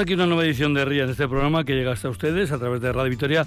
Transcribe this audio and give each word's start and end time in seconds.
Aquí 0.00 0.12
una 0.12 0.26
nueva 0.26 0.44
edición 0.44 0.74
de 0.74 0.84
RIA 0.84 1.04
en 1.04 1.10
este 1.10 1.26
programa 1.26 1.64
que 1.64 1.74
llega 1.74 1.92
hasta 1.92 2.10
ustedes 2.10 2.52
a 2.52 2.58
través 2.58 2.82
de 2.82 2.92
Radio 2.92 3.08
Victoria 3.08 3.46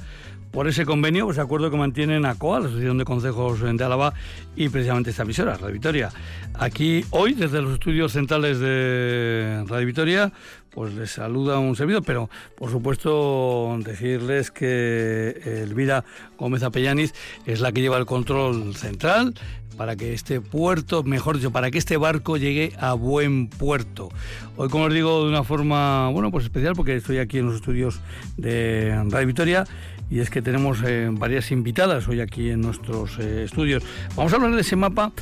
por 0.51 0.67
ese 0.67 0.83
convenio, 0.83 1.25
pues 1.25 1.37
acuerdo 1.37 1.69
que 1.69 1.77
mantienen 1.77 2.25
ACOA, 2.25 2.61
la 2.61 2.65
Asociación 2.65 2.97
de 2.97 3.05
Consejos 3.05 3.61
de 3.61 3.83
Álava, 3.83 4.15
y 4.55 4.67
precisamente 4.69 5.11
esta 5.11 5.23
emisora, 5.23 5.57
Radio 5.57 5.73
Victoria. 5.73 6.09
Aquí 6.55 7.05
hoy, 7.11 7.33
desde 7.33 7.61
los 7.61 7.73
estudios 7.73 8.13
centrales 8.13 8.59
de 8.59 9.63
Radio 9.67 9.85
Victoria, 9.85 10.31
pues 10.71 10.93
les 10.95 11.11
saluda 11.11 11.59
un 11.59 11.75
servidor, 11.75 12.03
pero 12.03 12.31
por 12.55 12.71
supuesto 12.71 13.77
decirles 13.85 14.49
que 14.49 15.39
Elvira 15.45 16.03
Gómez 16.37 16.63
Apellaniz 16.63 17.13
es 17.45 17.61
la 17.61 17.71
que 17.71 17.81
lleva 17.81 17.97
el 17.97 18.07
control 18.07 18.75
central 18.75 19.35
para 19.79 19.95
que 19.95 20.13
este 20.13 20.41
puerto, 20.41 21.03
mejor 21.03 21.37
dicho, 21.37 21.51
para 21.51 21.71
que 21.71 21.77
este 21.77 21.95
barco 21.95 22.35
llegue 22.35 22.73
a 22.81 22.91
buen 22.95 23.47
puerto. 23.47 24.09
Hoy, 24.57 24.67
como 24.67 24.83
os 24.83 24.93
digo, 24.93 25.23
de 25.23 25.29
una 25.29 25.45
forma, 25.45 26.09
bueno, 26.09 26.31
pues 26.31 26.43
especial, 26.43 26.73
porque 26.75 26.97
estoy 26.97 27.19
aquí 27.19 27.37
en 27.37 27.45
los 27.45 27.55
estudios 27.55 28.01
de 28.35 28.93
Radio 29.07 29.27
Victoria 29.27 29.63
y 30.09 30.19
es 30.19 30.29
que 30.29 30.41
tenemos 30.41 30.79
eh, 30.85 31.07
varias 31.13 31.49
invitadas 31.51 32.09
hoy 32.09 32.19
aquí 32.19 32.49
en 32.49 32.59
nuestros 32.59 33.19
eh, 33.19 33.45
estudios. 33.45 33.81
Vamos 34.17 34.33
a 34.33 34.35
hablar 34.35 34.53
de 34.53 34.59
ese 34.59 34.75
mapa 34.75 35.13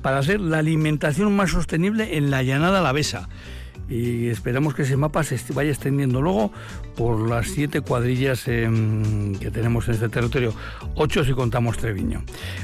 para 0.00 0.18
hacer 0.18 0.40
la 0.40 0.58
alimentación 0.58 1.34
más 1.34 1.50
sostenible 1.50 2.16
en 2.16 2.30
la 2.30 2.44
llanada 2.44 2.78
alavesa 2.78 3.28
y 3.88 4.28
esperamos 4.28 4.74
que 4.74 4.82
ese 4.82 4.96
mapa 4.96 5.22
se 5.24 5.38
vaya 5.52 5.70
extendiendo 5.70 6.22
luego 6.22 6.52
por 6.96 7.28
las 7.28 7.48
siete 7.48 7.80
cuadrillas 7.80 8.48
em, 8.48 9.34
que 9.36 9.50
tenemos 9.50 9.86
en 9.88 9.94
este 9.94 10.08
territorio, 10.08 10.54
ocho 10.94 11.24
si 11.24 11.32
contamos 11.32 11.76
Treviño. 11.76 12.22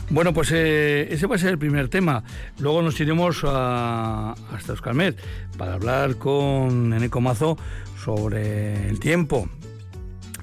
Bueno, 0.08 0.32
pues 0.32 0.50
eh, 0.52 1.08
ese 1.10 1.26
va 1.26 1.36
a 1.36 1.38
ser 1.38 1.50
el 1.50 1.58
primer 1.58 1.88
tema. 1.88 2.24
Luego 2.58 2.82
nos 2.82 2.98
iremos 3.00 3.42
a, 3.44 4.34
hasta 4.52 4.72
Euskalmet 4.72 5.18
para 5.58 5.74
hablar 5.74 6.16
con 6.16 6.92
Eneco 6.92 7.20
Mazo 7.20 7.58
sobre 8.02 8.88
el 8.88 8.98
tiempo. 8.98 9.48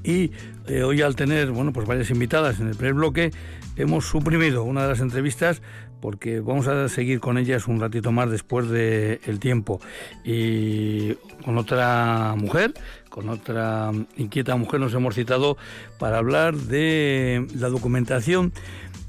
Y 0.03 0.31
eh, 0.67 0.83
hoy 0.83 1.01
al 1.01 1.15
tener 1.15 1.51
bueno, 1.51 1.73
pues 1.73 1.87
varias 1.87 2.09
invitadas 2.11 2.59
en 2.59 2.67
el 2.67 2.75
primer 2.75 2.93
bloque, 2.93 3.31
hemos 3.77 4.05
suprimido 4.05 4.63
una 4.63 4.83
de 4.83 4.89
las 4.89 4.99
entrevistas 4.99 5.61
porque 6.01 6.39
vamos 6.39 6.67
a 6.67 6.89
seguir 6.89 7.19
con 7.19 7.37
ellas 7.37 7.67
un 7.67 7.79
ratito 7.79 8.11
más 8.11 8.29
después 8.29 8.69
del 8.69 9.19
el 9.25 9.39
tiempo. 9.39 9.79
Y 10.23 11.13
con 11.43 11.57
otra 11.57 12.35
mujer, 12.37 12.73
con 13.09 13.29
otra 13.29 13.91
inquieta 14.15 14.55
mujer 14.55 14.79
nos 14.79 14.93
hemos 14.93 15.15
citado 15.15 15.57
para 15.97 16.17
hablar 16.17 16.55
de 16.55 17.47
la 17.55 17.69
documentación 17.69 18.53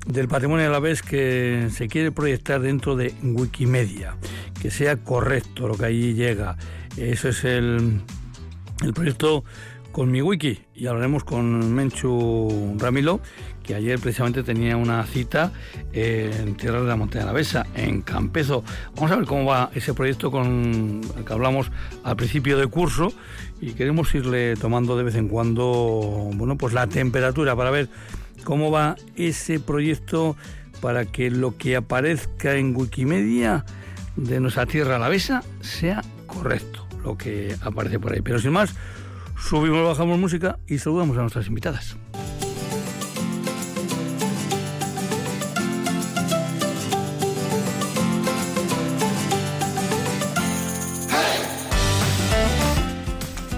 del 0.07 0.29
patrimonio 0.29 0.67
a 0.67 0.71
la 0.71 0.81
vez 0.81 1.03
que 1.03 1.69
se 1.71 1.89
quiere 1.89 2.11
proyectar 2.13 2.61
dentro 2.61 2.97
de 2.97 3.15
Wikimedia, 3.23 4.17
que 4.61 4.71
sea 4.71 4.97
correcto 4.97 5.69
lo 5.69 5.77
que 5.77 5.85
allí 5.85 6.15
llega. 6.15 6.57
Eso 6.97 7.29
es 7.29 7.45
el, 7.45 8.01
el 8.83 8.95
proyecto 8.95 9.45
con 9.99 10.13
mi 10.13 10.23
wiki 10.23 10.61
y 10.77 10.87
hablaremos 10.87 11.25
con 11.25 11.75
Menchu 11.75 12.77
Ramilo, 12.79 13.19
que 13.65 13.75
ayer 13.75 13.99
precisamente 13.99 14.45
tenía 14.45 14.77
una 14.77 15.05
cita 15.05 15.51
en 15.93 16.57
Tierra 16.57 16.81
de 16.81 16.87
la 16.87 16.95
Montaña 16.95 17.25
de 17.25 17.27
la 17.27 17.33
Besa, 17.33 17.67
en 17.75 18.03
Campezo. 18.03 18.63
Vamos 18.95 19.11
a 19.11 19.17
ver 19.17 19.25
cómo 19.25 19.45
va 19.47 19.73
ese 19.75 19.95
proyecto 19.95 20.31
con 20.31 21.01
el 21.17 21.25
que 21.25 21.33
hablamos 21.33 21.73
al 22.05 22.15
principio 22.15 22.57
de 22.59 22.69
curso 22.69 23.13
y 23.61 23.73
queremos 23.73 24.15
irle 24.15 24.55
tomando 24.55 24.97
de 24.97 25.03
vez 25.03 25.17
en 25.17 25.27
cuando, 25.27 26.31
bueno, 26.33 26.57
pues 26.57 26.75
la 26.75 26.87
temperatura 26.87 27.57
para 27.57 27.73
ver 27.73 27.89
cómo 28.45 28.71
va 28.71 28.95
ese 29.17 29.59
proyecto 29.59 30.37
para 30.81 31.07
que 31.07 31.29
lo 31.29 31.57
que 31.57 31.75
aparezca 31.75 32.55
en 32.55 32.77
Wikimedia 32.77 33.65
de 34.15 34.39
nuestra 34.39 34.65
tierra 34.65 34.95
alavesa 34.95 35.43
sea 35.61 36.05
correcto, 36.29 36.87
lo 37.03 37.19
que 37.19 37.57
aparece 37.63 37.99
por 37.99 38.13
ahí. 38.13 38.21
Pero 38.21 38.39
sin 38.39 38.53
más, 38.53 38.77
subimos, 39.41 39.85
bajamos 39.85 40.19
música 40.19 40.59
y 40.67 40.79
saludamos 40.79 41.17
a 41.17 41.21
nuestras 41.21 41.47
invitadas. 41.47 41.97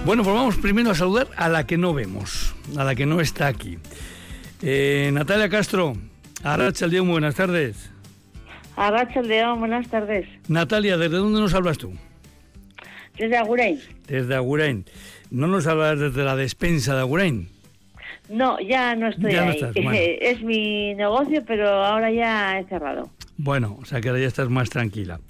Bueno, 0.03 0.23
pues 0.23 0.35
vamos 0.35 0.57
primero 0.57 0.91
a 0.91 0.95
saludar 0.95 1.27
a 1.37 1.47
la 1.47 1.65
que 1.65 1.77
no 1.77 1.93
vemos, 1.93 2.55
a 2.75 2.83
la 2.83 2.95
que 2.95 3.05
no 3.05 3.21
está 3.21 3.47
aquí. 3.47 3.77
Eh, 4.61 5.09
Natalia 5.13 5.47
Castro, 5.47 5.93
Arracha 6.43 6.87
León, 6.87 7.07
buenas 7.07 7.35
tardes. 7.35 7.91
Arracha 8.75 9.21
León, 9.21 9.59
buenas 9.59 9.87
tardes. 9.87 10.27
Natalia, 10.47 10.97
¿desde 10.97 11.17
dónde 11.17 11.39
nos 11.39 11.53
hablas 11.53 11.77
tú? 11.77 11.93
Desde 13.17 13.37
Agurain. 13.37 13.79
Desde 14.07 14.35
Agurain. 14.35 14.85
¿No 15.31 15.47
nos 15.47 15.65
hablas 15.65 15.97
desde 15.97 16.25
la 16.25 16.35
despensa 16.35 16.93
de 16.93 16.99
Agurain? 16.99 17.47
No, 18.29 18.59
ya 18.59 18.95
no 18.95 19.07
estoy 19.07 19.33
ahí. 19.33 19.59
Es 20.21 20.41
mi 20.43 20.93
negocio, 20.93 21.43
pero 21.47 21.69
ahora 21.69 22.11
ya 22.11 22.59
he 22.59 22.65
cerrado. 22.65 23.09
Bueno, 23.37 23.77
o 23.81 23.85
sea 23.85 24.01
que 24.01 24.09
ahora 24.09 24.21
ya 24.21 24.27
estás 24.27 24.49
más 24.49 24.69
tranquila. 24.69 25.21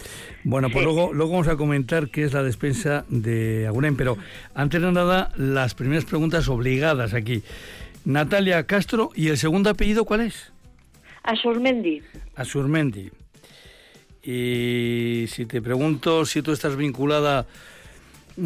Bueno, 0.44 0.70
pues 0.72 0.84
luego, 0.84 1.14
luego 1.14 1.32
vamos 1.34 1.48
a 1.48 1.56
comentar 1.56 2.10
qué 2.10 2.24
es 2.24 2.34
la 2.34 2.42
despensa 2.42 3.06
de 3.10 3.68
Agurain, 3.68 3.96
pero 3.96 4.18
antes 4.56 4.82
de 4.82 4.92
nada, 4.92 5.32
las 5.38 5.76
primeras 5.76 6.06
preguntas 6.06 6.50
obligadas 6.50 7.14
aquí. 7.14 7.44
Natalia 8.04 8.66
Castro, 8.66 9.12
¿y 9.16 9.28
el 9.28 9.38
segundo 9.38 9.70
apellido 9.70 10.04
cuál 10.04 10.22
es? 10.22 10.52
Asurmendi. 11.24 12.02
Asurmendi. 12.36 13.12
Y 14.24 15.26
si 15.28 15.46
te 15.46 15.62
pregunto 15.62 16.26
si 16.26 16.42
tú 16.42 16.52
estás 16.52 16.76
vinculada 16.76 17.46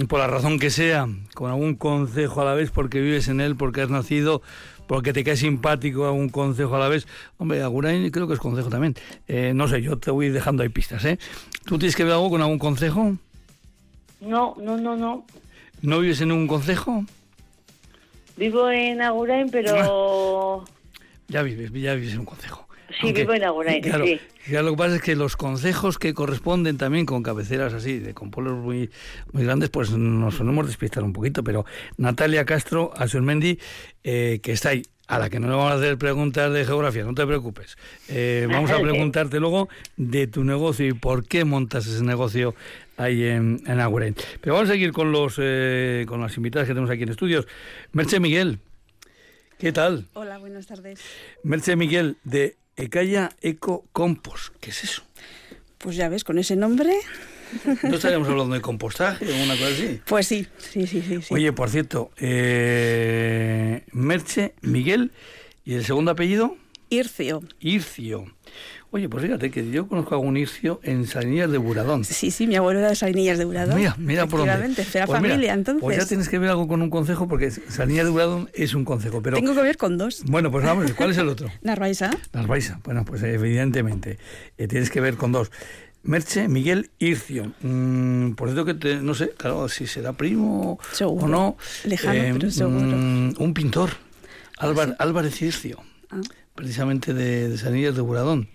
por 0.07 0.19
la 0.19 0.27
razón 0.27 0.59
que 0.59 0.69
sea, 0.69 1.07
con 1.33 1.49
algún 1.49 1.75
consejo 1.75 2.41
a 2.41 2.45
la 2.45 2.53
vez, 2.53 2.71
porque 2.71 2.99
vives 2.99 3.27
en 3.27 3.39
él, 3.39 3.55
porque 3.55 3.81
has 3.81 3.89
nacido, 3.89 4.41
porque 4.87 5.13
te 5.13 5.23
cae 5.23 5.37
simpático 5.37 6.05
algún 6.05 6.29
consejo 6.29 6.75
a 6.75 6.79
la 6.79 6.89
vez. 6.89 7.07
Hombre, 7.37 7.61
Agurain 7.61 8.09
creo 8.11 8.27
que 8.27 8.33
es 8.33 8.39
consejo 8.39 8.69
también. 8.69 8.95
Eh, 9.27 9.53
no 9.55 9.67
sé, 9.67 9.81
yo 9.81 9.97
te 9.97 10.11
voy 10.11 10.29
dejando 10.29 10.63
ahí 10.63 10.69
pistas, 10.69 11.05
¿eh? 11.05 11.17
¿Tú 11.65 11.77
tienes 11.77 11.95
que 11.95 12.03
ver 12.03 12.13
algo 12.13 12.29
con 12.29 12.41
algún 12.41 12.59
consejo? 12.59 13.15
No, 14.21 14.55
no, 14.61 14.77
no, 14.77 14.95
no. 14.95 15.25
¿No 15.81 15.99
vives 15.99 16.21
en 16.21 16.31
un 16.31 16.47
consejo? 16.47 17.05
Vivo 18.37 18.69
en 18.69 19.01
Agurain, 19.01 19.49
pero... 19.49 20.65
Ya 21.27 21.41
vives, 21.41 21.71
ya 21.71 21.95
vives 21.95 22.13
en 22.13 22.19
un 22.19 22.25
consejo. 22.25 22.64
Sí, 23.01 23.11
vivo 23.11 23.33
en 23.33 23.43
Agurain, 23.43 23.81
claro, 23.83 24.05
sí. 24.05 24.19
lo 24.47 24.71
que 24.71 24.77
pasa 24.77 24.95
es 24.95 25.01
que 25.01 25.15
los 25.15 25.35
consejos 25.35 25.97
que 25.97 26.13
corresponden 26.13 26.77
también 26.77 27.05
con 27.05 27.23
cabeceras 27.23 27.73
así, 27.73 27.99
de 27.99 28.13
con 28.13 28.31
pueblos 28.31 28.57
muy, 28.57 28.89
muy 29.31 29.43
grandes, 29.43 29.69
pues 29.69 29.91
nos 29.91 30.35
solemos 30.35 30.67
despistar 30.67 31.03
un 31.03 31.13
poquito. 31.13 31.43
Pero 31.43 31.65
Natalia 31.97 32.45
Castro 32.45 32.91
Asurmendi, 32.95 33.59
eh, 34.03 34.39
que 34.41 34.51
está 34.51 34.69
ahí, 34.69 34.83
a 35.07 35.19
la 35.19 35.29
que 35.29 35.39
no 35.39 35.47
le 35.47 35.55
vamos 35.55 35.71
a 35.71 35.75
hacer 35.75 35.97
preguntas 35.97 36.51
de 36.51 36.65
geografía, 36.65 37.03
no 37.03 37.13
te 37.13 37.25
preocupes. 37.25 37.77
Eh, 38.07 38.47
vamos 38.49 38.71
a 38.71 38.79
preguntarte 38.81 39.39
luego 39.39 39.69
de 39.97 40.27
tu 40.27 40.43
negocio 40.43 40.87
y 40.87 40.93
por 40.93 41.27
qué 41.27 41.45
montas 41.45 41.85
ese 41.85 42.03
negocio 42.03 42.55
ahí 42.97 43.23
en, 43.23 43.61
en 43.67 43.79
Agurain. 43.79 44.15
Pero 44.41 44.55
vamos 44.55 44.69
a 44.69 44.73
seguir 44.73 44.91
con, 44.93 45.11
los, 45.11 45.35
eh, 45.37 46.05
con 46.07 46.21
las 46.21 46.35
invitadas 46.37 46.67
que 46.67 46.73
tenemos 46.73 46.89
aquí 46.89 47.03
en 47.03 47.09
estudios. 47.09 47.47
Merche 47.91 48.19
Miguel, 48.19 48.59
¿qué 49.59 49.71
tal? 49.71 50.07
Hola, 50.13 50.39
buenas 50.39 50.65
tardes. 50.65 50.99
Merche 51.43 51.75
Miguel, 51.75 52.17
de 52.23 52.55
Ecaya 52.77 53.31
Eco 53.41 53.85
Compost. 53.91 54.53
¿Qué 54.59 54.69
es 54.71 54.83
eso? 54.83 55.03
Pues 55.77 55.95
ya 55.95 56.09
ves, 56.09 56.23
con 56.23 56.39
ese 56.39 56.55
nombre. 56.55 56.93
¿No 57.83 57.95
estaríamos 57.95 58.27
hablando 58.27 58.55
de 58.55 58.61
compostaje 58.61 59.25
o 59.31 59.43
una 59.43 59.55
cosa 59.55 59.67
así? 59.67 60.01
Pues 60.05 60.27
sí, 60.27 60.47
sí, 60.57 60.87
sí, 60.87 61.01
sí. 61.01 61.21
Oye, 61.33 61.53
por 61.53 61.69
cierto, 61.69 62.11
eh, 62.17 63.83
Merche, 63.91 64.55
Miguel, 64.61 65.11
¿y 65.63 65.75
el 65.75 65.85
segundo 65.85 66.11
apellido? 66.11 66.57
Ircio. 66.89 67.43
Ircio. 67.59 68.25
Oye, 68.91 69.09
pues 69.09 69.23
fíjate 69.23 69.51
que 69.51 69.69
yo 69.69 69.87
conozco 69.87 70.15
a 70.15 70.17
un 70.17 70.37
Ircio 70.37 70.79
en 70.83 71.05
Salinillas 71.05 71.51
de 71.51 71.57
Buradón. 71.57 72.05
Sí, 72.05 72.31
sí, 72.31 72.47
mi 72.47 72.55
abuelo 72.55 72.79
era 72.79 72.89
de 72.89 72.95
Salinillas 72.95 73.37
de 73.37 73.45
Buradón. 73.45 73.75
Mira, 73.77 73.95
mira 73.97 74.25
por 74.27 74.39
dónde. 74.39 74.53
Era 74.93 75.05
pues 75.05 75.19
familia, 75.19 75.53
entonces. 75.53 75.81
Pues 75.81 75.97
ya 75.97 76.05
tienes 76.05 76.29
que 76.29 76.39
ver 76.39 76.49
algo 76.49 76.67
con 76.67 76.81
un 76.81 76.89
consejo, 76.89 77.27
porque 77.27 77.51
Salinillas 77.51 78.05
de 78.05 78.11
Buradón 78.11 78.49
es 78.53 78.73
un 78.73 78.85
consejo. 78.85 79.21
Pero... 79.21 79.35
Tengo 79.37 79.53
que 79.53 79.61
ver 79.61 79.77
con 79.77 79.97
dos. 79.97 80.23
Bueno, 80.25 80.51
pues 80.51 80.63
vamos, 80.63 80.91
¿cuál 80.93 81.11
es 81.11 81.17
el 81.17 81.27
otro? 81.27 81.49
Narváisa. 81.61 82.11
Narváisa, 82.31 82.79
bueno, 82.83 83.03
pues 83.03 83.21
evidentemente 83.23 84.17
eh, 84.57 84.67
tienes 84.67 84.89
que 84.89 85.01
ver 85.01 85.15
con 85.15 85.31
dos. 85.31 85.51
Merche 86.03 86.47
Miguel 86.47 86.91
Ircio. 86.99 87.51
Mm, 87.61 88.33
por 88.33 88.49
cierto 88.49 88.63
que 88.63 88.75
te, 88.75 88.95
no 88.97 89.15
sé, 89.15 89.31
claro, 89.31 89.67
si 89.67 89.87
será 89.87 90.13
primo 90.13 90.79
seguro. 90.91 91.25
o 91.25 91.27
no. 91.27 91.57
Lejano, 91.83 92.13
eh, 92.13 92.33
pero 92.33 92.51
seguro. 92.51 92.79
Mm, 92.79 93.33
un 93.39 93.53
pintor, 93.53 93.89
Álvar, 94.57 94.95
Álvarez 94.99 95.41
Ircio. 95.41 95.83
Ah 96.11 96.21
precisamente 96.55 97.13
de, 97.13 97.49
de 97.49 97.57
Sanillas 97.57 97.95
de 97.95 98.01
Buradón. 98.01 98.47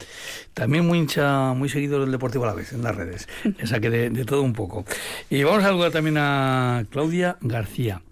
También 0.54 0.86
muy 0.86 0.98
hincha, 0.98 1.52
muy 1.52 1.68
seguido 1.68 2.00
del 2.00 2.10
Deportivo 2.10 2.44
a 2.44 2.48
la 2.48 2.54
vez 2.54 2.72
en 2.72 2.82
las 2.82 2.96
redes. 2.96 3.28
O 3.62 3.66
sea 3.66 3.78
que 3.78 3.90
de, 3.90 4.24
todo 4.24 4.42
un 4.42 4.54
poco. 4.54 4.84
Y 5.28 5.42
vamos 5.42 5.62
a 5.62 5.68
saludar 5.68 5.92
también 5.92 6.16
a 6.18 6.84
Claudia 6.90 7.36
García. 7.40 8.02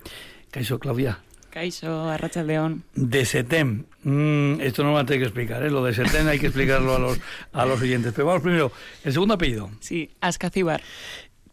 Caiso, 0.51 0.79
Claudia. 0.79 1.21
Caiso, 1.51 2.09
Arracha 2.09 2.43
León. 2.43 2.85
De 2.95 3.25
SETEM. 3.25 3.85
Mm, 4.05 4.61
esto 4.61 4.85
no 4.85 4.97
a 4.97 5.05
tener 5.05 5.21
que 5.21 5.27
explicar, 5.27 5.63
¿eh? 5.63 5.71
Lo 5.71 5.83
de 5.83 5.95
SETEM 5.95 6.29
hay 6.29 6.39
que 6.39 6.47
explicarlo 6.47 6.95
a 6.95 6.99
los, 6.99 7.19
a 7.53 7.65
los 7.65 7.81
oyentes. 7.81 8.13
Pero 8.15 8.27
vamos 8.27 8.43
primero, 8.43 8.71
el 9.05 9.13
segundo 9.13 9.35
apellido. 9.35 9.71
Sí, 9.81 10.11
Ascacibar. 10.21 10.83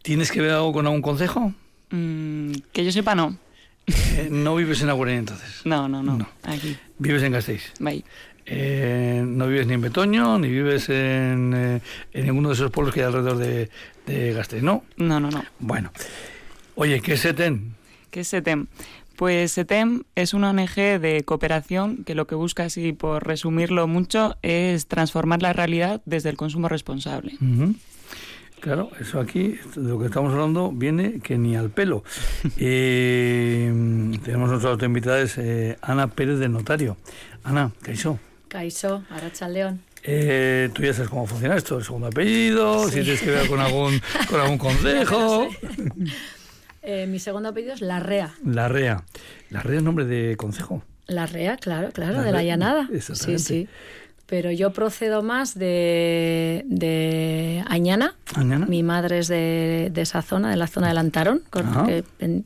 ¿Tienes 0.02 0.32
que 0.32 0.42
ver 0.42 0.52
algo 0.52 0.74
con 0.74 0.86
algún 0.86 1.02
consejo? 1.02 1.54
Mm, 1.90 2.52
que 2.74 2.84
yo 2.84 2.92
sepa, 2.92 3.16
no. 3.16 3.38
Eh, 3.88 4.28
no 4.32 4.56
vives 4.56 4.82
en 4.82 4.90
Agüera 4.90 5.14
entonces. 5.16 5.62
No, 5.66 5.88
no, 5.88 6.02
no, 6.02 6.28
Aquí. 6.44 6.78
Vives 6.98 7.24
en 7.24 7.32
Gasteiz. 7.32 7.74
Bye. 7.80 8.04
Eh, 8.48 9.24
no 9.26 9.48
vives 9.48 9.66
ni 9.66 9.74
en 9.74 9.82
Betoño, 9.82 10.38
ni 10.38 10.50
vives 10.50 10.90
en, 10.90 11.54
eh, 11.56 11.82
en 12.14 12.26
ninguno 12.26 12.50
de 12.50 12.56
esos 12.56 12.72
pueblos 12.72 12.94
que 12.94 13.02
hay 13.02 13.08
alrededor 13.08 13.38
de, 13.38 13.70
de 14.06 14.34
Gasteiz, 14.34 14.62
¿no? 14.62 14.84
No, 14.98 15.20
no, 15.20 15.32
no. 15.32 15.44
Bueno. 15.60 15.92
Oye, 16.76 17.00
¿qué 17.02 17.14
es 17.14 17.22
SETEM? 17.22 17.74
¿Qué 18.12 18.20
es 18.22 18.28
SETEM? 18.28 18.68
Pues 19.16 19.54
SETEM 19.54 20.04
es 20.16 20.34
una 20.34 20.50
ONG 20.50 21.00
de 21.00 21.24
cooperación 21.26 22.04
que 22.04 22.16
lo 22.16 22.28
que 22.28 22.36
busca, 22.36 22.66
así 22.66 22.92
por 22.92 23.26
resumirlo 23.26 23.88
mucho, 23.88 24.36
es 24.42 24.88
transformar 24.88 25.42
la 25.42 25.54
realidad 25.54 26.02
desde 26.06 26.30
el 26.30 26.38
consumo 26.38 26.68
responsable. 26.68 27.38
Claro, 28.60 28.90
eso 29.00 29.20
aquí, 29.20 29.60
de 29.76 29.90
lo 29.90 30.00
que 30.00 30.06
estamos 30.06 30.34
hablando, 30.34 30.72
viene 30.72 31.20
que 31.20 31.38
ni 31.38 31.56
al 31.56 31.70
pelo. 31.70 32.04
eh, 32.58 33.72
tenemos 34.24 34.50
nuestra 34.50 34.86
invitada, 34.86 35.22
es 35.22 35.38
eh, 35.38 35.78
Ana 35.82 36.08
Pérez 36.08 36.40
del 36.40 36.52
Notario. 36.52 36.98
Ana, 37.44 37.72
¿qué 37.84 37.94
hizo? 37.94 38.20
Caiso, 38.48 39.04
Aracha 39.10 39.48
León. 39.50 39.82
Eh, 40.02 40.70
tú 40.74 40.84
ya 40.84 40.94
sabes 40.94 41.10
cómo 41.10 41.26
funciona 41.26 41.56
esto, 41.56 41.78
el 41.78 41.84
segundo 41.84 42.08
apellido, 42.08 42.88
si 42.88 43.02
tienes 43.02 43.22
que 43.22 43.32
ver 43.32 43.48
con 43.48 43.60
algún, 43.60 44.02
con 44.30 44.40
algún 44.40 44.58
consejo. 44.60 45.48
eh, 46.82 47.08
mi 47.08 47.20
segundo 47.20 47.50
apellido 47.50 47.74
es 47.74 47.82
Larrea. 47.82 48.34
Larrea. 48.44 49.04
Larrea 49.50 49.78
es 49.78 49.84
nombre 49.84 50.06
de 50.06 50.38
consejo. 50.38 50.84
Larrea, 51.08 51.58
claro, 51.58 51.92
claro, 51.92 52.24
de 52.24 52.32
la 52.32 52.44
llanada. 52.44 52.88
Sí, 53.00 53.38
sí 53.38 53.68
pero 54.28 54.52
yo 54.52 54.72
procedo 54.72 55.22
más 55.22 55.58
de, 55.58 56.64
de 56.66 57.64
Añana. 57.68 58.16
¿Añana? 58.34 58.66
Mi 58.66 58.82
madre 58.82 59.20
es 59.20 59.28
de, 59.28 59.92
de, 59.94 60.02
esa 60.02 60.22
zona, 60.22 60.50
de 60.50 60.58
la 60.58 60.68
zona 60.68 60.88
del 60.88 60.98
Antarón. 60.98 61.44
Que, 61.52 62.04
en, 62.20 62.46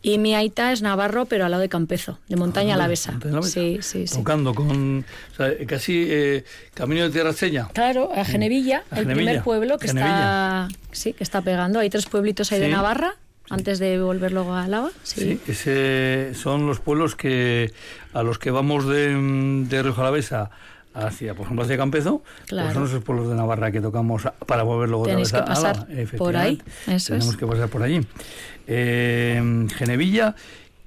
y 0.00 0.18
mi 0.18 0.34
aita 0.34 0.72
es 0.72 0.80
Navarro, 0.80 1.26
pero 1.26 1.44
al 1.44 1.50
lado 1.50 1.60
de 1.60 1.68
Campezo, 1.68 2.18
de 2.28 2.36
Montaña 2.36 2.72
ah, 2.72 2.76
Alavesa. 2.76 3.18
Sí, 3.42 3.78
sí, 3.82 4.06
sí. 4.06 4.16
Tocando 4.16 4.54
con 4.54 5.04
o 5.32 5.34
sea, 5.34 5.54
casi 5.66 6.06
eh, 6.08 6.44
camino 6.72 7.04
de 7.04 7.10
Tierra 7.10 7.32
Seña. 7.32 7.68
Claro, 7.74 8.10
a 8.14 8.24
Genevilla, 8.24 8.84
a 8.90 8.96
Genevilla. 8.96 9.10
el 9.10 9.16
primer 9.16 9.42
pueblo 9.42 9.78
que 9.78 9.88
está, 9.88 10.68
sí, 10.92 11.12
que 11.12 11.24
está 11.24 11.42
pegando. 11.42 11.78
Hay 11.78 11.90
tres 11.90 12.06
pueblitos 12.06 12.52
ahí 12.52 12.58
sí. 12.58 12.64
de 12.64 12.70
Navarra 12.70 13.16
antes 13.50 13.78
de 13.78 14.00
volver 14.00 14.32
luego 14.32 14.54
a 14.54 14.66
Lava. 14.66 14.90
Sí, 15.02 15.40
sí 15.44 15.52
ese 15.52 16.34
son 16.34 16.66
los 16.66 16.80
pueblos 16.80 17.16
que 17.16 17.72
a 18.14 18.22
los 18.22 18.38
que 18.38 18.50
vamos 18.50 18.86
de, 18.86 19.14
de 19.68 19.82
Río 19.82 19.94
Jalavesa 19.94 20.50
hacia, 21.06 21.34
por 21.34 21.44
ejemplo, 21.44 21.64
hacia 21.64 21.76
Campezo, 21.76 22.22
claro. 22.46 22.66
pues 22.66 22.74
son 22.74 22.84
esos 22.86 23.04
pueblos 23.04 23.28
de 23.28 23.34
Navarra 23.34 23.70
que 23.70 23.80
tocamos 23.80 24.22
para 24.46 24.62
volver 24.62 24.88
luego 24.88 25.04
Tenéis 25.06 25.28
otra 25.28 25.40
vez 25.40 25.50
a 25.50 25.54
pasar 25.54 25.86
Álava, 25.90 26.10
por 26.18 26.36
ahí, 26.36 26.62
eso 26.86 27.12
Tenemos 27.14 27.34
es. 27.34 27.36
que 27.36 27.46
pasar 27.46 27.68
por 27.68 27.82
allí. 27.82 28.00
Eh, 28.66 29.66
Genevilla, 29.76 30.34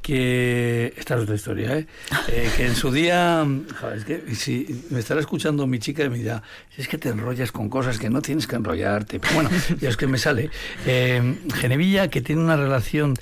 que 0.01 0.93
esta 0.97 1.15
es 1.15 1.21
otra 1.21 1.35
historia, 1.35 1.77
¿eh? 1.77 1.87
eh 2.29 2.49
que 2.57 2.65
en 2.65 2.75
su 2.75 2.91
día, 2.91 3.45
joder, 3.79 3.97
es 3.97 4.05
que 4.05 4.35
si 4.35 4.85
me 4.89 4.99
estará 4.99 5.19
escuchando 5.19 5.67
mi 5.67 5.79
chica 5.79 6.03
y 6.03 6.09
me 6.09 6.17
dirá, 6.17 6.41
es 6.75 6.87
que 6.87 6.97
te 6.97 7.09
enrollas 7.09 7.51
con 7.51 7.69
cosas 7.69 7.99
que 7.99 8.09
no 8.09 8.21
tienes 8.21 8.47
que 8.47 8.55
enrollarte. 8.55 9.19
Pero 9.19 9.33
bueno, 9.35 9.49
ya 9.79 9.89
es 9.89 9.97
que 9.97 10.07
me 10.07 10.17
sale. 10.17 10.49
Eh, 10.85 11.35
Genevilla, 11.53 12.07
que 12.09 12.21
tiene 12.21 12.41
una 12.41 12.55
relación 12.55 13.15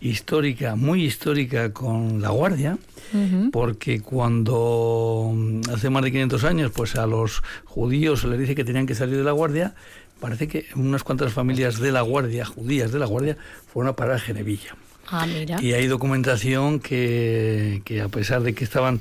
histórica, 0.00 0.76
muy 0.76 1.04
histórica 1.04 1.72
con 1.72 2.20
La 2.20 2.30
Guardia, 2.30 2.78
uh 3.12 3.16
-huh. 3.16 3.50
porque 3.50 4.00
cuando 4.00 5.34
hace 5.72 5.88
más 5.88 6.02
de 6.02 6.10
500 6.10 6.44
años, 6.44 6.72
pues 6.74 6.96
a 6.96 7.06
los 7.06 7.42
judíos 7.64 8.20
se 8.20 8.28
les 8.28 8.38
dice 8.38 8.54
que 8.54 8.64
tenían 8.64 8.86
que 8.86 8.94
salir 8.94 9.16
de 9.16 9.24
La 9.24 9.32
Guardia, 9.32 9.74
parece 10.20 10.48
que 10.48 10.66
unas 10.74 11.04
cuantas 11.04 11.32
familias 11.32 11.78
de 11.78 11.92
La 11.92 12.02
Guardia, 12.02 12.44
judías 12.44 12.92
de 12.92 12.98
La 12.98 13.06
Guardia, 13.06 13.36
fueron 13.72 13.90
a 13.90 13.96
parar 13.96 14.16
a 14.16 14.18
Genevilla. 14.18 14.76
Ah, 15.08 15.26
mira. 15.26 15.60
Y 15.62 15.72
hay 15.72 15.86
documentación 15.86 16.80
que, 16.80 17.82
que 17.84 18.00
a 18.00 18.08
pesar 18.08 18.42
de 18.42 18.54
que 18.54 18.64
estaban 18.64 19.00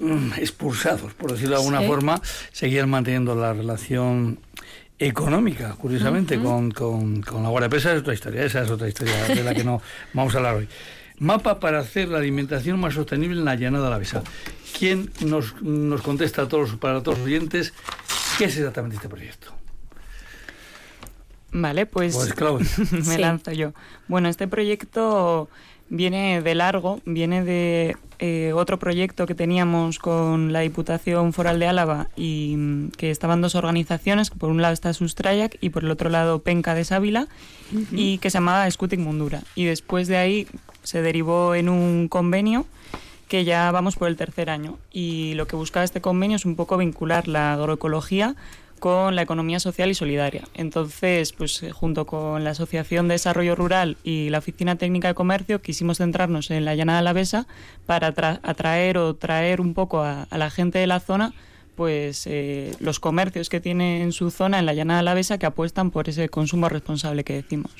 mm, 0.00 0.32
expulsados, 0.38 1.12
por 1.14 1.32
decirlo 1.32 1.56
de 1.56 1.60
alguna 1.62 1.80
Sí. 1.80 1.86
forma, 1.86 2.20
seguían 2.52 2.88
manteniendo 2.90 3.34
la 3.34 3.52
relación 3.52 4.38
económica, 4.98 5.74
curiosamente, 5.78 6.38
con, 6.38 6.70
con, 6.70 7.22
con 7.22 7.42
la 7.42 7.48
Guardia. 7.48 7.68
Pero 7.70 7.80
esa 7.80 7.92
es 7.94 8.00
otra 8.00 8.14
historia, 8.14 8.44
esa 8.44 8.62
es 8.62 8.70
otra 8.70 8.88
historia 8.88 9.14
de 9.28 9.42
la 9.42 9.54
que 9.54 9.64
no 9.64 9.80
vamos 10.12 10.34
a 10.34 10.38
hablar 10.38 10.56
hoy. 10.56 10.68
Mapa 11.18 11.60
para 11.60 11.80
hacer 11.80 12.08
la 12.08 12.18
alimentación 12.18 12.80
más 12.80 12.94
sostenible 12.94 13.38
en 13.38 13.44
la 13.44 13.54
llanada 13.54 13.88
alavesa. 13.88 14.22
¿Quién 14.78 15.10
nos, 15.20 15.60
nos 15.62 16.00
contesta 16.02 16.42
a 16.42 16.48
todos, 16.48 16.76
para 16.76 17.02
todos 17.02 17.18
los 17.18 17.26
oyentes 17.26 17.74
qué 18.38 18.44
es 18.44 18.56
exactamente 18.56 18.96
este 18.96 19.08
proyecto? 19.08 19.52
Vale, 21.52 21.86
pues, 21.86 22.14
Pues 22.14 22.34
Claudia. 22.34 22.66
me 22.92 23.02
Sí. 23.02 23.18
lanzo 23.18 23.52
yo. 23.52 23.72
Bueno, 24.08 24.28
este 24.28 24.46
proyecto 24.48 25.48
viene 25.88 26.40
de 26.42 26.54
largo, 26.54 27.00
viene 27.04 27.42
de 27.44 27.96
eh, 28.20 28.52
otro 28.54 28.78
proyecto 28.78 29.26
que 29.26 29.34
teníamos 29.34 29.98
con 29.98 30.52
la 30.52 30.60
Diputación 30.60 31.32
Foral 31.32 31.58
de 31.58 31.66
Álava 31.66 32.08
y 32.16 32.54
mm, 32.56 32.90
que 32.90 33.10
estaban 33.10 33.40
dos 33.40 33.54
organizaciones, 33.56 34.30
que 34.30 34.36
por 34.38 34.50
un 34.50 34.62
lado 34.62 34.74
está 34.74 34.92
Sustrayac 34.92 35.56
y 35.60 35.70
por 35.70 35.82
el 35.84 35.90
otro 35.90 36.08
lado 36.10 36.40
Penca 36.40 36.74
de 36.74 36.84
Sávila, 36.84 37.26
y 37.92 38.18
que 38.18 38.30
se 38.30 38.34
llamaba 38.38 38.70
Scutic 38.70 39.00
Mundura. 39.00 39.42
Y 39.54 39.64
después 39.64 40.06
de 40.06 40.16
ahí 40.18 40.46
se 40.82 41.02
derivó 41.02 41.54
en 41.54 41.68
un 41.68 42.08
convenio 42.08 42.66
que 43.28 43.44
ya 43.44 43.70
vamos 43.70 43.94
por 43.96 44.08
el 44.08 44.16
tercer 44.16 44.50
año. 44.50 44.76
Y 44.92 45.34
lo 45.34 45.46
que 45.46 45.54
buscaba 45.56 45.84
este 45.84 46.00
convenio 46.00 46.36
es 46.36 46.44
un 46.44 46.56
poco 46.56 46.76
vincular 46.76 47.26
la 47.28 47.52
agroecología 47.54 48.34
con 48.80 49.14
la 49.14 49.22
economía 49.22 49.60
social 49.60 49.90
y 49.90 49.94
solidaria. 49.94 50.42
Entonces, 50.54 51.32
pues 51.32 51.62
eh, 51.62 51.70
junto 51.70 52.06
con 52.06 52.42
la 52.42 52.50
Asociación 52.50 53.06
de 53.06 53.14
Desarrollo 53.14 53.54
Rural 53.54 53.96
y 54.02 54.30
la 54.30 54.38
Oficina 54.38 54.74
Técnica 54.76 55.06
de 55.08 55.14
Comercio, 55.14 55.62
quisimos 55.62 55.98
centrarnos 55.98 56.50
en 56.50 56.64
la 56.64 56.74
llanada 56.74 56.98
alavesa 56.98 57.46
para 57.86 58.12
atra- 58.12 58.40
atraer 58.42 58.98
o 58.98 59.14
traer 59.14 59.60
un 59.60 59.74
poco 59.74 60.02
a, 60.02 60.24
a 60.28 60.38
la 60.38 60.50
gente 60.50 60.78
de 60.80 60.86
la 60.88 60.98
zona 60.98 61.32
pues 61.76 62.26
eh, 62.26 62.74
los 62.80 63.00
comercios 63.00 63.48
que 63.48 63.58
tiene 63.60 64.02
en 64.02 64.12
su 64.12 64.30
zona 64.30 64.58
en 64.58 64.66
la 64.66 64.74
llanada 64.74 65.00
alavesa 65.00 65.38
que 65.38 65.46
apuestan 65.46 65.90
por 65.90 66.08
ese 66.10 66.28
consumo 66.28 66.68
responsable 66.68 67.24
que 67.24 67.32
decimos. 67.34 67.72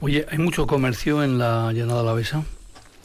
Oye, 0.00 0.24
¿hay 0.30 0.38
mucho 0.38 0.66
comercio 0.66 1.22
en 1.22 1.36
la 1.36 1.70
llanada 1.74 2.00
alavesa? 2.00 2.44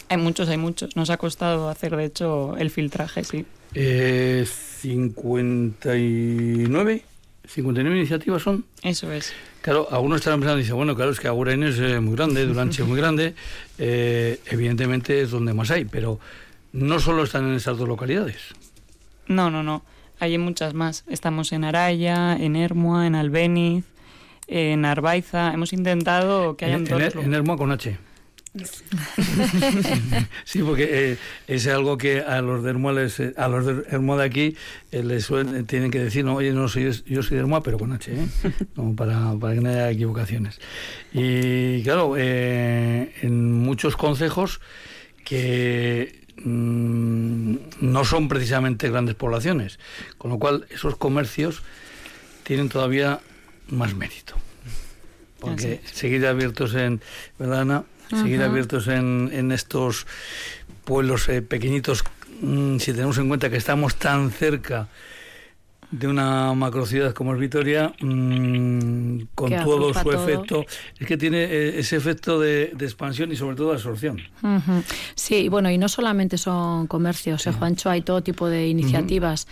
Hay 0.07 0.17
muchos, 0.17 0.48
hay 0.48 0.57
muchos. 0.57 0.95
Nos 0.95 1.10
ha 1.10 1.17
costado 1.17 1.67
hacer, 1.67 1.98
de 1.98 2.05
hecho, 2.05 2.55
el 2.57 2.69
filtraje, 2.69 3.25
sí. 3.25 3.45
Eh, 3.74 4.45
59, 4.86 7.01
59 7.48 7.98
iniciativas 7.98 8.44
son. 8.44 8.65
Eso 8.84 9.12
es. 9.12 9.34
Claro, 9.62 9.88
algunos 9.89 10.18
estarán 10.18 10.39
pensando 10.39 10.60
y 10.60 10.62
dicen, 10.62 10.75
bueno, 10.75 10.96
claro, 10.96 11.10
es 11.12 11.20
que 11.20 11.27
Agurain 11.27 11.63
es 11.63 11.80
eh, 11.80 12.00
muy 12.00 12.15
grande, 12.15 12.46
Duranche 12.48 12.84
es 12.84 12.88
muy 12.88 12.98
grande, 12.98 13.34
eh, 13.80 14.39
evidentemente 14.46 15.22
es 15.22 15.32
donde 15.32 15.56
más 15.56 15.72
hay, 15.72 15.86
pero 15.86 16.20
no 16.72 17.00
solo 17.00 17.24
están 17.24 17.48
en 17.48 17.56
esas 17.56 17.80
dos 17.80 17.88
localidades. 17.88 18.54
No, 19.27 19.50
no, 19.50 19.63
no. 19.63 19.84
Hay 20.20 20.38
muchas 20.38 20.75
más. 20.75 21.04
Estamos 21.10 21.51
en 21.51 21.63
Araya, 21.63 22.36
en 22.36 22.56
Hermua, 22.56 23.08
en 23.08 23.15
Albeniz, 23.15 23.86
en 24.48 24.86
Arbaiza. 24.86 25.51
Hemos 25.51 25.74
intentado 25.74 26.56
que 26.56 26.65
hayan 26.65 26.86
en, 26.88 27.01
en, 27.01 27.20
en 27.20 27.34
Hermoa 27.34 27.58
con 27.58 27.72
H. 27.72 27.98
sí, 30.46 30.64
porque 30.64 31.12
eh, 31.12 31.18
es 31.48 31.68
algo 31.68 31.98
que 31.98 32.22
a 32.22 32.42
los 32.42 32.64
de 32.64 32.70
Hermoa, 32.70 32.94
les, 32.94 33.20
eh, 33.20 33.34
a 33.38 33.48
los 33.48 33.66
de 33.66 33.84
Hermoa 33.90 34.18
de 34.20 34.24
aquí 34.24 34.56
eh, 34.92 35.04
les 35.04 35.26
suelen, 35.26 35.66
tienen 35.66 35.92
que 35.92 36.00
decir, 36.00 36.24
no, 36.24 36.36
oye, 36.36 36.52
no 36.52 36.70
soy, 36.70 36.92
yo 37.06 37.22
soy 37.22 37.36
de 37.36 37.42
Hermoa, 37.42 37.62
pero 37.64 37.78
con 37.78 37.92
H, 37.92 38.14
¿eh? 38.14 38.28
no, 38.76 38.96
para, 38.96 39.34
para 39.40 39.56
que 39.56 39.62
no 39.62 39.70
haya 39.70 39.92
equivocaciones. 39.92 40.60
Y 41.14 41.84
claro, 41.84 42.16
eh, 42.18 43.14
en 43.22 43.52
muchos 43.52 43.98
consejos 43.98 44.62
que 45.26 46.22
mm, 46.38 47.56
no 47.82 48.06
son 48.06 48.30
precisamente 48.30 48.90
grandes 48.90 49.16
poblaciones, 49.16 49.80
con 50.18 50.32
lo 50.32 50.40
cual 50.40 50.66
esos 50.70 50.96
comercios 50.96 51.62
tienen 52.44 52.70
todavía 52.70 53.20
más 53.68 53.96
mérito. 53.96 54.36
Porque 55.40 55.82
seguir 55.92 56.26
abiertos 56.26 56.74
en, 56.74 57.02
¿verdad, 57.38 57.62
Ana? 57.62 57.84
Seguir 58.10 58.42
abiertos 58.44 58.88
en, 58.88 59.30
en 59.34 59.52
estos 59.52 60.06
pueblos 60.84 61.28
eh, 61.30 61.42
pequeñitos, 61.42 62.04
mm, 62.42 62.78
si 62.78 62.92
tenemos 62.92 63.18
en 63.18 63.28
cuenta 63.28 63.50
que 63.50 63.58
estamos 63.58 63.96
tan 63.96 64.32
cerca 64.32 64.88
de 65.92 66.08
una 66.08 66.54
macrociudad 66.54 67.14
como 67.14 67.34
es 67.34 67.40
Vitoria, 67.40 67.94
mm, 68.00 69.20
con 69.34 69.56
todo 69.64 69.94
su 69.94 70.04
todo. 70.04 70.14
efecto, 70.14 70.66
es 71.00 71.08
que 71.08 71.18
tiene 71.18 71.44
eh, 71.44 71.80
ese 71.80 71.96
efecto 71.96 72.40
de, 72.40 72.72
de 72.76 72.86
expansión 72.86 73.32
y 73.32 73.36
sobre 73.36 73.56
todo 73.56 73.70
de 73.70 73.76
absorción. 73.76 74.20
Ujú. 74.42 74.84
Sí, 75.16 75.48
bueno, 75.48 75.70
y 75.70 75.78
no 75.78 75.88
solamente 75.88 76.38
son 76.38 76.88
comercios, 76.88 77.46
¿eh, 77.48 77.54
Juancho, 77.54 77.90
hay 77.90 78.02
todo 78.02 78.22
tipo 78.22 78.48
de 78.48 78.68
iniciativas. 78.68 79.48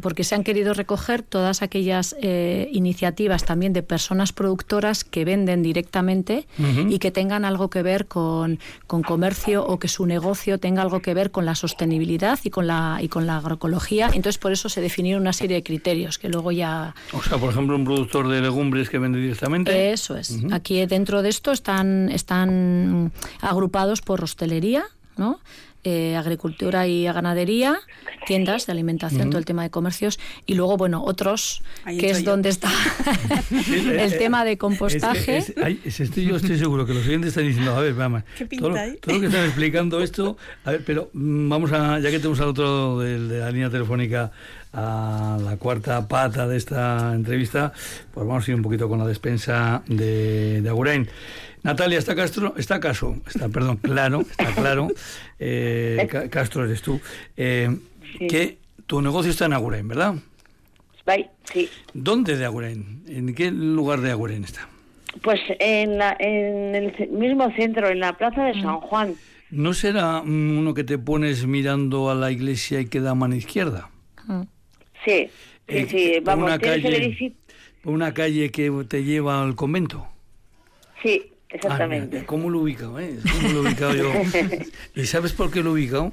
Porque 0.00 0.24
se 0.24 0.34
han 0.34 0.44
querido 0.44 0.74
recoger 0.74 1.22
todas 1.22 1.62
aquellas 1.62 2.16
eh, 2.20 2.68
iniciativas 2.72 3.44
también 3.44 3.72
de 3.72 3.82
personas 3.82 4.32
productoras 4.32 5.04
que 5.04 5.24
venden 5.24 5.62
directamente 5.62 6.46
y 6.88 6.98
que 6.98 7.10
tengan 7.10 7.44
algo 7.44 7.70
que 7.70 7.82
ver 7.82 8.06
con, 8.06 8.58
con, 8.86 9.02
comercio 9.02 9.64
o 9.64 9.78
que 9.78 9.88
su 9.88 10.06
negocio 10.06 10.58
tenga 10.58 10.82
algo 10.82 11.00
que 11.00 11.14
ver 11.14 11.30
con 11.30 11.46
la 11.46 11.54
sostenibilidad 11.54 12.38
y 12.44 12.50
con 12.50 12.66
la, 12.66 12.98
y 13.00 13.08
con 13.08 13.26
la 13.26 13.36
agroecología. 13.36 14.06
Entonces, 14.06 14.38
por 14.38 14.52
eso 14.52 14.68
se 14.68 14.80
definieron 14.80 15.22
una 15.22 15.32
serie 15.32 15.56
de 15.56 15.62
criterios 15.62 16.18
que 16.18 16.28
luego 16.28 16.52
ya... 16.52 16.94
O 17.12 17.22
sea, 17.22 17.38
por 17.38 17.50
ejemplo, 17.50 17.76
un 17.76 17.84
productor 17.84 18.28
de 18.28 18.40
legumbres 18.40 18.88
que 18.88 18.98
vende 18.98 19.18
directamente. 19.18 19.92
Eso 19.92 20.16
es. 20.16 20.36
Aquí 20.52 20.84
dentro 20.86 21.22
de 21.22 21.28
esto 21.28 21.52
están, 21.52 22.08
están 22.10 23.12
agrupados 23.40 24.00
por 24.00 24.22
hostelería, 24.22 24.84
¿no? 25.16 25.40
Eh, 25.84 26.16
agricultura 26.16 26.88
y 26.88 27.04
ganadería, 27.04 27.78
tiendas 28.26 28.66
de 28.66 28.72
alimentación, 28.72 29.30
todo 29.30 29.38
el 29.38 29.44
tema 29.44 29.62
de 29.62 29.70
comercios 29.70 30.18
y 30.44 30.54
luego, 30.54 30.76
bueno, 30.76 31.04
otros, 31.04 31.62
que 31.86 32.10
es 32.10 32.24
donde 32.24 32.48
está 32.48 32.68
el 33.88 34.18
tema 34.18 34.44
de 34.44 34.58
compostaje. 34.58 35.38
estoy, 35.38 36.24
yo 36.26 36.34
estoy 36.34 36.58
seguro 36.58 36.84
que 36.84 36.94
los 36.94 37.06
oyentes 37.06 37.28
están 37.28 37.46
diciendo, 37.46 37.76
a 37.76 37.80
ver, 37.80 37.94
vamos, 37.94 38.24
todo, 38.58 38.74
todo, 39.00 39.14
lo 39.14 39.20
que 39.20 39.26
están 39.26 39.44
explicando 39.44 40.02
esto, 40.02 40.36
a 40.64 40.72
ver, 40.72 40.82
pero 40.84 41.10
mm, 41.12 41.48
vamos 41.48 41.70
a, 41.70 42.00
ya 42.00 42.10
que 42.10 42.18
tenemos 42.18 42.40
al 42.40 42.48
otro 42.48 42.98
de, 42.98 43.28
de 43.28 43.38
la 43.38 43.50
línea 43.52 43.70
telefónica 43.70 44.32
a 44.72 45.38
la 45.42 45.56
cuarta 45.56 46.06
pata 46.08 46.46
de 46.46 46.56
esta 46.56 47.14
entrevista, 47.14 47.72
pues 48.12 48.26
vamos 48.26 48.46
a 48.46 48.50
ir 48.50 48.56
un 48.56 48.62
poquito 48.62 48.88
con 48.88 48.98
la 48.98 49.06
despensa 49.06 49.82
de, 49.86 50.60
de 50.62 50.68
Agurain. 50.68 51.08
Natalia, 51.62 51.98
¿está 51.98 52.14
Castro? 52.14 52.54
¿Está 52.56 52.80
Caso? 52.80 53.16
Está, 53.26 53.48
perdón, 53.48 53.76
claro, 53.78 54.20
está 54.20 54.52
claro. 54.54 54.88
Eh, 55.40 56.28
Castro 56.30 56.64
eres 56.64 56.82
tú. 56.82 57.00
Eh, 57.36 57.70
que 58.18 58.58
tu 58.88 59.00
negocio 59.00 59.30
está 59.30 59.44
en 59.44 59.52
Agurain, 59.52 59.86
¿verdad? 59.86 60.16
Sí. 61.44 61.68
¿Dónde 61.94 62.36
de 62.36 62.44
Agurain? 62.44 63.02
¿En 63.06 63.34
qué 63.34 63.50
lugar 63.50 64.00
de 64.00 64.10
Agurain 64.10 64.44
está? 64.44 64.68
Pues 65.22 65.40
en, 65.58 66.00
en 66.18 66.74
el 66.74 67.08
mismo 67.10 67.50
centro, 67.52 67.88
en 67.88 68.00
la 68.00 68.12
plaza 68.12 68.44
de 68.44 68.60
San 68.60 68.80
Juan. 68.80 69.14
¿No 69.50 69.72
será 69.72 70.20
uno 70.20 70.74
que 70.74 70.84
te 70.84 70.98
pones 70.98 71.46
mirando 71.46 72.10
a 72.10 72.14
la 72.14 72.30
iglesia 72.30 72.80
y 72.80 72.86
queda 72.86 73.10
a 73.10 73.14
mano 73.14 73.34
izquierda? 73.34 73.88
Sí, 75.08 75.30
sí, 75.30 75.30
eh, 75.68 75.86
sí. 75.88 76.20
Vamos, 76.22 76.46
una 76.46 76.58
calle, 76.58 77.34
una 77.84 78.12
calle 78.12 78.50
que 78.50 78.70
te 78.86 79.04
lleva 79.04 79.42
al 79.42 79.54
convento. 79.54 80.06
Sí, 81.02 81.32
Exactamente. 81.50 82.26
¿Cómo 82.26 82.50
lo 82.50 82.58
he 82.58 82.62
ubicado? 82.62 83.00
Eh? 83.00 83.18
¿Cómo 83.22 83.48
lo 83.48 83.58
he 83.62 83.66
ubicado 83.68 83.94
yo? 83.94 84.12
¿Y 84.94 85.06
sabes 85.06 85.32
por 85.32 85.50
qué 85.50 85.62
lo 85.62 85.70
he 85.70 85.72
ubicado? 85.74 86.12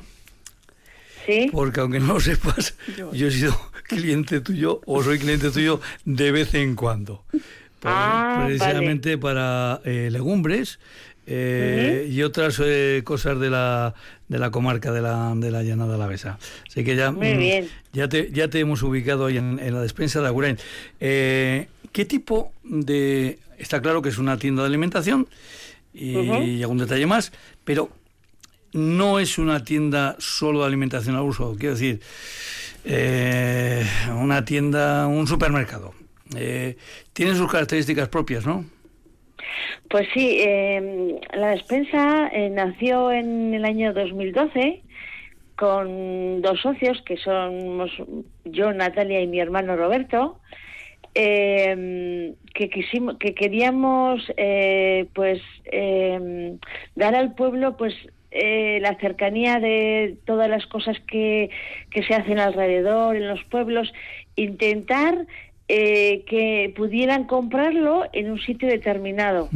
Sí. 1.25 1.49
Porque 1.51 1.81
aunque 1.81 1.99
no 1.99 2.13
lo 2.13 2.19
sepas, 2.21 2.77
yo, 2.95 3.27
he 3.27 3.31
sido 3.31 3.59
cliente 3.87 4.39
tuyo 4.39 4.79
o 4.85 5.03
soy 5.03 5.19
cliente 5.19 5.51
tuyo 5.51 5.81
de 6.05 6.31
vez 6.31 6.53
en 6.53 6.75
cuando. 6.75 7.25
ah, 7.83 8.45
precisamente 8.45 9.17
para 9.17 9.81
eh, 9.83 10.09
legumbres 10.09 10.79
eh, 11.27 12.07
y 12.09 12.21
otras 12.21 12.61
eh, 12.63 13.01
cosas 13.03 13.39
de 13.39 13.49
la, 13.49 13.95
de 14.27 14.39
la 14.39 14.51
comarca 14.51 14.91
de 14.91 15.01
la, 15.01 15.33
de 15.35 15.51
la 15.51 15.63
llanada 15.63 15.95
alavesa. 15.95 16.39
Así 16.67 16.83
que 16.83 16.95
ya, 16.95 17.11
Muy 17.11 17.33
mm, 17.33 17.37
bien. 17.37 17.69
ya, 17.93 18.09
te, 18.09 18.31
ya 18.31 18.49
te 18.49 18.59
hemos 18.59 18.81
ubicado 18.83 19.27
ahí 19.27 19.37
en, 19.37 19.73
la 19.73 19.81
despensa 19.81 20.21
de 20.21 20.27
Agurain. 20.27 20.57
Eh, 20.99 21.67
¿Qué 21.91 22.05
tipo 22.05 22.51
de 22.63 23.39
está 23.57 23.81
claro 23.81 24.01
que 24.01 24.09
es 24.09 24.17
una 24.17 24.37
tienda 24.37 24.63
de 24.63 24.67
alimentación 24.67 25.27
y, 25.93 26.61
algún 26.61 26.77
detalle 26.77 27.05
más, 27.05 27.31
pero 27.63 27.89
no 28.73 29.19
es 29.19 29.37
una 29.37 29.63
tienda 29.63 30.17
solo 30.19 30.61
de 30.61 30.65
alimentación 30.65 31.15
al 31.15 31.21
uso, 31.21 31.55
quiero 31.57 31.75
decir, 31.75 32.01
eh, 32.83 33.87
una 34.13 34.43
tienda, 34.43 35.07
un 35.07 35.25
supermercado. 35.25 35.93
Eh, 36.35 36.75
tiene 37.13 37.35
sus 37.35 37.49
características 37.49 38.09
propias, 38.09 38.45
¿no? 38.45 38.65
Pues 39.89 40.07
sí, 40.13 40.37
em, 40.41 41.19
la 41.33 41.49
despensa 41.49 42.29
eh, 42.31 42.49
nació 42.49 43.11
en 43.11 43.53
el 43.53 43.65
año 43.65 43.93
2012 43.93 44.81
con 45.55 46.41
dos 46.41 46.61
socios 46.61 47.01
que 47.03 47.17
somos 47.17 47.91
yo, 48.43 48.73
Natalia 48.73 49.21
y 49.21 49.27
mi 49.27 49.39
hermano 49.39 49.75
Roberto 49.77 50.39
eh, 51.15 52.33
que 52.53 52.69
quisimos, 52.69 53.17
que 53.17 53.33
queríamos, 53.33 54.21
eh, 54.37 55.07
pues, 55.13 55.41
eh, 55.65 56.57
dar 56.95 57.15
al 57.15 57.33
pueblo, 57.35 57.77
pues, 57.77 57.93
eh, 58.31 58.79
la 58.81 58.95
cercanía 58.99 59.59
de 59.59 60.17
todas 60.25 60.49
las 60.49 60.67
cosas 60.67 60.97
que, 61.07 61.49
que 61.89 62.03
se 62.03 62.13
hacen 62.13 62.37
alrededor 62.37 63.15
en 63.15 63.29
los 63.29 63.41
pueblos, 63.45 63.93
intentar 64.35 65.25
eh, 65.67 66.23
que 66.27 66.71
pudieran 66.75 67.23
comprarlo 67.23 68.03
en 68.13 68.29
un 68.29 68.39
sitio 68.39 68.67
determinado, 68.67 69.49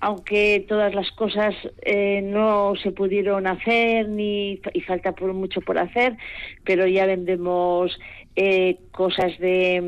aunque 0.00 0.64
todas 0.68 0.94
las 0.94 1.10
cosas 1.12 1.54
eh, 1.82 2.22
no 2.22 2.74
se 2.82 2.92
pudieron 2.92 3.46
hacer 3.48 4.08
ni 4.08 4.60
y 4.72 4.80
falta 4.82 5.12
por 5.12 5.32
mucho 5.32 5.60
por 5.60 5.78
hacer, 5.78 6.16
pero 6.64 6.86
ya 6.86 7.06
vendemos 7.06 7.98
eh, 8.36 8.78
cosas 8.92 9.36
de 9.40 9.80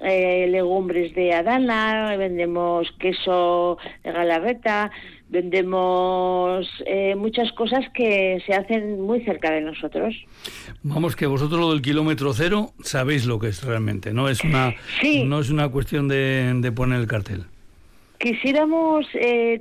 mm, 0.00 0.06
eh, 0.06 0.46
legumbres 0.48 1.14
de 1.14 1.34
Adana, 1.34 2.16
vendemos 2.16 2.90
queso 2.98 3.76
de 4.02 4.12
Galarreta, 4.12 4.90
vendemos 5.30 6.66
eh, 6.86 7.14
muchas 7.14 7.50
cosas 7.52 7.84
que 7.94 8.42
se 8.44 8.52
hacen 8.52 9.00
muy 9.00 9.24
cerca 9.24 9.50
de 9.50 9.62
nosotros. 9.62 10.14
Vamos 10.82 11.16
que 11.16 11.26
vosotros 11.26 11.60
lo 11.60 11.70
del 11.70 11.82
kilómetro 11.82 12.32
cero 12.34 12.72
sabéis 12.82 13.26
lo 13.26 13.38
que 13.38 13.48
es 13.48 13.64
realmente, 13.64 14.12
no 14.12 14.28
es 14.28 14.44
una 14.44 14.74
no 15.24 15.40
es 15.40 15.50
una 15.50 15.68
cuestión 15.68 16.08
de, 16.08 16.72
poner 16.74 17.00
el 17.00 17.06
cartel. 17.06 17.44
Quisiéramos 18.18 19.06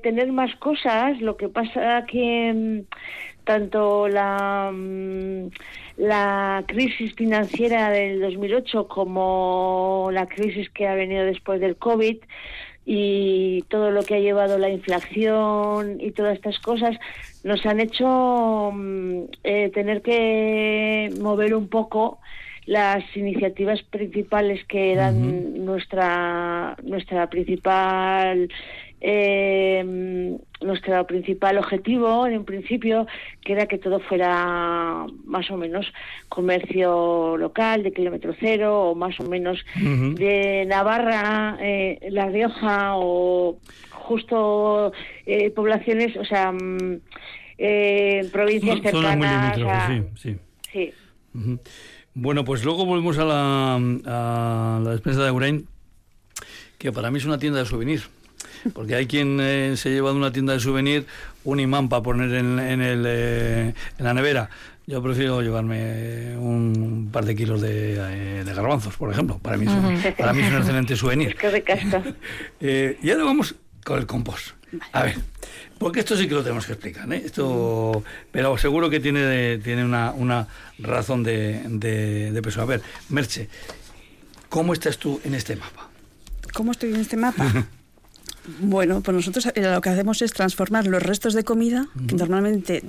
tener 0.04 0.32
más 0.34 0.54
cosas, 0.58 1.22
lo 1.22 1.38
que 1.38 1.48
pasa 1.48 2.06
que 2.06 2.54
mm, 2.54 3.46
tanto 3.46 4.10
la 4.10 4.72
mm, 4.74 5.48
la 6.00 6.64
crisis 6.66 7.14
financiera 7.14 7.90
del 7.90 8.22
2008 8.22 8.88
como 8.88 10.10
la 10.14 10.28
crisis 10.28 10.70
que 10.70 10.88
ha 10.88 10.96
venido 10.96 11.26
después 11.26 11.60
del 11.60 11.76
COVID 11.76 12.18
y 12.92 13.62
todo 13.68 13.92
lo 13.92 14.02
que 14.02 14.16
ha 14.16 14.20
llevado 14.20 14.58
la 14.58 14.72
inflación 14.72 16.02
y 16.02 16.10
todas 16.10 16.34
estas 16.34 16.58
cosas 16.58 16.98
nos 17.44 17.64
han 17.68 17.80
hecho 17.80 18.72
mm, 18.74 19.26
eh, 19.44 19.70
tener 19.72 20.02
que 20.02 21.14
mover 21.22 21.54
un 21.54 21.68
poco 21.68 22.20
las 22.66 23.04
iniciativas 23.16 23.84
principales 23.84 24.66
que 24.66 24.92
eran 24.92 25.64
nuestra 25.66 26.76
nuestra 26.82 27.30
principal 27.30 28.50
eh, 29.02 30.38
nuestro 30.62 31.08
principal 31.08 31.58
objetivo 31.58 32.28
en 32.28 32.40
un 32.40 32.46
principio, 32.46 33.08
que 33.42 33.54
era 33.54 33.66
que 33.66 33.78
todo 33.78 34.00
fuera 34.00 35.06
más 35.26 35.50
o 35.52 35.58
menos 35.58 35.92
comercio 36.28 37.38
local 37.38 37.84
de 37.84 37.94
kilómetro 37.94 38.36
cero 38.40 38.90
o 38.90 38.96
más 38.96 39.20
o 39.20 39.24
menos 39.24 39.64
de 39.76 40.66
Navarra, 40.68 41.58
eh, 41.62 42.00
La 42.10 42.28
Rioja 42.28 42.98
o 42.98 43.60
justo 43.92 44.92
eh, 45.26 45.50
poblaciones, 45.52 46.18
o 46.18 46.26
sea, 46.26 46.52
mm, 46.52 47.00
eh, 47.58 48.30
provincias 48.32 48.82
cercanas. 48.82 49.56
sí, 50.16 50.36
sí. 50.72 50.94
Bueno, 52.16 52.44
pues 52.44 52.66
luego 52.66 52.86
volvemos 52.86 53.18
a 53.18 53.24
la, 53.24 53.76
a 53.76 54.80
la 54.84 54.92
despensa 54.92 55.22
de 55.22 55.28
Agurain, 55.28 55.68
que 56.78 56.92
para 56.92 57.12
mí 57.12 57.20
es 57.20 57.26
una 57.26 57.38
tienda 57.38 57.60
de 57.60 57.66
souvenir. 57.66 58.02
Porque 58.74 58.96
hay 58.96 59.08
quien 59.08 59.40
eh, 59.42 59.76
se 59.78 59.90
lleva 59.90 60.12
de 60.12 60.18
una 60.18 60.32
tienda 60.32 60.54
de 60.54 60.60
souvenir 60.60 61.06
un 61.44 61.60
imán 61.60 61.90
para 61.90 62.04
poner 62.04 62.34
en, 62.34 62.60
el, 62.60 63.04
eh, 63.08 63.74
en 63.98 64.06
la 64.06 64.14
nevera. 64.14 64.50
Yo 64.88 65.04
prefiero 65.04 65.42
llevarme 65.42 66.36
un 66.38 67.10
par 67.12 67.24
de 67.24 67.36
kilos 67.36 67.62
de, 67.62 67.94
eh, 68.42 68.44
garbanzos, 68.44 68.96
por 68.98 69.12
ejemplo. 69.12 69.38
Para 69.38 69.56
mí, 69.56 69.66
es, 69.68 70.16
para 70.16 70.34
mí 70.34 70.42
es 70.42 70.52
un 70.52 70.58
excelente 70.58 70.96
souvenir. 70.96 71.38
eh, 72.60 72.98
y 73.02 73.12
ahora 73.12 73.26
vamos 73.26 73.56
con 73.84 74.00
el 74.00 74.08
compost. 74.08 74.54
A 74.92 75.04
ver, 75.04 75.18
porque 75.78 76.00
esto 76.00 76.18
sí 76.18 76.28
que 76.28 76.34
lo 76.34 76.42
tenemos 76.42 76.66
que 76.66 76.74
explicar, 76.74 77.12
Esto, 77.14 78.04
pero 78.32 78.58
seguro 78.58 78.90
que 78.90 79.00
tiene, 79.00 79.60
tiene 79.60 79.84
una, 79.86 80.12
una 80.12 80.48
razón 80.80 81.24
de, 81.24 81.62
de, 81.68 82.32
de 82.32 82.42
peso. 82.42 82.62
A 82.62 82.66
ver, 82.66 82.82
Merche, 83.10 83.48
¿cómo 84.50 84.74
estás 84.74 84.98
tú 84.98 85.22
en 85.24 85.36
este 85.36 85.56
mapa? 85.56 85.90
¿Cómo 86.54 86.72
estoy 86.72 86.94
en 86.94 87.02
este 87.02 87.16
mapa? 87.18 87.68
Bueno, 88.60 89.02
pues 89.02 89.16
nosotros 89.16 89.46
eh, 89.48 89.54
lo 89.62 89.82
que 89.82 89.90
hacemos 89.90 90.22
es 90.22 90.34
transformar 90.34 90.88
los 90.88 91.02
restos 91.02 91.34
de 91.34 91.44
comida, 91.44 91.88
que 92.08 92.16
normalmente 92.16 92.84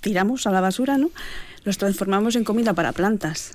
tiramos 0.00 0.46
a 0.46 0.50
la 0.50 0.60
basura, 0.60 0.98
¿no? 0.98 1.10
Los 1.64 1.78
transformamos 1.78 2.36
en 2.36 2.44
comida 2.44 2.74
para 2.74 2.92
plantas. 2.92 3.52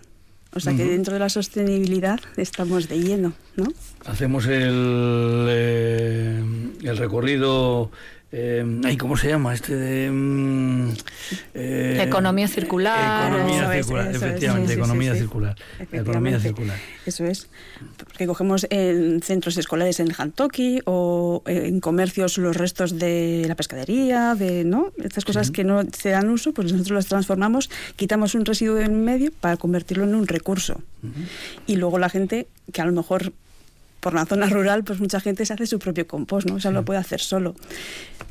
O 0.54 0.60
sea 0.60 0.76
que 0.76 0.84
dentro 0.84 1.14
de 1.14 1.20
la 1.20 1.30
sostenibilidad 1.30 2.20
estamos 2.36 2.90
de 2.90 3.00
lleno, 3.00 3.34
¿no? 3.56 3.72
Hacemos 4.06 4.48
el, 4.48 5.46
eh, 5.50 6.44
el 6.84 6.98
recorrido 6.98 7.90
eh, 8.34 8.98
¿Cómo 8.98 9.18
se 9.18 9.28
llama? 9.28 9.54
Este 9.54 9.76
de. 9.76 10.10
Mm, 10.10 10.94
eh, 11.54 12.00
economía 12.02 12.48
circular. 12.48 13.30
Economía 13.30 13.72
circular, 13.74 14.16
efectivamente, 14.16 14.74
economía 14.74 15.16
circular. 15.16 15.56
Economía 15.92 16.40
circular. 16.40 16.78
Eso 17.06 17.26
es. 17.26 17.50
Porque 17.98 18.28
cogemos 18.28 18.68
en 18.70 19.22
centros 19.22 19.58
escolares 19.58 20.00
en 20.00 20.14
Hantoki 20.14 20.82
o 20.86 21.44
en 21.46 21.82
comercios 21.82 22.38
los 22.38 22.56
restos 22.56 22.98
de 22.98 23.44
la 23.48 23.56
pescadería, 23.56 24.36
de 24.36 24.64
no 24.64 24.94
estas 25.04 25.26
cosas 25.26 25.52
que 25.52 25.66
no 25.66 25.84
se 25.92 26.10
dan 26.10 26.30
uso, 26.30 26.54
pues 26.54 26.72
nosotros 26.72 26.96
las 26.96 27.08
transformamos, 27.08 27.70
quitamos 27.98 28.34
un 28.36 28.46
residuo 28.46 28.80
en 28.80 29.04
medio 29.04 29.32
para 29.42 29.58
convertirlo 29.58 30.06
en 30.06 30.16
un 30.16 30.28
recurso. 30.28 30.82
Y 31.68 31.76
luego 31.76 32.00
la 32.00 32.10
gente 32.10 32.48
que 32.72 32.82
a 32.82 32.86
lo 32.86 32.94
mejor 32.94 33.34
por 34.02 34.16
la 34.16 34.26
zona 34.26 34.48
rural, 34.48 34.84
pues 34.84 35.00
mucha 35.00 35.22
gente 35.22 35.46
se 35.46 35.54
hace 35.54 35.68
su 35.68 35.80
propio 35.80 36.08
compost, 36.08 36.50
¿no? 36.50 36.56
O 36.56 36.60
sea, 36.60 36.72
lo 36.72 36.84
puede 36.84 37.00
hacer 37.00 37.22
solo. 37.22 37.56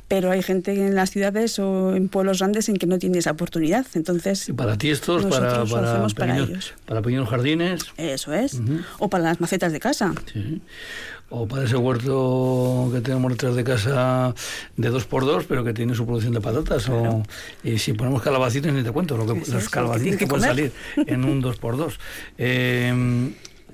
Pero 0.08 0.32
hay 0.32 0.42
gente 0.42 0.74
en 0.74 0.96
las 0.96 1.10
ciudades 1.10 1.60
o 1.60 1.94
en 1.94 2.08
pueblos 2.08 2.40
grandes 2.40 2.68
en 2.68 2.76
que 2.76 2.86
no 2.86 2.98
tiene 2.98 3.18
esa 3.18 3.30
oportunidad. 3.30 3.86
Entonces, 3.94 4.48
y 4.48 4.52
para 4.52 4.76
tiestos, 4.76 5.24
para, 5.26 5.64
para, 5.64 5.64
pequeños, 5.64 6.14
para, 6.14 6.38
ellos. 6.38 6.74
para 6.84 7.00
pequeños 7.00 7.28
jardines. 7.28 7.82
Eso 7.96 8.34
es. 8.34 8.60
O 8.98 9.08
para 9.08 9.24
las 9.24 9.40
macetas 9.40 9.72
de 9.72 9.78
casa. 9.78 10.12
Sí. 10.32 10.60
O 11.32 11.46
para 11.46 11.62
ese 11.62 11.76
huerto 11.76 12.90
que 12.92 13.00
tenemos 13.00 13.30
detrás 13.30 13.54
de 13.54 13.62
casa 13.62 14.34
de 14.76 14.88
dos 14.88 15.04
por 15.04 15.24
dos, 15.24 15.44
pero 15.44 15.62
que 15.62 15.72
tiene 15.72 15.94
su 15.94 16.04
producción 16.04 16.34
de 16.34 16.40
patatas. 16.40 16.88
O, 16.88 17.22
y 17.62 17.78
si 17.78 17.92
ponemos 17.92 18.20
calabacitas, 18.20 18.72
ni 18.72 18.82
te 18.82 18.90
cuento, 18.90 19.16
lo 19.16 19.24
que, 19.32 19.48
los 19.48 19.68
calabacitas 19.68 20.18
que, 20.18 20.26
pueden 20.26 20.44
salir 20.44 20.72
en 20.96 21.24
un 21.24 21.40
dos 21.40 21.56
por 21.56 21.76
dos. 21.76 22.00
Eh, 22.42 23.30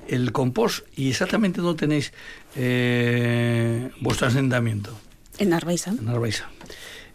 el 0.09 0.33
compost 0.33 0.87
y 0.97 1.11
exactamente 1.11 1.61
dónde 1.61 1.79
tenéis 1.79 2.13
eh, 2.55 3.91
vuestro 4.01 4.27
asentamiento. 4.29 4.99
En 5.39 5.53
Arbaiza. 5.53 5.91
En 5.91 6.09
Arbaiza. 6.09 6.49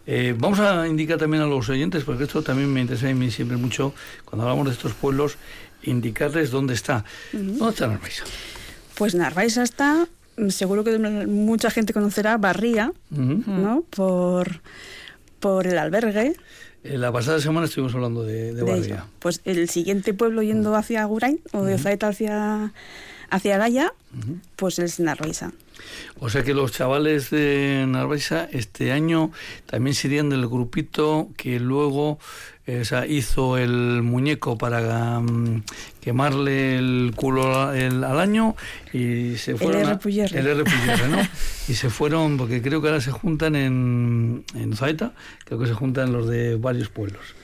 Eh, 0.06 0.34
vamos 0.36 0.58
a 0.58 0.86
indicar 0.88 1.18
también 1.18 1.42
a 1.42 1.46
los 1.46 1.68
oyentes, 1.68 2.04
porque 2.04 2.24
esto 2.24 2.42
también 2.42 2.72
me 2.72 2.80
interesa 2.80 3.08
a 3.08 3.14
mí 3.14 3.30
siempre 3.30 3.56
mucho, 3.56 3.94
cuando 4.24 4.42
hablamos 4.42 4.66
de 4.66 4.72
estos 4.72 4.94
pueblos, 4.94 5.36
indicarles 5.84 6.50
dónde 6.50 6.74
está. 6.74 7.04
¿Dónde 7.32 7.68
está 7.68 7.84
Arbaiza? 7.86 8.24
Pues 8.96 9.14
Arbaiza 9.14 9.62
está, 9.62 10.08
seguro 10.48 10.84
que 10.84 10.98
mucha 10.98 11.70
gente 11.70 11.92
conocerá 11.92 12.36
Barría, 12.36 12.92
¿no? 13.10 13.84
Por, 13.90 14.60
por 15.38 15.66
el 15.66 15.78
albergue. 15.78 16.34
La 16.82 17.12
pasada 17.12 17.40
semana 17.40 17.66
estuvimos 17.66 17.94
hablando 17.94 18.24
de, 18.24 18.54
de, 18.54 18.98
Pues 19.20 19.40
el 19.44 19.68
siguiente 19.68 20.14
pueblo 20.14 20.42
yendo 20.42 20.74
hacia 20.74 21.02
Agurain 21.02 21.40
o 21.52 21.62
de 21.62 21.78
Zaeta 21.78 22.08
hacia, 22.08 22.72
hacia 23.32 23.58
Gaya, 23.58 23.92
pues 24.56 24.78
es 24.78 25.00
Narvaiza. 25.00 25.52
O 26.20 26.28
sea 26.28 26.44
que 26.44 26.54
los 26.54 26.70
chavales 26.70 27.30
de 27.30 27.84
Narvaiza 27.88 28.44
este 28.52 28.92
año 28.92 29.32
también 29.66 29.94
serían 29.94 30.28
del 30.28 30.46
grupito 30.46 31.28
que 31.36 31.58
luego 31.58 32.18
eh, 32.66 32.84
hizo 33.08 33.56
el 33.56 34.02
muñeco 34.02 34.58
para 34.58 35.18
mm, 35.18 35.64
quemarle 36.00 36.76
el 36.76 37.12
culo 37.16 37.60
al 37.60 38.20
año 38.20 38.54
y 38.92 39.36
se 39.36 39.56
fueron 39.56 39.82
el 39.82 40.36
el 40.36 40.64
¿no? 41.10 41.28
y 41.68 41.74
se 41.74 41.90
fueron 41.90 42.36
porque 42.36 42.62
creo 42.62 42.80
que 42.80 42.88
ahora 42.88 43.00
se 43.00 43.10
juntan 43.10 43.56
en 43.56 44.44
en 44.54 44.76
Zaeta 44.76 45.12
creo 45.44 45.58
que 45.58 45.66
se 45.66 45.74
juntan 45.74 46.12
los 46.12 46.28
de 46.28 46.54
varios 46.54 46.88
pueblos 46.88 47.34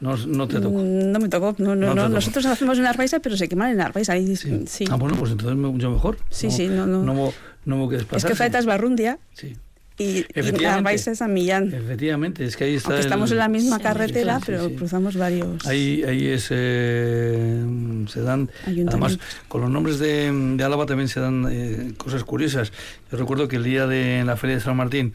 no, 0.00 0.16
no 0.16 0.48
te 0.48 0.60
tocó. 0.60 0.78
Mm, 0.78 1.12
no 1.12 1.18
me 1.18 1.28
tocó. 1.28 1.54
No, 1.58 1.74
no, 1.74 1.94
no, 1.94 2.08
Nosotros 2.08 2.46
hacemos 2.46 2.78
en 2.78 2.86
Arbaiza, 2.86 3.20
pero 3.20 3.36
se 3.36 3.48
queman 3.48 3.72
en 3.72 3.80
Arbaiza. 3.80 4.12
Ahí, 4.12 4.36
sí. 4.36 4.84
Ah, 4.90 4.96
bueno, 4.96 5.16
pues 5.16 5.32
entonces 5.32 5.56
mucho 5.56 5.90
mejor. 5.90 6.18
Sí, 6.30 6.50
sí, 6.50 6.68
no, 6.68 6.86
no. 6.86 7.02
No, 7.02 7.32
no, 7.64 7.92
Es 7.92 8.24
que 8.24 8.34
Zaeta 8.34 8.58
es 8.58 8.66
Barrundia. 8.66 9.18
Sí 9.32 9.56
y, 9.98 10.26
y 10.34 10.64
Arbaiza 10.64 11.10
es 11.10 11.22
a 11.22 11.28
Millán. 11.28 11.72
Efectivamente, 11.72 12.44
es 12.44 12.56
que 12.56 12.64
ahí 12.64 12.74
está. 12.74 12.98
estamos 12.98 13.30
en 13.30 13.38
la 13.38 13.48
misma 13.48 13.78
carretera, 13.78 14.40
pero 14.44 14.70
cruzamos 14.74 15.16
varios. 15.16 15.66
Ahí, 15.66 16.02
ahí 16.04 16.26
es, 16.26 16.48
eh, 16.50 17.64
se 18.08 18.20
dan. 18.20 18.50
Además, 18.66 19.18
con 19.48 19.62
los 19.62 19.70
nombres 19.70 19.98
de, 19.98 20.30
de 20.56 20.64
Álava 20.64 20.84
también 20.86 21.08
se 21.08 21.20
dan 21.20 21.46
eh, 21.50 21.92
cosas 21.96 22.24
curiosas. 22.24 22.72
Yo 23.10 23.16
recuerdo 23.16 23.48
que 23.48 23.56
el 23.56 23.64
día 23.64 23.86
de 23.86 24.22
la 24.24 24.36
Feria 24.36 24.56
de 24.56 24.62
San 24.62 24.76
Martín 24.76 25.14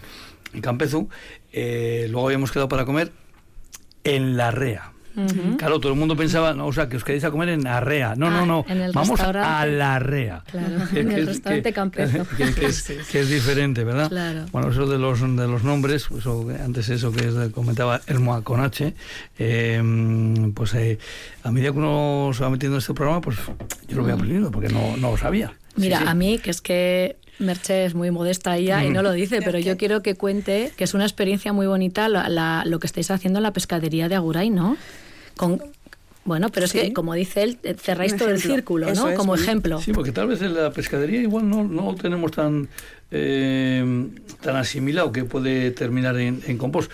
en 0.54 0.62
Campezu, 0.62 1.10
eh, 1.54 2.08
luego 2.10 2.28
habíamos 2.28 2.52
quedado 2.52 2.68
para 2.68 2.86
comer 2.86 3.12
en 4.04 4.38
La 4.38 4.52
Rea. 4.52 4.92
Claro, 5.58 5.80
todo 5.80 5.92
el 5.92 6.00
mundo 6.00 6.16
pensaba, 6.16 6.54
no, 6.54 6.68
o 6.68 6.74
sea, 6.74 6.88
que 6.88 6.96
os 6.96 7.04
queréis 7.04 7.24
a 7.26 7.32
comer 7.32 7.50
en 7.50 7.68
Arrea. 7.68 8.16
No, 8.16 8.30
no, 8.30 8.46
no, 8.46 8.66
vamos 8.94 9.20
a 9.20 9.66
la 9.66 9.96
Arrea. 9.96 10.44
Claro, 10.50 10.78
en 10.96 11.12
el 11.12 11.28
restaurante 11.28 11.74
Campezo. 11.74 12.26
Que, 13.12 13.20
es, 13.20 13.30
diferente, 13.30 13.84
¿verdad? 13.84 14.10
Claro. 14.10 14.46
Bueno, 14.52 14.72
eso 14.72 14.88
de 14.88 14.98
los, 14.98 15.22
de 15.22 15.48
los 15.48 15.64
nombres, 15.64 16.06
pues, 16.10 16.26
antes 16.26 16.90
eso 16.90 17.12
que 17.12 17.52
comentaba 17.52 18.02
Hermoa 18.08 18.42
con 18.42 18.62
H, 18.62 18.94
em, 19.38 20.54
pues 20.54 20.74
eh, 20.76 20.98
a 21.44 21.52
medida 21.52 21.72
que 21.72 21.78
uno 21.78 22.32
se 22.34 22.44
va 22.44 22.50
metiendo 22.50 22.78
en 22.78 22.80
este 22.80 22.94
programa, 22.94 23.22
pues 23.22 23.38
yo 23.88 23.98
lo 23.98 24.04
voy 24.04 24.12
aprendiendo, 24.12 24.52
porque 24.52 24.70
no, 24.70 24.98
no 24.98 25.12
lo 25.12 25.18
sabía. 25.18 25.54
Mira, 25.76 26.10
a 26.10 26.14
mí, 26.14 26.40
que 26.40 26.52
es 26.52 26.62
que 26.62 27.18
Merche 27.42 27.86
es 27.86 27.96
muy 27.96 28.12
modesta 28.12 28.56
ella 28.58 28.84
y 28.84 28.90
no 28.90 29.02
lo 29.02 29.12
dice, 29.12 29.42
pero 29.42 29.60
yo 29.60 29.78
quiero 29.78 30.02
que 30.02 30.16
cuente 30.16 30.72
que 30.78 30.84
es 30.84 30.94
una 30.94 31.06
experiencia 31.06 31.54
muy 31.54 31.68
bonita 31.68 32.08
lo 32.10 32.80
que 32.80 32.88
estáis 32.88 33.12
haciendo 33.12 33.40
en 33.40 33.44
la 33.44 33.54
pescadería 33.54 34.10
de 34.10 34.16
Aguray, 34.16 34.50
¿no? 34.50 34.78
Bueno, 36.24 36.50
pero 36.50 36.66
es 36.66 36.74
que, 36.74 36.94
como 36.94 37.14
dice 37.14 37.44
él, 37.44 37.58
eh, 37.64 37.76
cerráis 37.80 38.16
todo 38.16 38.30
el 38.30 38.40
círculo, 38.40 38.94
¿no? 38.94 39.14
como 39.16 39.36
ejemplo. 39.36 39.82
Sí, 39.82 39.92
porque 39.92 40.12
tal 40.12 40.28
vez 40.28 40.42
en 40.42 40.54
la 40.54 40.72
pescadería 40.72 41.22
igual 41.22 41.50
no, 41.50 41.64
no 41.64 41.96
tenemos 41.96 42.32
tan 42.32 42.70
eh, 43.14 44.08
tan 44.42 44.56
asimilado 44.56 45.12
que 45.12 45.26
puede 45.26 45.72
terminar 45.72 46.18
en, 46.18 46.42
en 46.48 46.58
compost. 46.58 46.90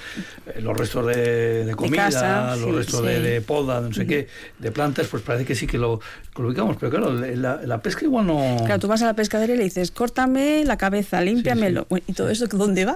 Eh, 0.48 0.62
los 0.62 0.76
restos 0.76 1.06
de, 1.06 1.74
comida, 1.78 2.56
los 2.56 2.76
restos 2.76 3.04
De, 3.04 3.42
poda, 3.42 3.82
de 3.82 3.90
no 3.90 3.94
sé 3.94 4.08
qué, 4.08 4.28
de 4.58 4.72
plantas, 4.72 5.08
pues 5.08 5.22
parece 5.24 5.46
que 5.46 5.56
sí 5.56 5.68
que 5.68 5.78
lo, 5.78 6.00
ubicamos. 6.36 6.78
Pero 6.80 6.90
claro, 6.90 7.14
la, 7.14 7.62
la, 7.64 7.82
pesca 7.82 8.04
igual 8.04 8.26
no... 8.26 8.58
Claro, 8.66 8.80
tú 8.80 8.88
vas 8.88 9.02
a 9.04 9.06
la 9.06 9.14
pescadería 9.14 9.56
y 9.56 9.60
le 9.60 9.64
dices, 9.66 9.92
córtame 9.92 10.66
la 10.66 10.78
cabeza, 10.78 11.22
límpiamelo. 11.22 11.86
¿Y 12.08 12.14
todo 12.14 12.30
eso 12.30 12.48
dónde 12.48 12.86
va? 12.86 12.96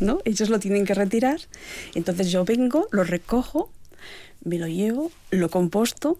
¿No? 0.00 0.20
Ellos 0.24 0.48
lo 0.48 0.60
tienen 0.60 0.84
que 0.84 0.94
retirar. 0.94 1.40
Entonces 1.94 2.30
yo 2.30 2.44
vengo, 2.44 2.86
lo 2.92 3.02
recojo 3.02 3.70
me 4.44 4.58
lo 4.58 4.66
llevo, 4.68 5.10
lo 5.30 5.48
composto 5.48 6.18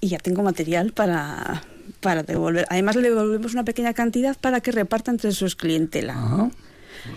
y 0.00 0.08
ya 0.08 0.18
tengo 0.18 0.42
material 0.42 0.92
para, 0.92 1.62
para 2.00 2.22
devolver. 2.22 2.66
Además 2.70 2.96
le 2.96 3.02
devolvemos 3.02 3.52
una 3.52 3.64
pequeña 3.64 3.94
cantidad 3.94 4.36
para 4.38 4.60
que 4.60 4.72
reparta 4.72 5.10
entre 5.10 5.32
sus 5.32 5.56
clientela. 5.56 6.14
Ajá. 6.14 6.50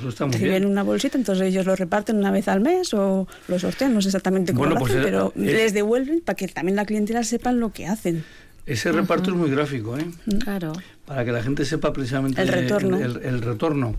Pues 0.01 0.17
Reciben 0.17 0.65
una 0.65 0.83
bolsita, 0.83 1.17
entonces 1.17 1.47
ellos 1.47 1.65
lo 1.65 1.75
reparten 1.75 2.17
una 2.17 2.31
vez 2.31 2.47
al 2.47 2.61
mes 2.61 2.93
o 2.93 3.27
lo 3.47 3.59
sortean, 3.59 3.93
no 3.93 4.01
sé 4.01 4.09
exactamente 4.09 4.53
cómo 4.53 4.67
lo 4.67 4.75
pues, 4.77 4.91
hacen, 4.91 5.01
eh, 5.01 5.05
pero 5.05 5.33
eh, 5.35 5.39
les 5.41 5.73
devuelven 5.73 6.21
para 6.21 6.35
que 6.35 6.47
también 6.47 6.75
la 6.75 6.85
clientela 6.85 7.23
sepan 7.23 7.59
lo 7.59 7.71
que 7.71 7.85
hacen. 7.85 8.23
Ese 8.65 8.93
reparto 8.93 9.31
es 9.31 9.35
muy 9.35 9.49
gráfico, 9.49 9.97
¿eh? 9.97 10.05
Claro. 10.41 10.71
Para 11.05 11.25
que 11.25 11.33
la 11.33 11.43
gente 11.43 11.65
sepa 11.65 11.91
precisamente 11.91 12.41
el 12.41 12.47
retorno. 12.47 12.97
El, 12.97 13.41
retorno. 13.41 13.95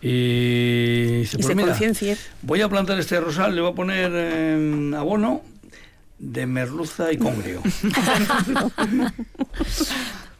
Y 0.00 1.24
se, 1.26 1.38
y 1.40 2.16
Voy 2.42 2.60
a 2.60 2.68
plantar 2.68 3.00
este 3.00 3.18
rosal, 3.18 3.56
le 3.56 3.62
voy 3.62 3.72
a 3.72 3.74
poner 3.74 4.12
eh, 4.14 4.92
abono 4.96 5.42
de 6.18 6.46
merluza 6.46 7.12
y 7.12 7.18
congrio. 7.18 7.62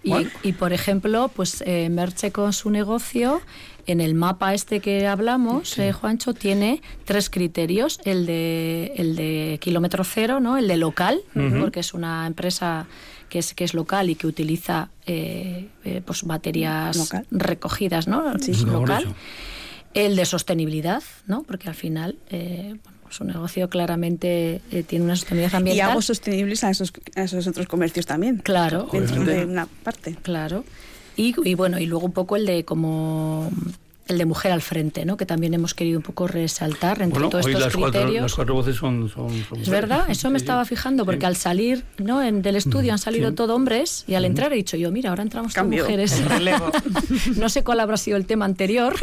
y, 0.43 0.53
por 0.53 0.73
ejemplo, 0.73 1.31
pues 1.35 1.63
eh, 1.67 1.89
Merche 1.91 2.33
con 2.33 2.53
su 2.53 2.71
negocio, 2.71 3.41
en 3.87 4.01
el 4.01 4.15
mapa 4.15 4.55
este 4.55 4.81
que 4.81 5.07
hablamos, 5.07 5.79
eh, 5.79 5.93
Juancho, 5.93 6.35
tiene 6.35 6.83
tres 7.05 7.31
criterios. 7.31 8.01
El 8.05 8.27
de, 8.27 8.93
el 8.97 9.17
de 9.17 9.59
kilómetro 9.61 10.03
cero, 10.05 10.41
¿no? 10.41 10.57
El 10.57 10.67
de 10.69 10.77
local, 10.77 11.21
porque 11.61 11.81
es 11.81 11.95
una 11.95 12.27
empresa 12.27 12.87
que 13.29 13.41
es, 13.41 13.55
que 13.55 13.65
es 13.65 13.75
local 13.75 14.11
y 14.11 14.15
que 14.15 14.27
utiliza 14.27 14.91
eh, 15.07 15.69
pues 16.05 16.25
baterías 16.25 17.13
recogidas, 17.31 18.09
¿no? 18.09 18.39
Sí, 18.41 18.55
local. 18.65 19.15
El 19.95 20.17
de 20.17 20.25
sostenibilidad, 20.27 21.03
¿no? 21.27 21.43
Porque 21.43 21.69
al 21.69 21.75
final, 21.75 22.19
su 23.11 23.25
negocio 23.25 23.69
claramente 23.69 24.61
eh, 24.71 24.83
tiene 24.83 25.05
una 25.05 25.17
sostenibilidad 25.17 25.55
ambiental. 25.57 25.89
Y 25.89 25.91
hago 25.91 26.03
sostenibles 26.03 26.65
a 26.65 26.71
esos, 26.71 26.93
a 27.15 27.23
esos 27.23 27.47
otros 27.47 27.67
comercios 27.67 28.07
también. 28.07 28.39
Claro. 28.39 28.89
Dentro 28.93 29.25
de 29.25 29.45
una 29.45 29.67
parte. 29.67 30.17
Claro. 30.23 30.65
Y, 31.17 31.35
y, 31.49 31.55
bueno, 31.55 31.79
y 31.79 31.87
luego 31.87 32.07
un 32.07 32.13
poco 32.13 32.37
el 32.37 32.47
de 32.47 32.65
como 32.65 33.51
el 34.09 34.19
de 34.19 34.25
mujer 34.25 34.53
al 34.53 34.63
frente, 34.63 35.05
¿no? 35.05 35.17
Que 35.17 35.27
también 35.27 35.55
hemos 35.55 35.75
querido 35.75 35.99
un 35.99 36.03
poco 36.03 36.27
resaltar 36.27 37.03
entre 37.03 37.29
todos 37.29 37.47
estos 37.47 37.61
las 37.61 37.73
criterios. 37.73 38.03
Cuatro, 38.05 38.23
las 38.23 38.35
cuatro 38.35 38.55
voces 38.55 38.77
son, 38.77 39.09
son, 39.09 39.33
Es 39.61 39.69
verdad, 39.69 40.09
eso 40.09 40.31
me 40.31 40.39
estaba 40.39 40.65
fijando, 40.65 41.05
porque 41.05 41.27
al 41.27 41.37
salir 41.37 41.85
¿no? 41.99 42.23
En, 42.23 42.43
del 42.43 42.57
estudio 42.57 42.93
han 42.93 42.99
salido 42.99 43.33
todos 43.33 43.47
todo 43.47 43.55
hombres 43.55 44.05
y 44.07 44.15
al 44.15 44.25
entrar 44.25 44.53
he 44.53 44.57
dicho 44.57 44.77
yo, 44.77 44.91
mira, 44.91 45.11
ahora 45.11 45.23
entramos 45.23 45.53
todas 45.53 45.69
mujeres. 45.69 46.23
no 47.37 47.49
sé 47.49 47.63
cuál 47.65 47.81
habrá 47.81 47.97
sido 47.97 48.17
el 48.17 48.27
tema 48.27 48.45
anterior. 48.45 48.95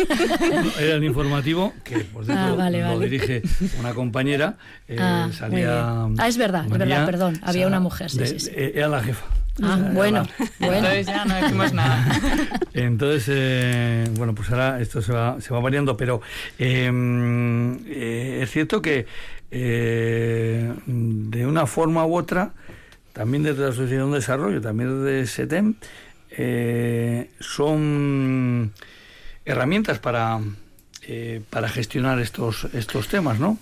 era 0.79 0.95
el 0.95 1.03
informativo, 1.03 1.73
que 1.83 1.99
por 1.99 2.25
cierto 2.25 2.57
ah, 2.59 2.69
lo 2.69 2.99
dirige 2.99 3.41
una 3.79 3.93
compañera, 3.93 4.57
eh, 4.87 4.97
ah, 4.99 5.29
salía... 5.37 6.05
Ah, 6.17 6.27
es 6.27 6.37
verdad, 6.37 6.65
es 6.65 6.77
verdad, 6.77 7.05
perdón, 7.05 7.39
había 7.43 7.67
una 7.67 7.79
mujer, 7.79 8.09
sí, 8.09 8.39
sí, 8.39 8.49
Era 8.53 8.87
la 8.87 9.03
jefa. 9.03 9.25
Ah, 9.61 9.77
bueno, 9.93 10.25
bueno. 10.59 10.75
Entonces 10.77 11.05
ya 11.05 11.25
no 11.25 11.35
decimos 11.35 11.73
nada. 11.73 12.19
Entonces, 12.73 13.25
eh, 13.29 14.09
bueno, 14.15 14.33
pues 14.33 14.49
ahora 14.49 14.81
esto 14.81 15.01
se 15.01 15.13
va, 15.13 15.39
se 15.41 15.53
va 15.53 15.59
variando, 15.59 15.95
pero 15.95 16.21
em, 16.57 17.77
eh, 17.85 18.39
es 18.41 18.49
cierto 18.51 18.81
que 18.81 19.05
eh, 19.51 20.73
de 20.87 21.45
una 21.45 21.67
forma 21.67 22.03
u 22.07 22.17
otra, 22.17 22.53
también 23.13 23.43
desde 23.43 23.61
la 23.61 23.69
Asociación 23.69 24.09
de 24.09 24.17
Desarrollo, 24.17 24.59
también 24.61 25.03
desde 25.03 25.27
SETEM, 25.27 25.75
eh, 26.31 27.29
son 27.39 28.73
herramientas 29.45 29.99
para, 29.99 30.39
eh, 31.03 31.41
para 31.51 31.69
gestionar 31.69 32.19
estos, 32.19 32.67
estos 32.73 33.07
temas, 33.07 33.39
¿no? 33.39 33.59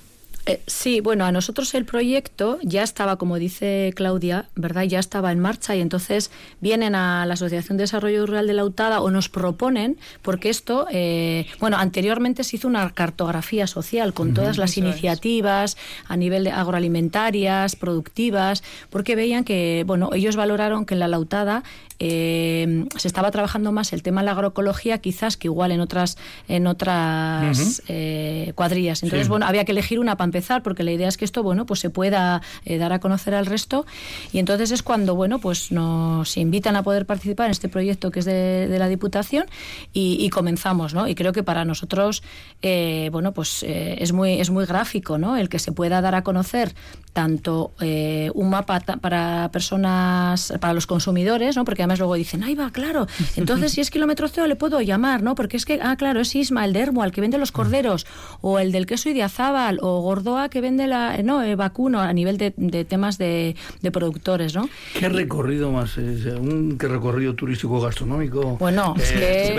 Eh, 0.47 0.59
sí, 0.65 1.01
bueno, 1.01 1.25
a 1.25 1.31
nosotros 1.31 1.73
el 1.75 1.85
proyecto 1.85 2.57
ya 2.63 2.81
estaba, 2.81 3.17
como 3.17 3.37
dice 3.37 3.93
Claudia, 3.95 4.49
¿verdad? 4.55 4.83
Ya 4.83 4.99
estaba 4.99 5.31
en 5.31 5.39
marcha 5.39 5.75
y 5.75 5.81
entonces 5.81 6.31
vienen 6.61 6.95
a 6.95 7.27
la 7.27 7.35
Asociación 7.35 7.77
de 7.77 7.83
Desarrollo 7.83 8.25
Rural 8.25 8.47
de 8.47 8.53
la 8.53 8.65
UTADA 8.65 9.01
o 9.01 9.11
nos 9.11 9.29
proponen, 9.29 9.97
porque 10.23 10.49
esto, 10.49 10.87
eh, 10.89 11.45
bueno, 11.59 11.77
anteriormente 11.77 12.43
se 12.43 12.55
hizo 12.55 12.67
una 12.67 12.89
cartografía 12.89 13.67
social 13.67 14.13
con 14.13 14.33
todas 14.33 14.57
las 14.57 14.77
iniciativas 14.77 15.77
a 16.07 16.17
nivel 16.17 16.43
de 16.43 16.51
agroalimentarias, 16.51 17.75
productivas, 17.75 18.63
porque 18.89 19.15
veían 19.15 19.43
que, 19.43 19.83
bueno, 19.85 20.09
ellos 20.13 20.35
valoraron 20.35 20.85
que 20.85 20.95
en 20.95 21.01
la 21.01 21.07
lautada 21.07 21.63
eh, 22.03 22.85
se 22.97 23.07
estaba 23.07 23.29
trabajando 23.29 23.71
más 23.71 23.93
el 23.93 24.01
tema 24.01 24.21
de 24.21 24.25
la 24.25 24.31
agroecología 24.31 24.97
quizás 24.97 25.37
que 25.37 25.47
igual 25.47 25.71
en 25.71 25.81
otras 25.81 26.17
en 26.47 26.65
otras 26.65 27.83
eh, 27.87 28.53
cuadrillas. 28.55 29.03
Entonces 29.03 29.27
Sí. 29.27 29.29
bueno 29.29 29.45
había 29.45 29.65
que 29.65 29.71
elegir 29.71 29.99
una 29.99 30.17
para 30.17 30.25
empezar 30.25 30.63
porque 30.63 30.83
la 30.83 30.91
idea 30.91 31.07
es 31.07 31.17
que 31.17 31.25
esto 31.25 31.43
bueno 31.43 31.67
pues 31.67 31.79
se 31.79 31.91
pueda 31.91 32.41
eh, 32.65 32.79
dar 32.79 32.91
a 32.91 32.99
conocer 32.99 33.35
al 33.35 33.45
resto. 33.45 33.85
Y 34.33 34.39
entonces 34.39 34.71
es 34.71 34.81
cuando 34.81 35.13
bueno 35.13 35.37
pues 35.37 35.71
nos 35.71 36.37
invitan 36.37 36.75
a 36.75 36.81
poder 36.81 37.05
participar 37.05 37.45
en 37.45 37.51
este 37.51 37.69
proyecto 37.69 38.09
que 38.09 38.19
es 38.19 38.25
de, 38.25 38.67
de 38.67 38.79
la 38.79 38.87
Diputación 38.87 39.45
y, 39.93 40.17
y 40.19 40.29
comenzamos 40.29 40.95
no 40.95 41.07
y 41.07 41.13
creo 41.13 41.33
que 41.33 41.43
para 41.43 41.65
nosotros 41.65 42.23
eh, 42.63 43.09
bueno 43.11 43.31
pues 43.31 43.63
es 43.63 44.11
muy 44.11 44.41
es 44.41 44.49
muy 44.49 44.65
gráfico 44.65 45.19
no 45.19 45.37
el 45.37 45.49
que 45.49 45.59
se 45.59 45.71
pueda 45.71 46.01
dar 46.01 46.15
a 46.15 46.23
conocer 46.23 46.73
tanto 47.13 47.71
eh, 47.81 48.31
un 48.35 48.49
mapa 48.49 48.79
ta- 48.79 48.97
para 48.97 49.49
personas, 49.51 50.53
para 50.59 50.73
los 50.73 50.87
consumidores, 50.87 51.55
¿no? 51.57 51.65
Porque 51.65 51.81
además 51.83 51.99
luego 51.99 52.15
dicen, 52.15 52.43
ahí 52.43 52.55
va, 52.55 52.71
claro, 52.71 53.07
entonces 53.35 53.71
si 53.73 53.81
es 53.81 53.91
kilómetro 53.91 54.27
cero 54.27 54.47
le 54.47 54.55
puedo 54.55 54.79
llamar, 54.81 55.21
¿no? 55.21 55.35
Porque 55.35 55.57
es 55.57 55.65
que, 55.65 55.79
ah, 55.81 55.95
claro, 55.97 56.21
es 56.21 56.33
Isma, 56.35 56.65
el 56.65 56.73
de 56.73 56.79
Ermo, 56.79 57.03
el 57.03 57.11
que 57.11 57.21
vende 57.21 57.37
los 57.37 57.51
corderos, 57.51 58.05
o 58.41 58.59
el 58.59 58.71
del 58.71 58.85
queso 58.85 59.09
Idiazábal, 59.09 59.79
o 59.81 60.01
Gordoa 60.01 60.49
que 60.49 60.61
vende 60.61 60.87
la, 60.87 61.15
eh, 61.17 61.23
no, 61.23 61.43
eh, 61.43 61.55
vacuno, 61.55 61.99
a 61.99 62.13
nivel 62.13 62.37
de, 62.37 62.53
de 62.57 62.85
temas 62.85 63.17
de, 63.17 63.55
de 63.81 63.91
productores, 63.91 64.55
¿no? 64.55 64.69
¿Qué 64.97 65.09
recorrido 65.09 65.71
más 65.71 65.97
es? 65.97 66.25
¿Un 66.25 66.77
qué 66.77 66.87
recorrido 66.87 67.35
turístico 67.35 67.79
gastronómico? 67.81 68.57
Bueno, 68.57 68.95
es 68.97 69.11
que... 69.11 69.51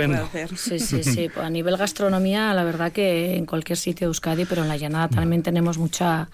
Sí, 0.55 0.79
sí, 0.79 1.03
sí. 1.03 1.29
A 1.41 1.49
nivel 1.49 1.77
gastronomía, 1.77 2.53
la 2.53 2.63
verdad 2.63 2.91
que 2.91 3.35
en 3.35 3.45
cualquier 3.45 3.77
sitio 3.77 4.07
de 4.07 4.09
Euskadi, 4.09 4.45
pero 4.45 4.61
en 4.63 4.67
la 4.69 4.77
llanada 4.77 5.07
también 5.07 5.43
tenemos 5.43 5.77
mucha 5.77 6.29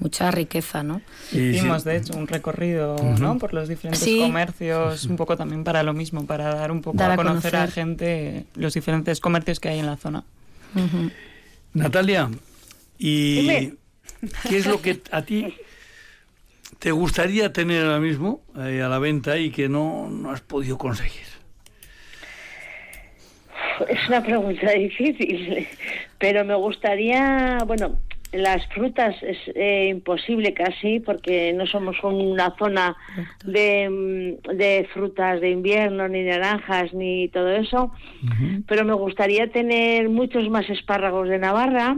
mucha 0.00 0.30
riqueza, 0.30 0.82
¿no? 0.82 1.00
Sí, 1.30 1.38
Hicimos, 1.40 1.84
de 1.84 1.96
hecho, 1.96 2.14
un 2.16 2.26
recorrido 2.26 2.96
¿no? 3.18 3.38
por 3.38 3.54
los 3.54 3.68
diferentes 3.68 4.02
Sí. 4.02 4.18
comercios, 4.20 5.04
un 5.04 5.16
poco 5.16 5.36
también 5.36 5.64
para 5.64 5.82
lo 5.82 5.92
mismo, 5.94 6.26
para 6.26 6.54
dar 6.54 6.70
un 6.72 6.82
poco 6.82 6.98
Dar 6.98 7.10
a 7.10 7.14
a 7.14 7.16
conocer, 7.16 7.54
a 7.56 7.60
conocer. 7.60 7.74
gente 7.74 8.44
los 8.54 8.74
diferentes 8.74 9.20
comercios 9.20 9.60
que 9.60 9.68
hay 9.68 9.78
en 9.78 9.86
la 9.86 9.96
zona. 9.96 10.24
Natalia, 11.72 12.30
¿y 12.98 13.40
Dime. 13.40 13.74
qué 14.48 14.58
es 14.58 14.66
lo 14.66 14.80
que 14.82 15.00
a 15.10 15.22
ti 15.22 15.54
te 16.78 16.90
gustaría 16.92 17.52
tener 17.52 17.84
ahora 17.84 18.00
mismo 18.00 18.42
eh, 18.58 18.82
a 18.82 18.88
la 18.88 18.98
venta 18.98 19.38
y 19.38 19.50
que 19.50 19.68
no, 19.68 20.08
no 20.10 20.30
has 20.30 20.40
podido 20.40 20.76
conseguir? 20.78 21.22
Es 23.88 24.08
una 24.08 24.22
pregunta 24.22 24.70
difícil, 24.72 25.66
pero 26.18 26.44
me 26.44 26.54
gustaría, 26.54 27.58
bueno, 27.66 27.98
las 28.34 28.66
frutas 28.68 29.14
es 29.22 29.38
eh, 29.54 29.88
imposible 29.90 30.52
casi 30.54 31.00
porque 31.00 31.52
no 31.52 31.66
somos 31.66 31.96
una 32.02 32.54
zona 32.58 32.96
de, 33.44 33.88
mm, 33.88 34.56
de 34.56 34.88
frutas 34.92 35.40
de 35.40 35.50
invierno, 35.50 36.08
ni 36.08 36.22
naranjas, 36.22 36.92
ni 36.94 37.28
todo 37.28 37.50
eso, 37.50 37.92
pero 38.66 38.84
me 38.84 38.94
gustaría 38.94 39.50
tener 39.50 40.08
muchos 40.08 40.48
más 40.50 40.68
espárragos 40.68 41.28
de 41.28 41.38
Navarra, 41.38 41.96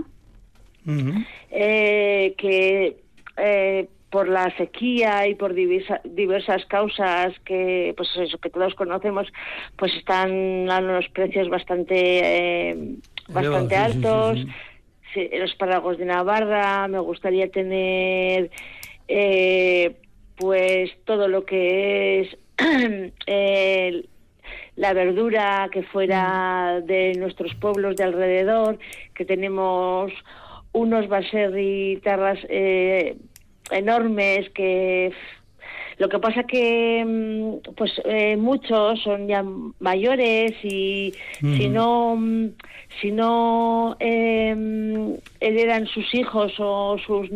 eh, 1.50 2.34
que 2.38 2.96
eh, 3.36 3.88
por 4.10 4.28
la 4.28 4.54
sequía 4.56 5.26
y 5.28 5.34
por 5.34 5.52
diversa- 5.52 6.00
diversas 6.04 6.64
causas 6.66 7.34
que 7.44 7.92
pues 7.96 8.08
eso 8.16 8.38
que 8.38 8.50
todos 8.50 8.74
conocemos 8.74 9.26
pues 9.76 9.92
están 9.94 10.70
a 10.70 10.78
unos 10.78 11.08
precios 11.08 11.48
bastante 11.48 12.70
eh, 12.70 12.94
bastante 13.28 13.74
sí, 13.74 13.80
altos 13.82 14.38
sí, 14.38 14.44
Sí, 14.44 14.52
los 15.32 15.50
espárragos 15.50 15.98
de 15.98 16.04
Navarra 16.04 16.86
me 16.88 16.98
gustaría 17.00 17.48
tener 17.50 18.50
eh, 19.08 19.96
pues 20.36 20.90
todo 21.04 21.28
lo 21.28 21.44
que 21.44 22.20
es 22.20 22.38
el- 23.26 24.08
la 24.76 24.92
verdura 24.92 25.68
que 25.72 25.82
fuera 25.84 26.82
de 26.84 27.14
nuestros 27.14 27.54
pueblos 27.54 27.96
de 27.96 28.04
alrededor, 28.04 28.78
que 29.14 29.24
tenemos 29.24 30.12
unos 30.72 31.08
baserri 31.08 31.98
terras 32.04 32.38
eh, 32.50 33.16
enormes 33.70 34.50
que 34.50 35.12
lo 35.98 36.08
que 36.08 36.18
pasa 36.18 36.44
que 36.44 37.04
mm, 37.04 37.72
pues 37.74 37.92
eh, 38.04 38.36
muchos 38.36 39.02
son 39.02 39.28
ya 39.28 39.44
mayores 39.80 40.52
y 40.62 41.14
si 41.40 41.68
no 41.68 42.16
mm, 42.16 42.48
si 43.00 43.10
no 43.10 43.96
eh, 44.00 45.18
heredan 45.40 45.86
sus 45.86 46.14
hijos 46.14 46.52
o 46.58 46.98
sus 46.98 47.30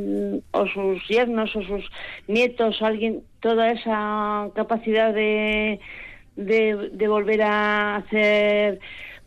o 0.51 0.67
sus 0.67 1.09
yernos 1.09 1.55
o 1.57 1.63
sus 1.63 1.91
nietos 2.29 2.81
o 2.83 2.87
alguien 2.87 3.23
toda 3.41 3.73
esa 3.73 4.49
capacidad 4.55 5.15
de 5.15 5.81
de, 6.37 6.91
de 6.93 7.09
volver 7.09 7.43
a 7.43 7.97
hacer 7.97 8.81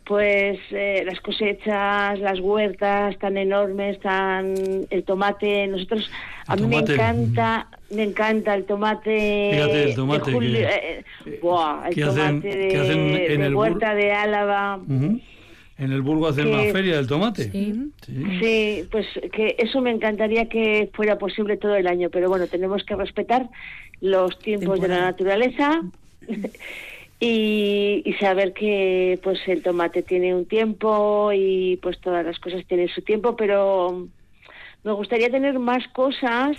pues 0.06 0.58
eh, 0.70 1.02
las 1.06 1.20
cosechas, 1.20 2.18
las 2.20 2.38
huertas 2.40 3.18
tan 3.18 3.36
enormes, 3.36 3.98
tan 4.00 4.54
el 4.90 5.04
tomate, 5.04 5.66
nosotros 5.66 6.10
a 6.46 6.54
El 6.54 6.60
mí 6.66 6.70
tomate. 6.70 6.88
me 6.88 6.94
encanta, 6.94 7.68
me 7.90 8.02
encanta 8.02 8.54
el 8.54 8.64
tomate, 8.64 9.50
Fíjate, 9.54 9.82
el 9.82 9.88
de 9.90 9.94
tomate 9.94 10.32
julio, 10.32 10.58
que- 10.58 10.64
eh, 11.24 11.38
buah, 11.40 11.88
el 11.88 11.94
que 11.94 12.04
hacen- 12.04 12.40
tomate 12.42 12.56
de, 12.58 12.68
que 12.68 12.76
hacen 12.78 12.98
en 13.00 13.40
de 13.40 13.46
el 13.46 13.54
huerta 13.54 13.94
de 13.94 14.12
Álava. 14.12 14.80
En 15.76 15.90
el 15.90 16.02
Burgo 16.02 16.28
hacen 16.28 16.44
Que- 16.44 16.50
una 16.52 16.72
feria 16.72 16.96
del 16.96 17.06
tomate. 17.08 17.50
Sí. 17.50 17.74
Sí. 18.06 18.24
Sí, 18.40 18.88
pues 18.92 19.06
que 19.32 19.56
eso 19.58 19.80
me 19.80 19.90
encantaría 19.90 20.48
que 20.48 20.88
fuera 20.92 21.18
posible 21.18 21.56
todo 21.56 21.74
el 21.74 21.86
año, 21.88 22.10
pero 22.10 22.28
bueno, 22.28 22.46
tenemos 22.46 22.84
que 22.84 22.94
respetar 22.94 23.48
los 24.00 24.38
tiempos 24.38 24.80
de 24.80 24.88
la 24.88 25.00
naturaleza 25.00 25.80
y, 27.20 28.02
y 28.04 28.12
saber 28.14 28.52
que 28.52 29.18
pues 29.22 29.40
el 29.46 29.62
tomate 29.62 30.02
tiene 30.02 30.34
un 30.34 30.46
tiempo 30.46 31.30
y 31.32 31.78
pues 31.82 32.00
todas 32.00 32.24
las 32.24 32.38
cosas 32.38 32.66
tienen 32.66 32.88
su 32.88 33.02
tiempo, 33.02 33.36
pero 33.36 34.08
me 34.82 34.92
gustaría 34.92 35.30
tener 35.30 35.58
más 35.58 35.86
cosas 35.88 36.56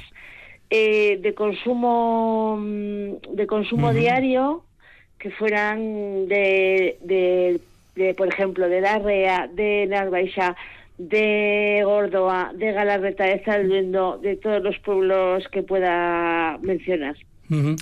eh, 0.69 1.17
de 1.21 1.33
consumo 1.33 2.57
mm, 2.59 3.35
de 3.35 3.47
consumo 3.47 3.93
diario 3.93 4.65
que 5.19 5.29
fueran 5.31 6.27
de, 6.27 6.97
de, 7.01 7.61
de, 7.95 8.13
por 8.13 8.27
ejemplo, 8.27 8.67
de 8.67 8.81
Larrea, 8.81 9.47
de 9.51 9.87
Narvaixa, 9.87 10.55
de 10.97 11.81
Gordoa, 11.83 12.51
de 12.53 12.71
Galarreta, 12.71 13.25
de 13.25 13.39
Zalduendo, 13.43 14.17
de 14.17 14.35
todos 14.37 14.61
los 14.63 14.77
pueblos 14.79 15.47
que 15.49 15.63
pueda 15.63 16.57
mencionar. 16.61 17.15
Ujú. 17.49 17.75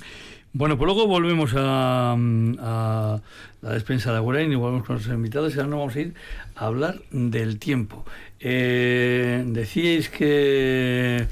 Bueno, 0.56 0.78
pues 0.78 0.86
luego 0.86 1.08
volvemos 1.08 1.52
a, 1.56 2.12
a 2.12 3.20
la 3.60 3.70
despensa 3.72 4.12
de 4.12 4.18
Agurain 4.18 4.52
y 4.52 4.54
volvemos 4.54 4.86
con 4.86 4.94
nuestros 4.94 5.16
invitados 5.16 5.52
y 5.52 5.56
ahora 5.58 5.68
nos 5.68 5.78
vamos 5.80 5.96
a 5.96 6.00
ir 6.00 6.14
a 6.54 6.66
hablar 6.66 7.00
del 7.10 7.58
tiempo. 7.58 8.04
Eh, 8.38 9.42
decíais 9.48 10.08
que, 10.10 11.26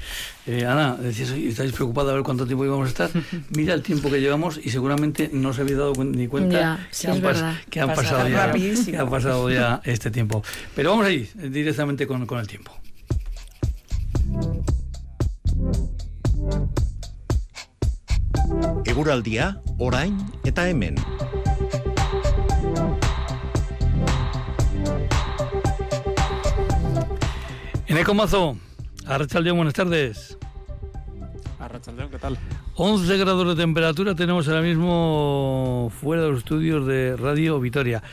eh, 0.45 0.65
Ana, 0.65 0.95
decíais, 0.97 1.31
"Oye, 1.31 1.47
estáis 1.47 1.71
preocupada 1.71 2.11
a 2.11 2.15
ver 2.15 2.23
cuánto 2.23 2.45
tiempo 2.45 2.65
íbamos 2.65 2.87
a 2.87 2.89
estar. 2.89 3.09
Mira 3.55 3.73
el 3.75 3.81
tiempo 3.81 4.09
que 4.11 4.19
llevamos 4.19 4.59
y 4.61 4.71
seguramente 4.71 5.29
no 5.31 5.53
se 5.53 5.61
había 5.61 5.77
dado 5.77 5.93
ni 6.03 6.27
cuenta 6.27 6.59
Ya, 6.59 6.87
sí, 6.91 7.07
que, 7.07 7.13
han 7.13 7.21
pas- 7.21 7.59
que 7.69 7.79
pasado 7.87 8.27
ya, 8.27 8.47
rapidísimo. 8.47 8.91
que 8.91 8.97
ha 8.97 9.09
pasado 9.09 9.49
ya 9.49 9.79
este 9.85 10.11
tiempo. 10.11 10.43
Pero 10.75 10.89
vamos 10.89 11.05
a 11.05 11.11
ir 11.11 11.29
directamente 11.49 12.05
con, 12.07 12.25
con 12.25 12.39
el 12.39 12.47
tiempo. 12.47 12.73
Eguraldia, 18.85 19.61
orain 19.79 20.17
eta 20.43 20.69
hemen. 20.69 20.95
Eneco 27.87 28.13
Mazo, 28.13 28.57
Arrachaldeón, 29.05 29.57
buenas 29.57 29.73
tardes. 29.73 30.37
¿qué 32.11 32.19
tal? 32.19 32.37
11 32.75 33.17
grados 33.17 33.47
de 33.47 33.61
temperatura 33.61 34.15
tenemos 34.15 34.47
ahora 34.47 34.61
mismo 34.61 35.91
fuera 36.01 36.23
de 36.23 36.29
los 36.29 36.39
estudios 36.39 36.85
de 36.85 37.17
Radio 37.17 37.59
Vitoria. 37.59 38.03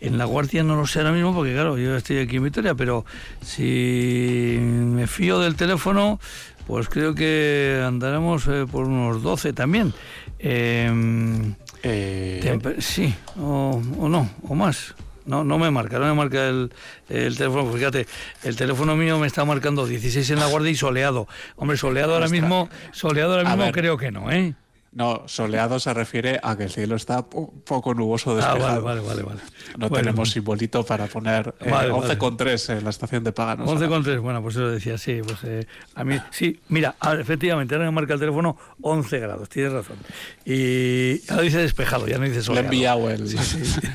En 0.00 0.16
La 0.16 0.24
Guardia 0.24 0.62
no 0.62 0.76
lo 0.76 0.86
sé 0.86 1.00
ahora 1.00 1.12
mismo 1.12 1.34
porque, 1.34 1.52
claro, 1.52 1.76
yo 1.76 1.96
estoy 1.96 2.18
aquí 2.18 2.36
en 2.36 2.44
Vitoria, 2.44 2.74
pero 2.74 3.04
si 3.42 4.58
me 4.60 5.06
fío 5.06 5.38
del 5.40 5.54
teléfono, 5.54 6.18
pues 6.66 6.88
creo 6.88 7.14
que 7.14 7.82
andaremos 7.84 8.46
eh, 8.48 8.66
por 8.70 8.86
unos 8.86 9.22
12 9.22 9.52
también. 9.52 9.92
Em, 10.38 11.54
eh... 11.82 12.76
sí, 12.78 13.14
o, 13.38 13.80
o 13.98 14.08
no, 14.08 14.28
o 14.48 14.54
más. 14.54 14.94
No, 15.26 15.44
no 15.44 15.58
me 15.58 15.70
marca, 15.70 15.98
no 15.98 16.06
me 16.06 16.14
marca 16.14 16.48
el, 16.48 16.72
el 17.08 17.36
teléfono. 17.36 17.70
Fíjate, 17.72 18.06
el 18.42 18.56
teléfono 18.56 18.96
mío 18.96 19.18
me 19.18 19.26
está 19.26 19.44
marcando 19.44 19.86
16 19.86 20.30
en 20.30 20.40
la 20.40 20.46
guardia 20.46 20.70
y 20.70 20.74
soleado. 20.74 21.28
Hombre, 21.56 21.76
soleado 21.76 22.14
ahora 22.14 22.28
mismo, 22.28 22.68
soleado 22.92 23.34
ahora 23.36 23.54
mismo 23.54 23.70
creo 23.72 23.96
que 23.96 24.10
no, 24.10 24.30
¿eh? 24.32 24.54
No, 24.92 25.22
soleado 25.26 25.78
se 25.78 25.94
refiere 25.94 26.40
a 26.42 26.56
que 26.56 26.64
el 26.64 26.70
cielo 26.70 26.96
está 26.96 27.24
un 27.34 27.62
poco 27.62 27.94
nuboso 27.94 28.34
despejado. 28.34 28.66
Ah, 28.66 28.78
vale, 28.80 29.00
vale, 29.00 29.22
vale. 29.22 29.40
No 29.78 29.88
tenemos 29.88 30.30
simbolito 30.30 30.84
para 30.84 31.06
poner 31.06 31.54
eh, 31.60 31.70
11,3 31.70 32.78
en 32.78 32.84
la 32.84 32.90
estación 32.90 33.22
de 33.22 33.30
paga. 33.30 33.56
11,3, 33.56 34.20
bueno, 34.20 34.42
pues 34.42 34.56
eso 34.56 34.68
decía, 34.68 34.98
sí. 34.98 35.20
Pues, 35.24 35.38
eh, 35.44 35.66
a 35.94 36.02
mí, 36.02 36.16
sí, 36.32 36.58
mira, 36.68 36.96
efectivamente, 37.20 37.76
ahora 37.76 37.84
me 37.84 37.92
marca 37.92 38.14
el 38.14 38.20
teléfono 38.20 38.56
11 38.82 39.18
grados, 39.20 39.48
tienes 39.48 39.72
razón. 39.72 39.96
Y 40.44 41.20
ahora 41.30 41.42
dice 41.42 41.58
despejado, 41.58 42.08
ya 42.08 42.18
no 42.18 42.24
dice 42.24 42.42
soleado. 42.42 42.68
Le 42.70 42.74
he 42.74 42.78
enviado 42.78 43.10
el, 43.10 43.36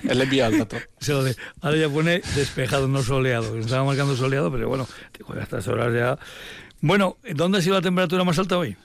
el, 0.10 0.22
enviado 0.22 0.54
el 0.54 0.60
dato. 0.60 0.78
ahora 1.62 1.78
ya 1.78 1.90
pone 1.90 2.22
despejado, 2.36 2.88
no 2.88 3.04
soleado. 3.04 3.58
Estaba 3.58 3.84
marcando 3.84 4.16
soleado, 4.16 4.50
pero 4.50 4.70
bueno, 4.70 4.88
a 5.36 5.40
estas 5.44 5.68
horas 5.68 5.94
ya... 5.94 6.18
Bueno, 6.80 7.18
¿dónde 7.34 7.58
ha 7.58 7.62
sido 7.62 7.76
la 7.76 7.82
temperatura 7.82 8.24
más 8.24 8.40
alta 8.40 8.58
hoy? 8.58 8.78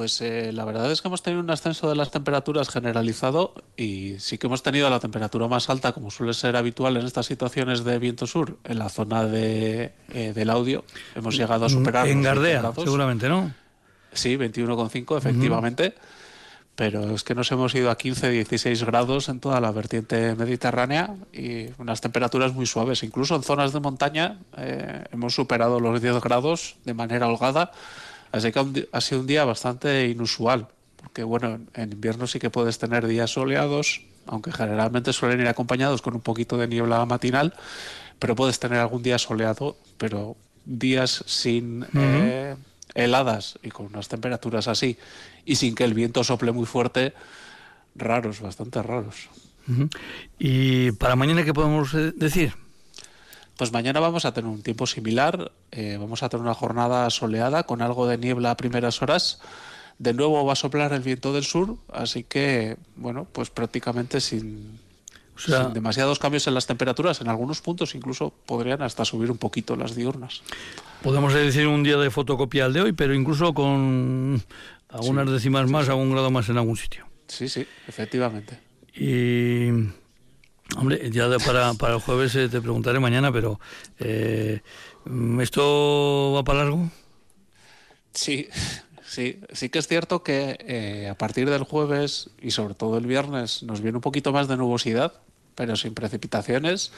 Pues 0.00 0.18
eh, 0.22 0.50
la 0.54 0.64
verdad 0.64 0.90
es 0.90 1.02
que 1.02 1.08
hemos 1.08 1.22
tenido 1.22 1.42
un 1.42 1.50
ascenso 1.50 1.86
de 1.86 1.94
las 1.94 2.10
temperaturas 2.10 2.70
generalizado 2.70 3.52
y 3.76 4.14
sí 4.18 4.38
que 4.38 4.46
hemos 4.46 4.62
tenido 4.62 4.88
la 4.88 4.98
temperatura 4.98 5.46
más 5.46 5.68
alta, 5.68 5.92
como 5.92 6.10
suele 6.10 6.32
ser 6.32 6.56
habitual 6.56 6.96
en 6.96 7.04
estas 7.04 7.26
situaciones 7.26 7.84
de 7.84 7.98
viento 7.98 8.26
sur, 8.26 8.56
en 8.64 8.78
la 8.78 8.88
zona 8.88 9.26
de, 9.26 9.92
eh, 10.14 10.32
del 10.34 10.48
audio. 10.48 10.86
Hemos 11.14 11.36
llegado 11.36 11.66
a 11.66 11.68
mm, 11.68 11.70
superar. 11.70 12.08
En 12.08 12.22
Gardea, 12.22 12.72
seguramente, 12.82 13.28
¿no? 13.28 13.52
Sí, 14.14 14.38
21,5, 14.38 15.18
efectivamente. 15.18 15.92
Pero 16.76 17.14
es 17.14 17.22
que 17.22 17.34
nos 17.34 17.52
hemos 17.52 17.74
ido 17.74 17.90
a 17.90 17.98
15, 17.98 18.30
16 18.30 18.82
grados 18.84 19.28
en 19.28 19.38
toda 19.38 19.60
la 19.60 19.70
vertiente 19.70 20.34
mediterránea 20.34 21.14
y 21.30 21.66
unas 21.76 22.00
temperaturas 22.00 22.54
muy 22.54 22.64
suaves. 22.64 23.02
Incluso 23.02 23.36
en 23.36 23.42
zonas 23.42 23.74
de 23.74 23.80
montaña 23.80 24.38
eh, 24.56 25.04
hemos 25.12 25.34
superado 25.34 25.78
los 25.78 26.00
10 26.00 26.22
grados 26.22 26.76
de 26.86 26.94
manera 26.94 27.28
holgada 27.28 27.72
Así 28.32 28.52
que 28.52 28.88
ha 28.92 29.00
sido 29.00 29.20
un 29.20 29.26
día 29.26 29.44
bastante 29.44 30.08
inusual, 30.08 30.68
porque 30.96 31.24
bueno, 31.24 31.60
en 31.74 31.92
invierno 31.92 32.26
sí 32.26 32.38
que 32.38 32.50
puedes 32.50 32.78
tener 32.78 33.06
días 33.06 33.30
soleados, 33.30 34.02
aunque 34.26 34.52
generalmente 34.52 35.12
suelen 35.12 35.40
ir 35.40 35.48
acompañados 35.48 36.02
con 36.02 36.14
un 36.14 36.20
poquito 36.20 36.56
de 36.56 36.68
niebla 36.68 37.04
matinal, 37.06 37.54
pero 38.18 38.36
puedes 38.36 38.60
tener 38.60 38.78
algún 38.78 39.02
día 39.02 39.18
soleado, 39.18 39.76
pero 39.98 40.36
días 40.64 41.24
sin 41.26 41.86
eh, 41.94 42.54
heladas 42.94 43.58
y 43.62 43.70
con 43.70 43.86
unas 43.86 44.08
temperaturas 44.08 44.68
así, 44.68 44.98
y 45.44 45.56
sin 45.56 45.74
que 45.74 45.84
el 45.84 45.94
viento 45.94 46.22
sople 46.22 46.52
muy 46.52 46.66
fuerte, 46.66 47.14
raros, 47.96 48.40
bastante 48.40 48.82
raros. 48.82 49.28
¿Y 50.38 50.92
para 50.92 51.16
mañana 51.16 51.44
qué 51.44 51.54
podemos 51.54 51.94
eh, 51.94 52.12
decir? 52.16 52.54
Pues 53.60 53.72
mañana 53.72 54.00
vamos 54.00 54.24
a 54.24 54.32
tener 54.32 54.50
un 54.50 54.62
tiempo 54.62 54.86
similar, 54.86 55.52
eh, 55.70 55.98
vamos 56.00 56.22
a 56.22 56.30
tener 56.30 56.42
una 56.42 56.54
jornada 56.54 57.10
soleada 57.10 57.64
con 57.64 57.82
algo 57.82 58.06
de 58.06 58.16
niebla 58.16 58.52
a 58.52 58.56
primeras 58.56 59.02
horas. 59.02 59.38
De 59.98 60.14
nuevo 60.14 60.42
va 60.46 60.54
a 60.54 60.56
soplar 60.56 60.94
el 60.94 61.02
viento 61.02 61.34
del 61.34 61.44
sur, 61.44 61.76
así 61.92 62.24
que, 62.24 62.78
bueno, 62.96 63.28
pues 63.30 63.50
prácticamente 63.50 64.22
sin, 64.22 64.80
demasiados 65.74 66.18
cambios 66.18 66.46
en 66.46 66.54
las 66.54 66.66
temperaturas. 66.66 67.20
En 67.20 67.28
algunos 67.28 67.60
puntos 67.60 67.94
incluso 67.94 68.32
podrían 68.46 68.80
hasta 68.80 69.04
subir 69.04 69.30
un 69.30 69.36
poquito 69.36 69.76
las 69.76 69.94
diurnas. 69.94 70.40
Podemos 71.02 71.34
decir 71.34 71.66
un 71.66 71.82
día 71.82 71.98
de 71.98 72.10
fotocopia 72.10 72.64
al 72.64 72.72
de 72.72 72.80
hoy, 72.80 72.92
pero 72.92 73.14
incluso 73.14 73.52
con 73.52 74.42
algunas 74.88 75.30
décimas 75.30 75.68
más, 75.68 75.86
algún 75.90 76.12
grado 76.12 76.30
más 76.30 76.48
en 76.48 76.56
algún 76.56 76.78
sitio. 76.78 77.06
Sí, 77.28 77.46
sí, 77.46 77.66
efectivamente. 77.86 78.58
Y 78.94 79.68
Hombre, 80.76 81.10
ya 81.10 81.28
para, 81.38 81.74
para 81.74 81.94
el 81.94 82.00
jueves 82.00 82.34
eh, 82.36 82.48
te 82.48 82.60
preguntaré 82.60 83.00
mañana, 83.00 83.32
pero 83.32 83.60
eh, 83.98 84.60
¿esto 85.40 86.32
va 86.34 86.44
para 86.44 86.60
largo? 86.60 86.88
Sí, 88.12 88.48
sí, 89.04 89.40
sí 89.52 89.68
que 89.68 89.78
es 89.78 89.88
cierto 89.88 90.22
que 90.22 90.56
eh, 90.60 91.08
a 91.08 91.14
partir 91.14 91.48
del 91.50 91.64
jueves 91.64 92.30
y 92.40 92.52
sobre 92.52 92.74
todo 92.74 92.98
el 92.98 93.06
viernes 93.06 93.62
nos 93.62 93.80
viene 93.80 93.98
un 93.98 94.02
poquito 94.02 94.32
más 94.32 94.48
de 94.48 94.56
nubosidad, 94.56 95.12
pero 95.54 95.76
sin 95.76 95.94
precipitaciones 95.94 96.92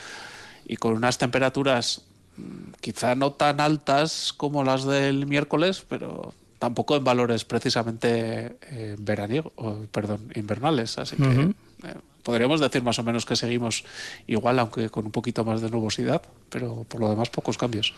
y 0.67 0.77
con 0.77 0.95
unas 0.95 1.19
temperaturas 1.19 2.03
mm, 2.37 2.73
quizá 2.81 3.15
no 3.15 3.33
tan 3.33 3.61
altas 3.61 4.33
como 4.37 4.65
las 4.65 4.85
del 4.85 5.27
miércoles, 5.27 5.85
pero 5.89 6.35
tampoco 6.59 6.97
en 6.97 7.05
valores 7.05 7.45
precisamente 7.45 8.57
eh, 8.71 8.97
veraniegos, 8.99 9.53
perdón, 9.91 10.31
invernales, 10.35 10.97
así 10.99 11.17
que 11.17 11.53
podríamos 12.23 12.61
decir 12.61 12.83
más 12.83 12.99
o 12.99 13.03
menos 13.03 13.27
que 13.27 13.37
seguimos 13.37 13.85
igual, 14.27 14.59
aunque 14.59 14.91
con 14.91 15.07
un 15.07 15.13
poquito 15.13 15.45
más 15.45 15.61
de 15.61 15.71
nubosidad, 15.71 16.23
pero 16.49 16.85
por 16.89 17.01
lo 17.01 17.11
demás 17.11 17.31
pocos 17.31 17.59
cambios. 17.59 17.95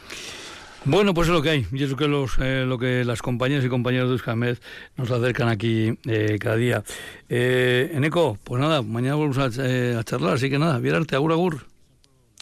Bueno, 0.87 1.15
pues 1.15 1.29
es 1.29 1.35
lo 1.35 1.41
que 1.41 1.51
hay. 1.51 1.67
Y 1.73 1.83
es 1.83 1.91
lo 1.91 1.97
que, 1.97 2.09
los, 2.09 2.33
eh, 2.39 2.65
lo 2.67 2.79
que 2.79 3.05
las 3.05 3.23
compañeras 3.23 3.65
y 3.65 3.69
compañeros 3.69 4.09
de 4.09 4.15
Euskamed 4.15 4.59
nos 4.97 5.11
acercan 5.11 5.49
aquí 5.49 5.99
eh, 6.05 6.37
cada 6.39 6.57
día. 6.57 6.85
Eh, 7.29 7.91
Eneco, 7.95 8.39
pues 8.45 8.61
nada, 8.61 8.83
mañana 8.83 9.15
volvemos 9.15 9.39
a, 9.39 9.67
eh, 9.67 9.97
a, 9.99 10.05
charlar, 10.05 10.35
así 10.35 10.51
que 10.51 10.59
nada, 10.59 10.79
viérarte, 10.79 11.17
agur, 11.17 11.33
agur. 11.33 11.67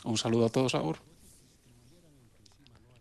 Un 0.05 0.19
saludo 0.19 0.47
a 0.47 0.49
todos, 0.49 0.75
agur. 0.75 0.97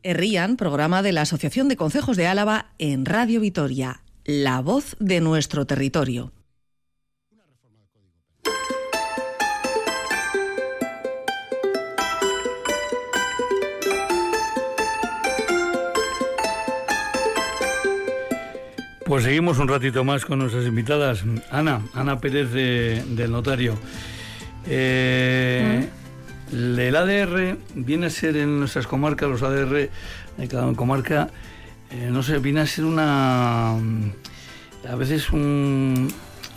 Errían, 0.03 0.57
programa 0.57 1.01
de 1.01 1.11
la 1.11 1.21
Asociación 1.21 1.67
de 1.69 1.75
Consejos 1.75 2.17
de 2.17 2.27
Álava 2.27 2.73
en 2.77 3.05
Radio 3.05 3.41
Vitoria, 3.41 4.03
la 4.25 4.61
voz 4.61 4.95
de 4.99 5.21
nuestro 5.21 5.65
territorio. 5.65 6.31
Pues 19.11 19.25
seguimos 19.25 19.59
un 19.59 19.67
ratito 19.67 20.05
más 20.05 20.23
con 20.23 20.39
nuestras 20.39 20.65
invitadas. 20.65 21.25
Ana, 21.49 21.81
Ana 21.93 22.21
Pérez 22.21 22.49
del 22.49 23.29
Notario. 23.29 23.77
Eh, 24.65 25.85
el 26.53 26.95
ADR 26.95 27.57
viene 27.75 28.05
a 28.05 28.09
ser 28.09 28.37
en 28.37 28.61
nuestras 28.61 28.87
comarcas, 28.87 29.29
los 29.29 29.43
ADR 29.43 29.89
de 30.37 30.47
cada 30.47 30.73
comarca, 30.75 31.29
eh, 31.91 32.07
no 32.09 32.23
sé, 32.23 32.39
viene 32.39 32.61
a 32.61 32.65
ser 32.65 32.85
una. 32.85 33.73
a 33.73 34.95
veces 34.97 35.29
un. 35.31 36.09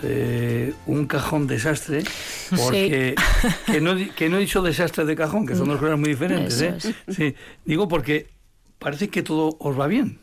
Eh, 0.04 0.72
un 0.86 1.06
cajón 1.06 1.48
desastre, 1.48 2.04
porque 2.50 3.16
que, 3.66 3.80
no, 3.80 3.96
que 4.14 4.28
no 4.28 4.36
he 4.36 4.40
dicho 4.40 4.62
desastre 4.62 5.04
de 5.04 5.16
cajón, 5.16 5.44
que 5.44 5.56
son 5.56 5.66
dos 5.66 5.80
cosas 5.80 5.98
muy 5.98 6.10
diferentes. 6.10 6.60
¿eh? 6.60 6.76
Sí, 7.08 7.34
digo 7.64 7.88
porque 7.88 8.28
parece 8.78 9.08
que 9.08 9.24
todo 9.24 9.56
os 9.58 9.76
va 9.76 9.88
bien. 9.88 10.20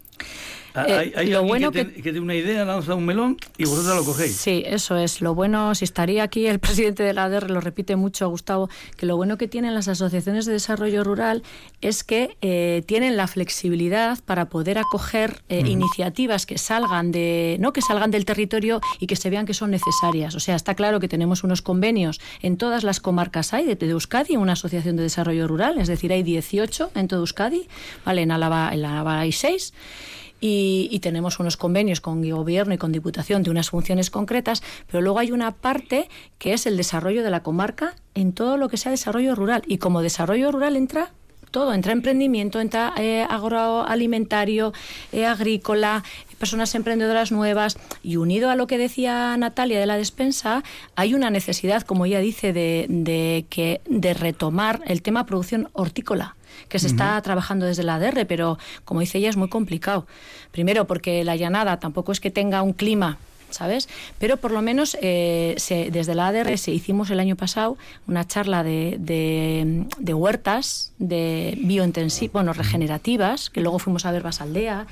Ah, 0.74 0.86
eh, 0.88 1.14
hay, 1.16 1.28
lo 1.28 1.44
bueno 1.44 1.72
que, 1.72 1.92
que, 1.92 2.02
tiene 2.02 2.22
una 2.22 2.36
idea, 2.36 2.64
lanza 2.64 2.96
un 2.96 3.06
melón 3.06 3.38
y 3.58 3.66
vosotros 3.66 3.96
lo 3.96 4.06
cogéis. 4.06 4.38
Sí, 4.38 4.64
eso 4.66 4.96
es. 4.96 5.22
Lo 5.22 5.36
bueno, 5.36 5.76
si 5.76 5.84
estaría 5.84 6.24
aquí 6.24 6.48
el 6.48 6.60
presidente 6.62 7.04
de 7.04 7.14
la 7.14 7.26
ADR, 7.26 7.52
lo 7.52 7.60
repite 7.60 7.96
mucho 7.96 8.30
Gustavo, 8.30 8.70
que 8.96 9.06
lo 9.06 9.18
bueno 9.18 9.38
que 9.38 9.48
tienen 9.48 9.74
las 9.74 9.88
asociaciones 9.88 10.46
de 10.46 10.54
desarrollo 10.54 11.04
rural 11.04 11.44
es 11.82 12.04
que 12.04 12.38
eh, 12.42 12.84
tienen 12.86 13.18
la 13.18 13.28
flexibilidad 13.28 14.20
para 14.26 14.46
poder 14.46 14.78
acoger 14.78 15.42
eh, 15.50 15.64
iniciativas 15.66 16.46
que 16.46 16.58
salgan 16.58 17.12
de 17.12 17.58
no 17.60 17.74
que 17.74 17.82
salgan 17.82 18.12
del 18.12 18.26
territorio 18.26 18.82
y 19.00 19.08
que 19.08 19.16
se 19.16 19.30
vean 19.30 19.46
que 19.46 19.54
son 19.54 19.72
necesarias. 19.72 20.36
O 20.36 20.40
sea, 20.40 20.56
está 20.56 20.76
claro 20.76 21.00
que 21.00 21.08
tenemos 21.08 21.44
unos 21.44 21.62
convenios 21.62 22.22
en 22.42 22.58
todas 22.58 22.84
las 22.84 23.00
comarcas 23.00 23.54
hay 23.54 23.66
de, 23.66 23.76
de 23.76 23.90
Euskadi, 23.90 24.38
una 24.38 24.54
asociación 24.54 24.96
de 24.96 25.04
desarrollo 25.04 25.48
rural, 25.48 25.80
es 25.80 25.88
decir, 25.88 26.14
hay 26.14 26.24
18 26.24 26.92
en 26.96 27.08
todo 27.08 27.22
Euskadi, 27.22 27.68
vale, 28.06 28.22
en 28.22 28.32
Álava, 28.32 28.70
en 28.74 28.86
Álava 28.86 29.20
hay 29.20 29.32
6 29.32 29.74
y, 30.42 31.00
tenemos 31.02 31.40
unos 31.40 31.56
convenios 31.56 32.02
con 32.02 32.24
el 32.24 32.34
gobierno 32.34 32.74
y 32.74 32.78
con 32.78 32.92
diputación 32.92 33.44
de 33.44 33.52
unas 33.52 33.70
funciones 33.70 34.10
concretas, 34.10 34.64
pero 34.88 35.02
luego 35.02 35.20
hay 35.20 35.32
una 35.32 35.52
parte 35.52 36.10
que 36.40 36.54
es 36.54 36.66
el 36.66 36.78
desarrollo 36.78 37.24
de 37.24 37.30
la 37.30 37.44
comarca 37.44 37.96
en 38.16 38.34
todo 38.34 38.58
lo 38.58 38.68
que 38.68 38.78
sea 38.78 38.92
desarrollo 38.92 39.36
rural. 39.36 39.62
Y 39.68 39.78
como 39.78 40.02
desarrollo 40.02 40.52
rural 40.52 40.76
entra 40.76 41.14
todo, 41.52 41.74
entra 41.74 41.92
emprendimiento, 41.92 42.60
entra 42.60 42.94
eh, 42.98 43.26
agroalimentario, 43.30 44.74
eh, 45.12 45.26
agrícola, 45.26 46.04
personas 46.40 46.74
emprendedoras 46.74 47.32
nuevas 47.32 47.78
y 48.02 48.16
unido 48.16 48.50
a 48.50 48.56
lo 48.56 48.66
que 48.68 48.78
decía 48.78 49.36
Natalia 49.38 49.80
de 49.80 49.86
la 49.86 49.98
despensa, 49.98 50.64
hay 50.96 51.14
una 51.14 51.30
necesidad, 51.30 51.84
como 51.84 52.06
ella 52.06 52.20
dice, 52.20 52.54
de, 52.54 52.88
de 52.90 53.46
que, 53.50 53.82
de 53.88 54.14
retomar 54.14 54.82
el 54.88 55.02
tema 55.02 55.26
producción 55.26 55.70
hortícola 55.74 56.36
que 56.68 56.80
se 56.80 56.88
está 56.88 57.22
trabajando 57.22 57.66
desde 57.66 57.84
la 57.84 57.96
ADR, 57.96 58.26
pero 58.26 58.58
como 58.86 59.02
dice 59.02 59.18
ella 59.18 59.30
es 59.30 59.38
muy 59.38 59.50
complicado. 59.50 60.08
Primero 60.52 60.88
porque 60.88 61.24
la 61.24 61.36
llanada 61.36 61.80
tampoco 61.80 62.12
es 62.12 62.20
que 62.20 62.32
tenga 62.32 62.62
un 62.62 62.74
clima 62.74 63.18
¿sabes? 63.52 63.88
Pero 64.20 64.38
por 64.38 64.52
lo 64.52 64.62
menos 64.62 64.98
eh, 65.02 65.56
desde 65.92 66.16
la 66.16 66.28
ADR 66.28 66.58
se 66.58 66.72
hicimos 66.72 67.10
el 67.10 67.20
año 67.20 67.36
pasado 67.36 67.78
una 68.08 68.26
charla 68.26 68.64
de, 68.64 68.98
de, 69.00 70.14
huertas 70.14 70.94
de 70.98 71.58
biointensivas, 71.62 72.34
bueno, 72.34 72.54
regenerativas, 72.54 73.50
que 73.50 73.62
luego 73.62 73.80
fuimos 73.80 74.06
a 74.06 74.12
ver 74.12 74.24
Basaldea. 74.24 74.88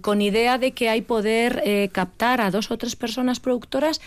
con 0.00 0.20
idea 0.20 0.58
de 0.58 0.72
que 0.72 0.88
hay 0.88 1.00
poder 1.00 1.62
eh, 1.64 1.90
captar 1.92 2.40
a 2.40 2.50
dos 2.50 2.70
o 2.72 2.76
tres 2.76 2.96
personas 2.96 3.38
productoras 3.38 4.00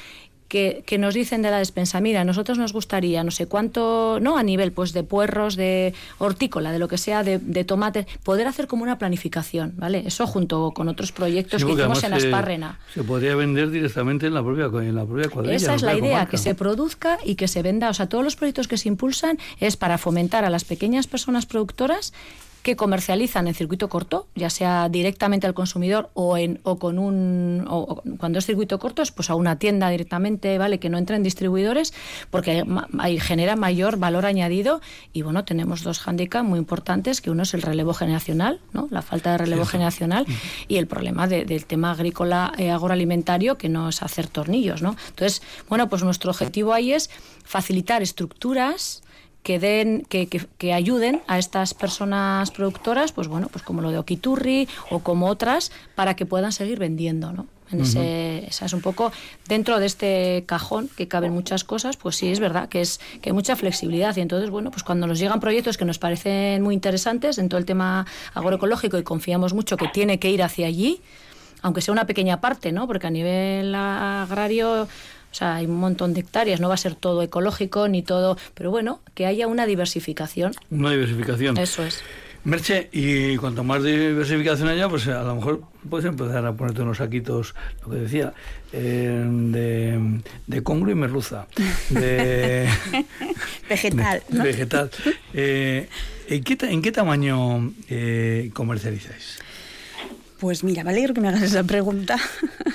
que, 0.49 0.97
nos 0.97 1.13
dicen 1.13 1.43
de 1.43 1.51
la 1.51 1.59
despensa, 1.59 2.01
mira, 2.01 2.25
nosotros 2.25 2.57
nos 2.57 2.73
gustaría 2.73 3.23
no 3.23 3.31
sé 3.31 3.45
cuánto, 3.45 4.19
no 4.19 4.37
a 4.37 4.43
nivel 4.43 4.71
pues 4.71 4.93
de 4.93 5.03
puerros, 5.03 5.55
de 5.55 5.93
hortícola, 6.17 6.71
de 6.71 6.79
lo 6.79 6.87
que 6.87 6.97
sea, 6.97 7.23
de, 7.23 7.63
tomate, 7.63 8.07
poder 8.23 8.47
hacer 8.47 8.67
como 8.67 8.83
una 8.83 8.97
planificación, 8.97 9.73
¿vale? 9.77 10.03
Eso 10.05 10.25
junto 10.25 10.71
con 10.71 10.89
otros 10.89 11.11
proyectos 11.11 11.63
que 11.63 11.71
hicimos 11.71 12.03
en 12.03 12.13
Asparrena. 12.13 12.79
Se, 12.93 13.03
podría 13.03 13.35
vender 13.35 13.69
directamente 13.69 14.25
en 14.25 14.33
la 14.33 14.43
propia, 14.43 14.65
en 14.81 14.95
la 14.95 15.05
propia 15.05 15.29
cuadrilla. 15.29 15.55
Esa 15.55 15.75
es 15.75 15.83
la 15.83 15.95
idea, 15.95 16.25
que 16.25 16.37
se 16.37 16.55
produzca 16.55 17.19
y 17.23 17.35
que 17.35 17.47
se 17.47 17.61
venda. 17.61 17.89
O 17.89 17.93
sea, 17.93 18.09
todos 18.09 18.23
los 18.23 18.35
proyectos 18.35 18.67
que 18.67 18.77
se 18.77 18.89
impulsan 18.89 19.37
es 19.59 19.77
para 19.77 19.99
fomentar 19.99 20.45
a 20.45 20.49
las 20.49 20.65
pequeñas 20.65 21.05
personas 21.05 21.45
productoras 21.45 22.11
que 22.63 22.75
comercializan 22.75 23.47
en 23.47 23.53
circuito 23.53 23.89
corto, 23.89 24.27
ya 24.35 24.49
sea 24.49 24.89
directamente 24.89 25.47
al 25.47 25.53
consumidor 25.53 26.09
o 26.13 26.37
en 26.37 26.59
o 26.63 26.77
con 26.77 26.99
un 26.99 27.65
o, 27.69 28.01
cuando 28.17 28.39
es 28.39 28.45
circuito 28.45 28.79
corto 28.79 29.01
es 29.01 29.11
pues 29.11 29.29
a 29.29 29.35
una 29.35 29.57
tienda 29.57 29.89
directamente, 29.89 30.57
vale, 30.57 30.79
que 30.79 30.89
no 30.89 30.97
entren 30.97 31.23
distribuidores 31.23 31.93
porque 32.29 32.65
ahí 32.97 33.19
genera 33.19 33.55
mayor 33.55 33.97
valor 33.97 34.25
añadido 34.25 34.81
y 35.13 35.21
bueno, 35.21 35.45
tenemos 35.45 35.83
dos 35.83 36.05
handicaps 36.05 36.47
muy 36.47 36.59
importantes, 36.59 37.21
que 37.21 37.31
uno 37.31 37.43
es 37.43 37.53
el 37.53 37.61
relevo 37.61 37.93
generacional, 37.93 38.59
¿no? 38.73 38.87
La 38.91 39.01
falta 39.01 39.31
de 39.31 39.37
relevo 39.37 39.65
generacional 39.65 40.25
y 40.67 40.77
el 40.77 40.87
problema 40.87 41.27
del 41.27 41.65
tema 41.65 41.91
agrícola 41.91 42.53
eh, 42.57 42.71
agroalimentario 42.71 43.57
que 43.57 43.69
no 43.69 43.89
es 43.89 44.03
hacer 44.03 44.27
tornillos, 44.27 44.81
¿no? 44.81 44.95
Entonces, 45.09 45.41
bueno, 45.69 45.87
pues 45.87 46.03
nuestro 46.03 46.31
objetivo 46.31 46.73
ahí 46.73 46.93
es 46.93 47.09
facilitar 47.43 48.01
estructuras 48.01 49.01
que 49.43 49.59
den, 49.59 50.03
que, 50.09 50.27
que, 50.27 50.73
ayuden 50.73 51.21
a 51.27 51.39
estas 51.39 51.73
personas 51.73 52.51
productoras, 52.51 53.11
pues 53.11 53.27
bueno, 53.27 53.47
pues 53.51 53.63
como 53.63 53.81
lo 53.81 53.91
de 53.91 53.97
Okiturri 53.97 54.67
o 54.89 54.99
como 54.99 55.27
otras, 55.27 55.71
para 55.95 56.15
que 56.15 56.25
puedan 56.25 56.51
seguir 56.51 56.79
vendiendo, 56.79 57.31
¿no? 57.31 57.47
En 57.71 57.81
ese, 57.81 58.47
esa 58.47 58.65
es 58.65 58.73
un 58.73 58.81
poco 58.81 59.11
dentro 59.47 59.79
de 59.79 59.85
este 59.85 60.43
cajón 60.47 60.89
que 60.97 61.07
caben 61.07 61.31
muchas 61.31 61.63
cosas, 61.63 61.97
pues 61.97 62.15
sí 62.15 62.31
es 62.31 62.39
verdad 62.39 62.67
que 62.67 62.81
es 62.81 62.99
que 63.21 63.29
hay 63.29 63.33
mucha 63.33 63.55
flexibilidad 63.55 64.15
y 64.17 64.21
entonces 64.21 64.49
bueno 64.49 64.71
pues 64.71 64.81
cuando 64.81 65.05
nos 65.05 65.19
llegan 65.19 65.39
proyectos 65.39 65.77
que 65.77 65.85
nos 65.85 65.99
parecen 65.99 66.63
muy 66.63 66.73
interesantes 66.73 67.37
en 67.37 67.47
todo 67.47 67.59
el 67.59 67.65
tema 67.65 68.07
agroecológico 68.33 68.97
y 68.97 69.03
confiamos 69.03 69.53
mucho 69.53 69.77
que 69.77 69.87
tiene 69.87 70.17
que 70.17 70.31
ir 70.31 70.41
hacia 70.41 70.65
allí, 70.65 70.99
aunque 71.61 71.81
sea 71.81 71.91
una 71.91 72.05
pequeña 72.05 72.41
parte, 72.41 72.71
¿no? 72.71 72.87
Porque 72.87 73.05
a 73.05 73.11
nivel 73.11 73.75
agrario 73.75 74.87
o 75.31 75.35
sea, 75.35 75.55
hay 75.55 75.65
un 75.65 75.77
montón 75.77 76.13
de 76.13 76.21
hectáreas, 76.21 76.59
no 76.59 76.67
va 76.67 76.73
a 76.73 76.77
ser 76.77 76.95
todo 76.95 77.21
ecológico 77.21 77.87
ni 77.87 78.01
todo, 78.01 78.37
pero 78.53 78.71
bueno, 78.71 79.01
que 79.13 79.25
haya 79.25 79.47
una 79.47 79.65
diversificación. 79.65 80.53
Una 80.71 80.91
diversificación. 80.91 81.57
Eso 81.57 81.83
es. 81.83 82.01
Merche, 82.45 82.87
y 82.93 83.35
cuanto 83.35 83.65
más 83.65 83.83
diversificación 83.83 84.69
haya, 84.69 84.87
pues 84.87 85.07
a 85.07 85.23
lo 85.23 85.35
mejor 85.35 85.61
puedes 85.89 86.05
empezar 86.05 86.45
a 86.45 86.53
ponerte 86.53 86.81
unos 86.81 86.97
saquitos, 86.97 87.53
lo 87.83 87.91
que 87.91 87.97
decía, 87.97 88.33
eh, 88.71 89.23
de, 89.27 90.21
de 90.47 90.63
congro 90.63 90.89
y 90.89 90.95
merluza, 90.95 91.47
de 91.89 92.67
vegetal. 93.69 94.23
Vegetal. 94.29 94.89
Eh, 95.33 95.89
¿en, 96.29 96.43
qué, 96.43 96.57
¿En 96.61 96.81
qué 96.81 96.91
tamaño 96.93 97.73
eh, 97.89 98.49
comercializáis? 98.53 99.39
Pues 100.39 100.63
mira, 100.63 100.85
me 100.85 100.91
alegro 100.91 101.13
que 101.13 101.19
me 101.19 101.27
hagas 101.27 101.41
esa 101.41 101.63
pregunta. 101.63 102.17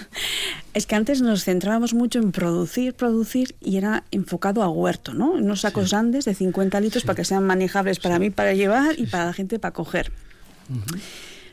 es 0.75 0.87
que 0.87 0.95
antes 0.95 1.23
nos 1.23 1.45
centrábamos 1.45 1.95
mucho 1.95 2.19
en 2.19 2.31
producir, 2.31 2.93
producir 2.93 3.55
y 3.61 3.79
era 3.79 4.05
enfocado 4.11 4.63
a 4.63 4.69
huerto, 4.69 5.15
¿no? 5.15 5.33
Unos 5.33 5.63
sacos 5.63 5.91
grandes 5.91 6.27
de 6.27 6.35
50 6.35 6.79
litros 6.81 7.05
para 7.05 7.17
que 7.17 7.25
sean 7.25 7.47
manejables 7.47 8.01
para 8.01 8.19
mí 8.19 8.29
para 8.29 8.53
llevar 8.53 8.99
y 8.99 9.07
para 9.07 9.27
la 9.27 9.33
gente 9.33 9.59
para 9.59 9.73
coger. 9.73 10.13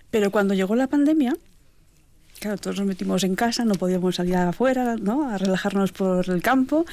Pero 0.09 0.31
cuando 0.31 0.53
llegó 0.53 0.75
la 0.75 0.87
pandemia, 0.87 1.33
claro, 2.39 2.57
todos 2.57 2.79
nos 2.79 2.87
metimos 2.87 3.23
en 3.23 3.35
casa, 3.35 3.63
no 3.63 3.75
podíamos 3.75 4.17
salir 4.17 4.35
afuera, 4.35 4.97
¿no? 4.97 5.29
A 5.29 5.37
relajarnos 5.37 5.93
por 5.93 6.29
el 6.29 6.41
campo 6.41 6.85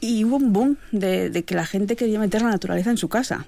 y 0.00 0.24
hubo 0.24 0.36
un 0.36 0.52
boom 0.52 0.76
de, 0.90 1.30
de 1.30 1.44
que 1.44 1.54
la 1.54 1.66
gente 1.66 1.94
quería 1.94 2.18
meter 2.18 2.42
la 2.42 2.50
naturaleza 2.50 2.90
en 2.90 2.96
su 2.96 3.08
casa. 3.08 3.46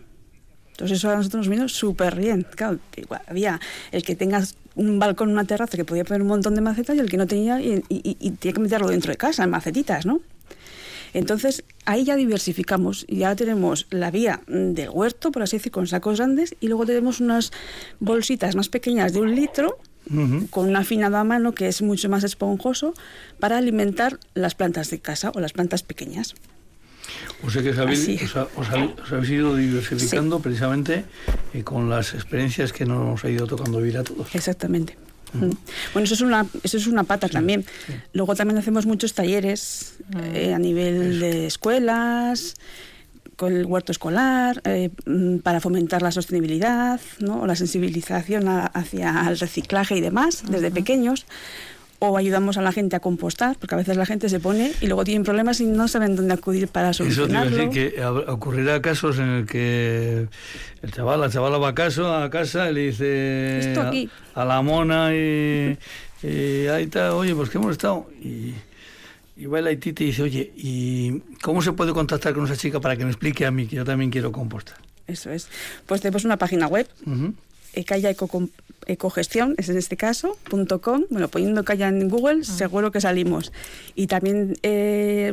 Entonces 0.78 0.98
eso 0.98 1.10
a 1.10 1.16
nosotros 1.16 1.40
nos 1.40 1.48
vino 1.48 1.68
súper 1.68 2.14
bien. 2.14 2.46
Claro, 2.54 2.78
había 3.26 3.60
el 3.90 4.04
que 4.04 4.14
tenga 4.14 4.44
un 4.76 5.00
balcón, 5.00 5.28
una 5.28 5.44
terraza 5.44 5.76
que 5.76 5.84
podía 5.84 6.04
poner 6.04 6.22
un 6.22 6.28
montón 6.28 6.54
de 6.54 6.60
macetas 6.60 6.94
y 6.96 7.00
el 7.00 7.10
que 7.10 7.16
no 7.16 7.26
tenía 7.26 7.60
y, 7.60 7.82
y, 7.88 8.30
tenía 8.30 8.54
que 8.54 8.60
meterlo 8.60 8.86
dentro 8.86 9.10
de 9.10 9.16
casa, 9.16 9.42
en 9.42 9.50
macetitas, 9.50 10.06
¿no? 10.06 10.20
Entonces 11.14 11.64
ahí 11.84 12.04
ya 12.04 12.14
diversificamos 12.14 13.06
ya 13.08 13.34
tenemos 13.34 13.88
la 13.90 14.12
vía 14.12 14.42
del 14.46 14.90
huerto, 14.90 15.32
por 15.32 15.42
así 15.42 15.56
decir, 15.56 15.72
con 15.72 15.88
sacos 15.88 16.18
grandes 16.18 16.54
y 16.60 16.68
luego 16.68 16.86
tenemos 16.86 17.18
unas 17.18 17.50
bolsitas 17.98 18.54
más 18.54 18.68
pequeñas 18.68 19.12
de 19.12 19.20
un 19.20 19.34
litro 19.34 19.78
con 20.50 20.68
un 20.68 20.76
afinado 20.76 21.16
a 21.16 21.24
mano 21.24 21.54
que 21.54 21.66
es 21.66 21.82
mucho 21.82 22.08
más 22.08 22.22
esponjoso 22.22 22.94
para 23.40 23.58
alimentar 23.58 24.20
las 24.34 24.54
plantas 24.54 24.90
de 24.90 25.00
casa 25.00 25.32
o 25.34 25.40
las 25.40 25.52
plantas 25.52 25.82
pequeñas. 25.82 26.36
O 27.42 27.50
sea 27.50 27.62
que 27.62 27.70
os 27.70 27.78
habéis, 27.78 29.30
ido 29.30 29.56
diversificando 29.56 30.40
precisamente 30.40 31.04
eh, 31.54 31.62
con 31.62 31.88
las 31.88 32.14
experiencias 32.14 32.72
que 32.72 32.84
nos 32.84 33.24
ha 33.24 33.30
ido 33.30 33.46
tocando 33.46 33.78
vivir 33.78 33.98
a 33.98 34.04
todos. 34.04 34.34
Exactamente. 34.34 34.96
Mm. 35.32 35.50
Bueno, 35.92 36.04
eso 36.04 36.14
es 36.14 36.20
una, 36.20 36.46
eso 36.62 36.76
es 36.76 36.86
una 36.86 37.04
pata 37.04 37.28
también. 37.28 37.64
Luego 38.12 38.34
también 38.34 38.58
hacemos 38.58 38.86
muchos 38.86 39.14
talleres 39.14 39.96
eh, 40.34 40.54
a 40.54 40.58
nivel 40.58 41.20
de 41.20 41.46
escuelas, 41.46 42.56
con 43.36 43.54
el 43.54 43.66
huerto 43.66 43.92
escolar, 43.92 44.60
eh, 44.64 44.90
mm, 45.06 45.38
para 45.38 45.60
fomentar 45.60 46.02
la 46.02 46.10
sostenibilidad, 46.10 47.00
¿no? 47.20 47.42
o 47.42 47.46
la 47.46 47.54
sensibilización 47.54 48.48
hacia 48.48 49.28
el 49.28 49.38
reciclaje 49.38 49.96
y 49.96 50.00
demás, 50.00 50.42
desde 50.48 50.70
pequeños 50.70 51.24
o 52.00 52.16
ayudamos 52.16 52.56
a 52.58 52.62
la 52.62 52.72
gente 52.72 52.96
a 52.96 53.00
compostar, 53.00 53.56
porque 53.58 53.74
a 53.74 53.78
veces 53.78 53.96
la 53.96 54.06
gente 54.06 54.28
se 54.28 54.38
pone 54.38 54.72
y 54.80 54.86
luego 54.86 55.04
tienen 55.04 55.24
problemas 55.24 55.60
y 55.60 55.66
no 55.66 55.88
saben 55.88 56.14
dónde 56.14 56.34
acudir 56.34 56.68
para 56.68 56.92
solucionarlo. 56.92 57.50
Eso 57.50 57.56
te 57.56 57.66
decir 57.66 57.94
que 57.94 58.04
ocurrirá 58.04 58.80
casos 58.80 59.18
en 59.18 59.28
el 59.28 59.46
que 59.46 60.28
el 60.82 60.92
chaval, 60.92 61.20
la 61.20 61.30
chavala 61.30 61.58
va 61.58 61.68
a, 61.68 61.74
caso, 61.74 62.14
a 62.14 62.30
casa 62.30 62.70
y 62.70 62.74
le 62.74 62.80
dice 62.86 63.74
A, 64.34 64.44
la 64.44 64.62
mona 64.62 65.14
y, 65.14 65.76
ahí 66.22 66.84
está, 66.84 67.14
oye, 67.14 67.34
pues 67.34 67.50
que 67.50 67.58
hemos 67.58 67.72
estado 67.72 68.06
y, 68.22 68.54
y 69.36 69.46
va 69.46 69.58
el 69.58 69.66
Haití 69.66 69.90
y 69.90 69.92
dice, 69.92 70.22
oye, 70.22 70.52
¿y 70.56 71.20
cómo 71.42 71.62
se 71.62 71.72
puede 71.72 71.92
contactar 71.92 72.32
con 72.32 72.44
esa 72.44 72.56
chica 72.56 72.80
para 72.80 72.96
que 72.96 73.04
me 73.04 73.10
explique 73.10 73.44
a 73.44 73.50
mí 73.50 73.66
que 73.66 73.76
yo 73.76 73.84
también 73.84 74.10
quiero 74.10 74.30
compostar? 74.30 74.76
Eso 75.08 75.30
es. 75.30 75.48
Pues 75.86 76.00
tenemos 76.00 76.24
una 76.24 76.36
página 76.36 76.68
web, 76.68 76.86
uh 77.06 77.32
ecogestión, 77.74 79.54
es 79.58 79.68
en 79.68 79.76
este 79.76 79.96
caso, 79.96 80.36
.com, 80.80 81.04
bueno, 81.10 81.28
poniendo 81.28 81.64
Calla 81.64 81.88
en 81.88 82.08
Google, 82.08 82.40
ah. 82.42 82.44
seguro 82.44 82.90
que 82.90 83.00
salimos. 83.00 83.52
Y 83.94 84.06
también 84.06 84.56
eh, 84.62 85.32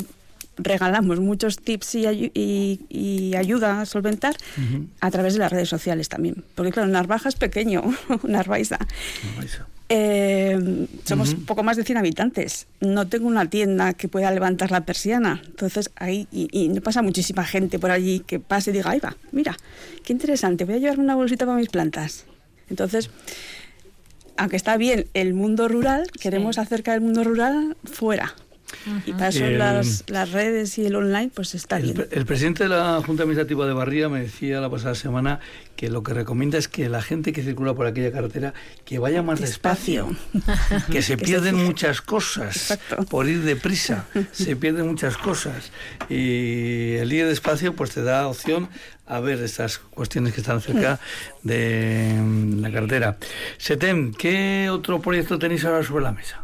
regalamos 0.58 1.20
muchos 1.20 1.58
tips 1.60 1.96
y, 1.96 3.34
ayuda 3.36 3.82
a 3.82 3.86
solventar 3.86 4.36
a 5.02 5.12
través 5.12 5.34
de 5.34 5.40
las 5.40 5.52
redes 5.52 5.70
sociales 5.70 6.10
también. 6.10 6.44
Porque 6.56 6.72
claro, 6.72 6.88
Narvaja 6.88 7.30
es 7.30 7.36
pequeño, 7.36 7.84
Narvaiza. 8.24 8.80
Eh, 9.88 10.88
somos 11.04 11.36
poco 11.36 11.62
más 11.62 11.78
de 11.78 11.84
100 11.84 11.98
habitantes. 11.98 12.68
No 12.82 13.08
tengo 13.08 13.28
una 13.28 13.50
tienda 13.50 13.94
que 13.94 14.08
pueda 14.08 14.32
levantar 14.32 14.72
la 14.72 14.86
persiana. 14.86 15.42
Entonces, 15.46 15.92
ahí, 15.96 16.28
y, 16.32 16.70
no 16.70 16.82
pasa 16.82 17.02
muchísima 17.02 17.46
gente 17.46 17.78
por 17.78 17.92
allí 17.92 18.22
que 18.22 18.40
pase 18.40 18.72
y 18.72 18.74
diga, 18.74 18.92
ahí 18.92 19.00
va, 19.00 19.16
mira, 19.32 19.56
qué 20.04 20.14
interesante, 20.14 20.66
voy 20.66 20.76
a 20.76 20.78
llevarme 20.80 21.04
una 21.04 21.16
bolsita 21.16 21.46
para 21.46 21.58
mis 21.58 21.70
plantas. 21.70 22.26
Entonces, 22.70 23.12
aunque 24.38 24.56
está 24.56 24.76
bien 24.78 25.06
el 25.14 25.34
mundo 25.34 25.68
rural, 25.68 26.10
queremos 26.20 26.58
acercar 26.58 26.96
el 26.96 27.02
mundo 27.02 27.24
rural 27.24 27.78
fuera. 27.84 28.36
Y 29.06 29.12
para 29.14 29.30
eso 29.30 29.48
las, 29.50 30.04
las, 30.08 30.32
redes 30.32 30.78
y 30.78 30.86
el 30.86 30.96
online, 30.96 31.32
pues 31.34 31.56
está 31.56 31.78
bien. 31.78 32.08
El 32.12 32.26
presidente 32.26 32.64
de 32.64 32.70
la 32.70 33.02
Junta 33.06 33.24
Administrativa 33.24 33.66
de 33.66 33.74
Barría 33.74 34.10
me 34.10 34.22
decía 34.22 34.60
la 34.60 34.70
pasada 34.70 34.96
semana 34.96 35.40
que 35.76 35.90
lo 35.90 36.04
que 36.04 36.14
recomienda 36.14 36.58
es 36.58 36.68
que 36.68 36.90
la 36.90 37.02
gente 37.02 37.34
que 37.34 37.44
circula 37.44 37.74
por 37.74 37.86
aquella 37.86 38.12
carretera 38.12 38.54
que 38.86 39.00
vaya 39.00 39.22
más 39.22 39.40
despacio, 39.40 40.16
que 40.92 41.02
se 41.02 41.18
pierden 41.18 41.56
muchas 41.56 42.02
cosas 42.02 42.80
por 43.10 43.28
ir 43.28 43.42
deprisa, 43.42 44.06
se 44.32 44.56
pierden 44.56 44.88
muchas 44.88 45.18
cosas 45.18 45.72
y 46.10 46.94
el 46.96 47.12
ir 47.12 47.26
despacio 47.28 47.76
pues 47.76 47.92
te 47.92 48.04
da 48.04 48.28
opción 48.28 48.70
a 49.08 49.20
ver 49.20 49.42
estas 49.42 49.78
cuestiones 49.78 50.34
que 50.34 50.42
están 50.42 50.62
cerca 50.62 51.00
de 51.44 52.16
mm, 52.18 52.62
la 52.62 52.72
carretera. 52.72 53.18
Setem, 53.58 54.14
¿qué 54.14 54.70
otro 54.72 55.00
proyecto 55.02 55.38
tenéis 55.38 55.66
ahora 55.66 55.84
sobre 55.84 56.04
la 56.04 56.12
mesa? 56.12 56.42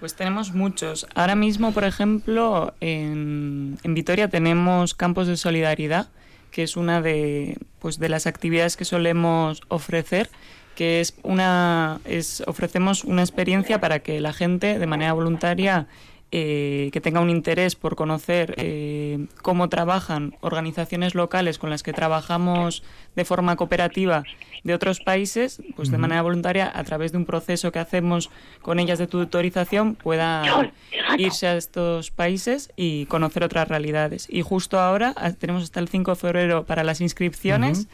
Pues 0.00 0.14
tenemos 0.14 0.52
muchos. 0.52 1.06
Ahora 1.14 1.34
mismo, 1.34 1.72
por 1.72 1.84
ejemplo, 1.84 2.74
en, 2.80 3.78
en 3.82 3.94
Vitoria 3.94 4.28
tenemos 4.28 4.94
campos 4.94 5.26
de 5.26 5.36
solidaridad 5.36 6.08
que 6.50 6.62
es 6.62 6.76
una 6.76 7.02
de, 7.02 7.58
pues, 7.78 7.98
de 7.98 8.08
las 8.08 8.26
actividades 8.26 8.76
que 8.76 8.84
solemos 8.84 9.62
ofrecer 9.68 10.30
que 10.78 11.00
es 11.00 11.14
una 11.24 12.00
es 12.04 12.44
ofrecemos 12.46 13.02
una 13.02 13.22
experiencia 13.22 13.80
para 13.80 13.98
que 13.98 14.20
la 14.20 14.32
gente 14.32 14.78
de 14.78 14.86
manera 14.86 15.12
voluntaria 15.12 15.88
eh, 16.30 16.90
que 16.92 17.00
tenga 17.00 17.20
un 17.20 17.30
interés 17.30 17.74
por 17.74 17.96
conocer 17.96 18.54
eh, 18.58 19.26
cómo 19.40 19.70
trabajan 19.70 20.36
organizaciones 20.42 21.14
locales 21.14 21.58
con 21.58 21.70
las 21.70 21.82
que 21.82 21.94
trabajamos 21.94 22.82
de 23.16 23.24
forma 23.24 23.56
cooperativa 23.56 24.24
de 24.62 24.74
otros 24.74 25.00
países, 25.00 25.62
pues 25.74 25.90
de 25.90 25.96
manera 25.96 26.20
voluntaria, 26.20 26.70
a 26.74 26.84
través 26.84 27.12
de 27.12 27.18
un 27.18 27.24
proceso 27.24 27.72
que 27.72 27.78
hacemos 27.78 28.28
con 28.60 28.78
ellas 28.78 28.98
de 28.98 29.06
tutorización, 29.06 29.94
pueda 29.94 30.70
irse 31.16 31.46
a 31.46 31.56
estos 31.56 32.10
países 32.10 32.70
y 32.76 33.06
conocer 33.06 33.42
otras 33.42 33.66
realidades. 33.66 34.26
Y 34.30 34.42
justo 34.42 34.78
ahora 34.78 35.14
ah, 35.16 35.32
tenemos 35.32 35.62
hasta 35.62 35.80
el 35.80 35.88
5 35.88 36.10
de 36.10 36.16
febrero 36.16 36.66
para 36.66 36.84
las 36.84 37.00
inscripciones 37.00 37.88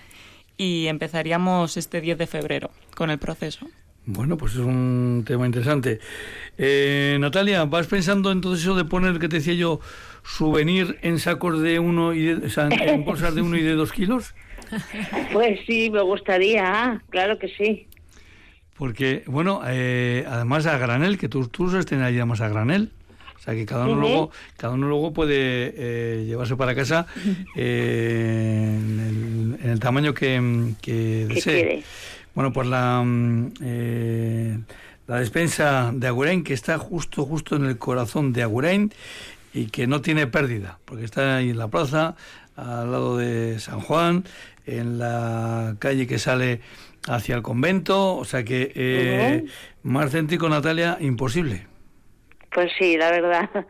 y 0.57 0.89
empezaríamos 0.89 1.76
este 1.76 2.01
10 2.01 2.18
de 2.18 2.26
febrero 2.26 2.70
con 2.97 3.11
el 3.11 3.18
proceso. 3.18 3.68
Bueno, 4.07 4.36
pues 4.36 4.52
es 4.52 4.59
un 4.59 5.24
tema 5.26 5.46
interesante. 5.46 5.98
Eh, 6.59 7.16
Natalia, 7.20 7.64
¿vas 7.64 7.86
pensando 7.86 8.32
entonces 8.32 8.64
eso 8.64 8.74
de 8.74 8.84
poner, 8.84 9.18
que 9.18 9.28
te 9.28 9.36
decía 9.36 9.55
yo, 9.55 9.80
souvenir 10.22 10.98
en 11.02 11.18
sacos 11.18 11.62
de 11.62 11.78
uno 11.78 12.12
y 12.12 12.24
de, 12.24 12.52
en 12.70 13.05
bolsas 13.05 13.34
de 13.34 13.40
uno 13.40 13.57
y 13.57 13.62
de 13.62 13.72
dos 13.72 13.92
kilos? 13.92 14.34
Pues 15.32 15.61
sí, 15.66 15.90
me 15.90 16.02
gustaría, 16.02 17.02
claro 17.11 17.38
que 17.38 17.48
sí. 17.48 17.86
Porque, 18.76 19.22
bueno, 19.26 19.62
eh, 19.66 20.24
además 20.28 20.66
a 20.66 20.76
granel, 20.76 21.16
que 21.16 21.28
tú 21.28 21.48
usas 21.59 21.86
tener 21.86 22.05
ahí 22.05 22.22
más 22.24 22.40
a 22.40 22.48
granel. 22.48 22.90
O 23.36 23.38
sea 23.44 23.55
que 23.55 23.66
cada 23.66 23.84
uno 23.84 24.00
luego, 24.00 24.30
cada 24.57 24.72
uno 24.72 24.88
luego 24.88 25.12
puede 25.12 25.74
eh, 25.76 26.24
llevarse 26.24 26.57
para 26.57 26.74
casa 26.74 27.07
en, 27.57 29.59
el, 29.62 29.78
tamaño 29.80 30.14
que, 30.14 30.72
que 30.80 31.26
desee. 31.28 31.84
Bueno, 32.35 32.53
pues 32.53 32.66
la, 32.66 33.03
mm, 33.05 33.53
eh, 33.62 34.59
la 35.07 35.18
despensa 35.18 35.93
de 35.95 36.07
Agurain, 36.07 36.43
que 36.43 36.55
está 36.55 36.78
justo, 36.78 37.24
justo 37.24 37.57
en 37.57 37.66
el 37.66 37.78
corazón 37.78 38.32
de 38.32 38.43
Agurain 38.43 38.93
y 39.53 39.66
que 39.66 39.87
no 39.87 40.01
tiene 40.01 40.26
pérdida, 40.26 40.78
porque 40.85 41.05
está 41.05 41.37
ahí 41.37 41.51
en 41.51 41.59
la 41.59 41.68
plaza, 41.68 42.16
al 42.57 42.91
lado 42.91 43.16
de 43.16 43.59
San 43.61 43.80
Juan, 43.80 44.24
en 44.66 44.99
la 44.99 45.76
calle 45.78 46.07
que 46.07 46.18
sale 46.18 46.61
hacia 47.09 47.37
el 47.37 47.43
convento, 47.43 48.16
o 48.16 48.24
sea 48.24 48.45
que 48.45 48.72
eh, 48.74 49.45
más 49.82 50.11
céntrico, 50.11 50.49
Natalia, 50.49 50.97
imposible. 51.01 51.66
Pues 52.53 52.70
sí, 52.78 52.97
la 52.97 53.11
verdad. 53.11 53.51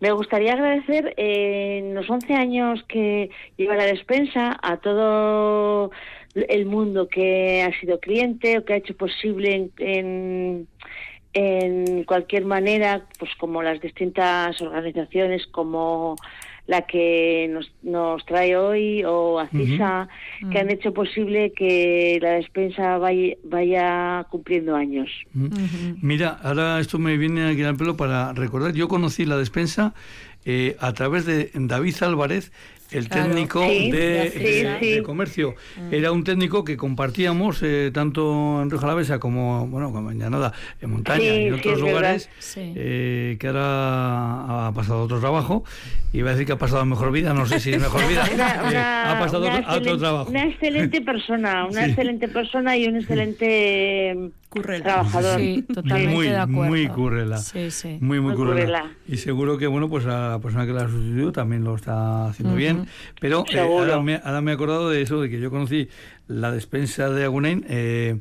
Me 0.00 0.10
gustaría 0.12 0.52
agradecer 0.52 1.14
eh, 1.16 1.78
en 1.78 1.94
los 1.94 2.10
11 2.10 2.34
años 2.34 2.84
que 2.88 3.30
lleva 3.56 3.76
la 3.76 3.84
despensa 3.84 4.58
a 4.60 4.76
todo 4.78 5.92
el 6.34 6.66
mundo 6.66 7.08
que 7.08 7.62
ha 7.62 7.78
sido 7.80 8.00
cliente 8.00 8.58
o 8.58 8.64
que 8.64 8.74
ha 8.74 8.76
hecho 8.76 8.96
posible 8.96 9.70
en, 9.78 10.66
en, 11.32 12.04
cualquier 12.04 12.44
manera, 12.44 13.06
pues 13.18 13.30
como 13.38 13.62
las 13.62 13.80
distintas 13.80 14.60
organizaciones, 14.60 15.46
como 15.46 16.16
la 16.66 16.82
que 16.82 17.48
nos, 17.50 17.70
nos 17.82 18.24
trae 18.24 18.56
hoy 18.56 19.04
o 19.04 19.38
ACISA, 19.38 20.08
que 20.50 20.58
han 20.58 20.70
hecho 20.70 20.94
posible 20.94 21.52
que 21.52 22.18
la 22.22 22.32
despensa 22.32 22.96
vaya, 22.96 23.34
vaya 23.44 24.26
cumpliendo 24.30 24.74
años. 24.74 25.10
Mira, 26.00 26.38
ahora 26.42 26.80
esto 26.80 26.98
me 26.98 27.18
viene 27.18 27.50
aquí 27.50 27.62
al 27.62 27.76
pelo 27.76 27.96
para 27.96 28.32
recordar, 28.32 28.72
yo 28.72 28.88
conocí 28.88 29.26
la 29.26 29.36
despensa 29.36 29.94
eh, 30.46 30.76
a 30.80 30.92
través 30.94 31.26
de 31.26 31.50
David 31.54 31.96
Álvarez, 32.02 32.50
el 32.94 33.08
técnico 33.08 33.60
de, 33.60 35.02
comercio. 35.04 35.54
Mm. 35.76 35.94
Era 35.94 36.12
un 36.12 36.24
técnico 36.24 36.64
que 36.64 36.76
compartíamos 36.76 37.60
eh, 37.62 37.90
tanto 37.92 38.62
en 38.62 38.70
Rioja 38.70 38.86
Alavesa 38.86 39.18
como, 39.18 39.66
bueno, 39.66 39.92
como 39.92 40.10
en 40.10 40.18
Llanada, 40.18 40.52
en 40.80 40.90
montaña 40.90 41.24
y 41.24 41.46
en 41.46 41.54
otros 41.54 41.80
lugares, 41.80 42.30
eh, 42.56 43.36
que 43.38 43.46
ahora 43.48 44.68
ha 44.68 44.72
pasado 44.72 45.00
a 45.00 45.02
otro 45.02 45.20
trabajo. 45.20 45.64
Iba 46.12 46.30
a 46.30 46.32
decir 46.32 46.46
que 46.46 46.52
ha 46.52 46.58
pasado 46.58 46.84
mejor 46.84 47.10
vida, 47.10 47.34
no 47.34 47.46
sé 47.46 47.58
si 47.58 47.72
es 47.72 47.80
mejor 47.80 48.06
vida. 48.08 48.24
Eh, 48.34 48.76
ha 48.76 49.18
pasado 49.18 49.48
a 49.48 49.76
otro 49.76 49.98
trabajo. 49.98 50.30
Una 50.30 50.46
excelente 50.46 51.00
persona, 51.00 51.66
una 51.66 51.86
excelente 51.86 52.28
persona 52.28 52.76
y 52.76 52.86
un 52.86 52.96
excelente 52.96 54.30
trabajador. 54.62 55.40
Sí, 55.40 55.62
totalmente 55.62 56.14
muy, 56.14 56.26
de 56.26 56.36
acuerdo. 56.36 56.64
Muy 56.64 56.88
currela. 56.88 57.38
Sí, 57.38 57.70
sí. 57.70 57.98
Muy, 58.00 58.20
muy, 58.20 58.34
currela. 58.34 58.90
Y 59.06 59.16
seguro 59.16 59.58
que, 59.58 59.66
bueno, 59.66 59.88
pues 59.88 60.04
la 60.04 60.38
persona 60.42 60.66
que 60.66 60.72
la 60.72 60.84
ha 60.84 60.88
sustituido 60.88 61.32
también 61.32 61.64
lo 61.64 61.74
está 61.74 62.26
haciendo 62.28 62.54
bien. 62.54 62.86
Pero 63.20 63.44
eh, 63.50 63.60
ahora, 63.60 64.00
me, 64.00 64.20
ahora, 64.24 64.40
me, 64.40 64.52
he 64.52 64.54
acordado 64.54 64.90
de 64.90 65.02
eso, 65.02 65.20
de 65.20 65.30
que 65.30 65.40
yo 65.40 65.50
conocí 65.50 65.88
la 66.26 66.50
despensa 66.52 67.10
de 67.10 67.24
Agunain 67.24 67.64
eh, 67.68 68.20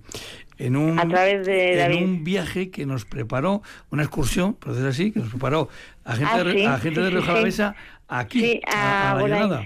en 0.58 0.76
un, 0.76 1.00
en 1.00 2.04
un 2.04 2.24
viaje 2.24 2.70
que 2.70 2.86
nos 2.86 3.06
preparó, 3.06 3.62
una 3.90 4.04
excursión, 4.04 4.54
por 4.54 4.74
decir 4.74 4.88
así, 4.88 5.12
que 5.12 5.20
nos 5.20 5.30
preparó 5.30 5.70
a 6.04 6.16
gente, 6.16 6.32
ah, 6.34 6.44
de, 6.44 6.68
a 6.68 6.80
gente 6.80 7.02
de 7.02 7.10
Rioja 7.10 7.76
aquí, 8.08 8.62
a, 8.68 9.12
a, 9.12 9.28
la 9.28 9.64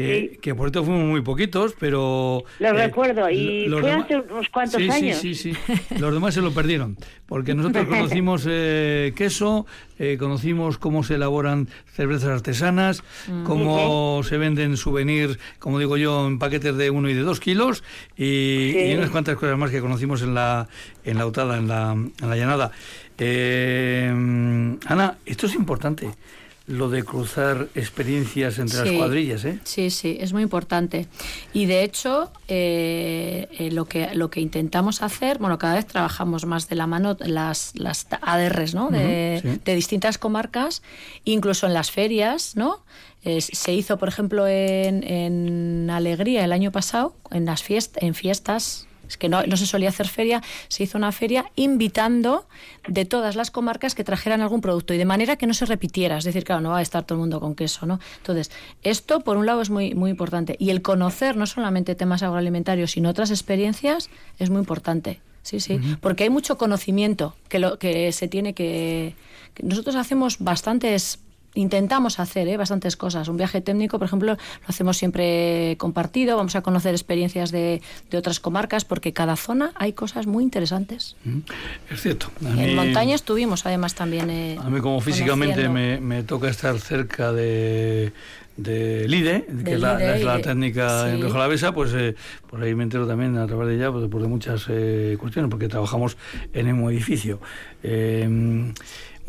sí 0.00 0.38
que, 0.40 0.54
por 0.54 0.66
esto 0.66 0.84
fuimos 0.84 1.04
muy 1.04 1.22
poquitos, 1.22 1.74
pero... 1.78 2.44
Lo 2.58 2.68
eh, 2.68 2.72
recuerdo, 2.72 3.28
y 3.30 3.68
fue 3.68 3.92
hace 3.92 4.16
unos 4.16 4.48
cuantos 4.48 4.80
años. 4.80 5.18
Sí, 5.18 5.34
sí, 5.34 5.54
sí. 5.54 5.74
Los 5.98 6.12
demás 6.12 6.34
se 6.34 6.40
lo 6.40 6.52
perdieron, 6.52 6.96
porque 7.26 7.54
nosotros 7.54 7.86
conocimos 7.88 8.46
eh, 8.48 9.12
queso, 9.16 9.66
eh, 9.98 10.16
conocimos 10.18 10.78
cómo 10.78 11.02
se 11.02 11.14
elaboran 11.14 11.68
cervezas 11.92 12.30
artesanas, 12.30 13.02
mm. 13.28 13.44
cómo 13.44 14.22
se 14.22 14.38
venden 14.38 14.76
souvenirs, 14.76 15.38
como 15.58 15.78
digo 15.78 15.96
yo, 15.96 16.26
en 16.26 16.38
paquetes 16.38 16.76
de 16.76 16.90
uno 16.90 17.08
y 17.08 17.14
de 17.14 17.22
dos 17.22 17.40
kilos, 17.40 17.84
y, 18.16 18.94
unas 18.94 19.10
cuantas 19.10 19.36
cosas 19.36 19.58
más 19.58 19.70
que 19.70 19.80
conocimos 19.80 20.22
en 20.22 20.34
la, 20.34 20.68
en 21.04 21.18
la 21.18 21.26
UTADA, 21.26 21.58
en 21.58 21.68
la, 21.68 21.92
en 21.92 22.28
la 22.28 22.36
llanada. 22.36 22.72
Ana, 24.86 25.18
esto 25.26 25.46
es 25.46 25.54
importante 25.54 26.08
lo 26.70 26.88
de 26.88 27.02
cruzar 27.02 27.68
experiencias 27.74 28.58
entre 28.60 28.84
las 28.84 28.96
cuadrillas, 28.96 29.44
¿eh? 29.44 29.58
Sí, 29.64 29.90
sí, 29.90 30.18
es 30.20 30.32
muy 30.32 30.42
importante. 30.42 31.08
Y 31.52 31.66
de 31.66 31.82
hecho, 31.82 32.30
eh, 32.46 33.48
eh, 33.58 33.72
lo, 33.72 33.86
que, 33.86 34.14
lo 34.14 34.30
que 34.30 34.40
intentamos 34.40 35.02
hacer, 35.02 35.38
bueno, 35.38 35.58
cada 35.58 35.74
vez 35.74 35.86
trabajamos 35.86 36.46
más 36.46 36.68
de 36.68 36.76
la 36.76 36.86
mano 36.86 37.16
las, 37.20 37.72
las 37.74 38.06
ADRs, 38.22 38.74
¿no? 38.74 38.88
De, 38.88 39.60
distintas 39.64 40.16
comarcas, 40.18 40.82
incluso 41.24 41.66
en 41.66 41.74
las 41.74 41.90
ferias, 41.90 42.56
¿no? 42.56 42.84
se 43.22 43.74
hizo, 43.74 43.98
por 43.98 44.08
ejemplo, 44.08 44.46
en, 44.46 45.02
en 45.04 45.90
Alegría 45.90 46.42
el 46.42 46.52
año 46.52 46.72
pasado, 46.72 47.14
en 47.30 47.44
las 47.44 47.62
fiestas, 47.62 48.02
en 48.02 48.14
fiestas 48.14 48.86
es 49.10 49.16
que 49.16 49.28
no, 49.28 49.42
se 49.56 49.66
solía 49.66 49.88
hacer 49.88 50.08
feria, 50.08 50.42
se 50.68 50.84
hizo 50.84 50.96
una 50.96 51.10
feria 51.12 51.50
invitando 51.56 52.46
de 52.86 53.04
todas 53.04 53.34
las 53.36 53.50
comarcas 53.50 53.94
que 53.94 54.04
trajeran 54.04 54.40
algún 54.40 54.60
producto 54.60 54.94
y 54.94 54.98
de 54.98 55.04
manera 55.04 55.36
que 55.36 55.46
no 55.46 55.54
se 55.54 55.66
repitiera, 55.66 56.16
es 56.18 56.24
decir, 56.24 56.44
claro, 56.44 56.60
no 56.60 56.70
va 56.70 56.78
a 56.78 56.82
estar 56.82 57.04
todo 57.04 57.16
el 57.16 57.20
mundo 57.20 57.40
con 57.40 57.54
queso, 57.54 57.86
¿no? 57.86 57.98
Entonces, 58.18 58.50
esto 58.82 59.20
por 59.20 59.36
un 59.36 59.46
lado 59.46 59.60
es 59.60 59.70
muy, 59.70 59.94
muy 59.94 60.10
importante 60.10 60.54
y 60.58 60.70
el 60.70 60.80
conocer 60.80 61.36
no 61.36 61.46
solamente 61.46 61.94
temas 61.94 62.22
agroalimentarios, 62.22 62.92
sino 62.92 63.10
otras 63.10 63.30
experiencias 63.30 64.10
es 64.38 64.48
muy 64.48 64.60
importante. 64.60 65.20
Sí, 65.42 65.58
sí, 65.58 65.80
porque 66.02 66.24
hay 66.24 66.30
mucho 66.30 66.58
conocimiento 66.58 67.34
que, 67.48 67.58
lo, 67.58 67.78
que 67.78 68.12
se 68.12 68.28
tiene 68.28 68.52
que 68.52 69.16
nosotros 69.62 69.96
hacemos 69.96 70.38
bastantes 70.38 71.18
intentamos 71.54 72.20
hacer 72.20 72.48
¿eh? 72.48 72.56
bastantes 72.56 72.96
cosas. 72.96 73.28
Un 73.28 73.36
viaje 73.36 73.60
técnico, 73.60 73.98
por 73.98 74.06
ejemplo, 74.06 74.34
lo 74.34 74.38
hacemos 74.66 74.96
siempre 74.96 75.76
compartido, 75.78 76.36
vamos 76.36 76.56
a 76.56 76.62
conocer 76.62 76.94
experiencias 76.94 77.50
de, 77.50 77.82
de 78.10 78.18
otras 78.18 78.40
comarcas, 78.40 78.84
porque 78.84 79.12
cada 79.12 79.36
zona 79.36 79.72
hay 79.74 79.92
cosas 79.92 80.26
muy 80.26 80.44
interesantes. 80.44 81.16
Mm, 81.24 81.38
es 81.90 82.00
cierto. 82.00 82.30
en 82.56 82.76
montaña 82.76 83.14
estuvimos 83.14 83.66
además 83.66 83.94
también. 83.94 84.30
Eh, 84.30 84.58
a 84.60 84.70
mí 84.70 84.80
como 84.80 85.00
físicamente 85.00 85.68
me, 85.68 86.00
me, 86.00 86.22
toca 86.22 86.48
estar 86.48 86.78
cerca 86.78 87.32
de 87.32 88.12
de 88.56 89.08
LIDE, 89.08 89.46
que 89.64 89.74
es 89.74 89.80
la, 89.80 89.94
LIDE 89.94 90.16
es 90.18 90.24
la 90.24 90.38
y- 90.38 90.42
técnica 90.42 91.08
en 91.08 91.16
sí. 91.16 91.22
Rioja 91.22 91.36
Alavesa, 91.36 91.72
pues 91.72 91.94
eh, 91.94 92.14
por 92.48 92.62
ahí 92.62 92.74
me 92.74 92.82
entero 92.82 93.06
también 93.06 93.38
a 93.38 93.46
través 93.46 93.68
de 93.68 93.76
ella 93.76 93.90
pues, 93.90 94.06
por 94.08 94.20
de 94.20 94.28
muchas 94.28 94.66
eh, 94.68 95.16
cuestiones, 95.18 95.50
porque 95.50 95.68
trabajamos 95.68 96.18
en 96.52 96.66
el 96.66 96.74
mismo 96.74 96.90
edificio. 96.90 97.40
Eh, 97.82 98.72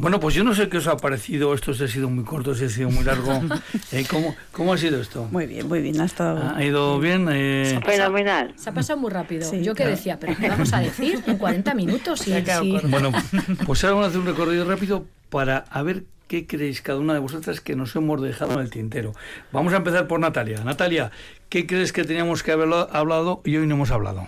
bueno, 0.02 0.20
pues 0.20 0.34
yo 0.34 0.44
no 0.44 0.56
sé 0.56 0.68
qué 0.68 0.78
os 0.78 0.88
ha 0.88 0.98
parecido, 0.98 1.54
esto 1.54 1.76
si 1.76 1.84
ha 1.84 1.88
sido 1.88 2.10
muy 2.10 2.24
corto, 2.24 2.56
si 2.56 2.66
ha 2.66 2.70
sido 2.70 2.90
muy 2.90 3.04
largo. 3.04 3.40
Eh, 3.92 4.06
¿cómo, 4.10 4.36
¿Cómo 4.52 4.74
ha 4.74 4.78
sido 4.78 5.02
esto? 5.02 5.28
Muy 5.32 5.46
bien, 5.46 5.68
muy 5.68 5.82
bien. 5.82 6.00
Ha 6.00 6.06
estado... 6.06 6.42
¿Ha 6.56 6.64
ido 6.64 6.98
bien? 7.00 7.28
Eh, 7.32 7.80
Fenomenal. 7.86 8.54
Se 8.56 8.70
ha 8.70 8.74
pasado 8.74 8.98
muy 9.00 9.12
rápido. 9.12 9.50
Sí, 9.50 9.64
Yo 9.64 9.74
que 9.74 9.84
claro. 9.84 9.92
decía, 9.92 10.18
pero 10.20 10.36
¿qué 10.38 10.50
vamos 10.50 10.72
a 10.74 10.80
decir 10.80 11.22
en 11.28 11.38
40 11.38 11.74
minutos? 11.74 12.20
Sí, 12.22 12.34
sí. 12.34 12.78
Bueno, 12.86 13.12
pues 13.66 13.84
ahora 13.84 13.96
vamos 13.96 14.06
a 14.06 14.10
hacer 14.10 14.22
un 14.22 14.28
recorrido 14.28 14.66
rápido 14.66 15.06
para 15.30 15.66
a 15.70 15.84
ver 15.84 16.04
qué 16.28 16.48
creéis 16.48 16.82
cada 16.82 17.00
una 17.00 17.14
de 17.14 17.20
vosotras 17.20 17.60
que 17.60 17.76
nos 17.76 17.96
hemos 17.96 18.22
dejado 18.22 18.54
en 18.54 18.62
el 18.62 18.70
tintero. 18.70 19.14
Vamos 19.52 19.74
a 19.74 19.78
empezar 19.78 20.08
por 20.08 20.20
Natalia. 20.20 20.64
Natalia, 20.64 21.12
¿qué 21.50 21.68
crees 21.68 21.92
que 21.92 22.06
teníamos 22.06 22.42
que 22.44 22.54
haber 22.54 22.70
hablado 22.92 23.42
y 23.44 23.58
hoy 23.58 23.68
no 23.68 23.76
hemos 23.76 23.92
hablado? 23.92 24.28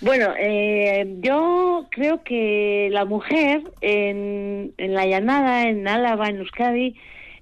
Bueno, 0.00 0.32
eh, 0.38 1.16
yo 1.20 1.86
creo 1.90 2.22
que 2.22 2.88
la 2.90 3.04
mujer 3.04 3.62
en, 3.82 4.72
en 4.78 4.94
la 4.94 5.04
llanada, 5.04 5.68
en 5.68 5.86
Álava, 5.86 6.28
en 6.28 6.38
Euskadi, 6.38 6.96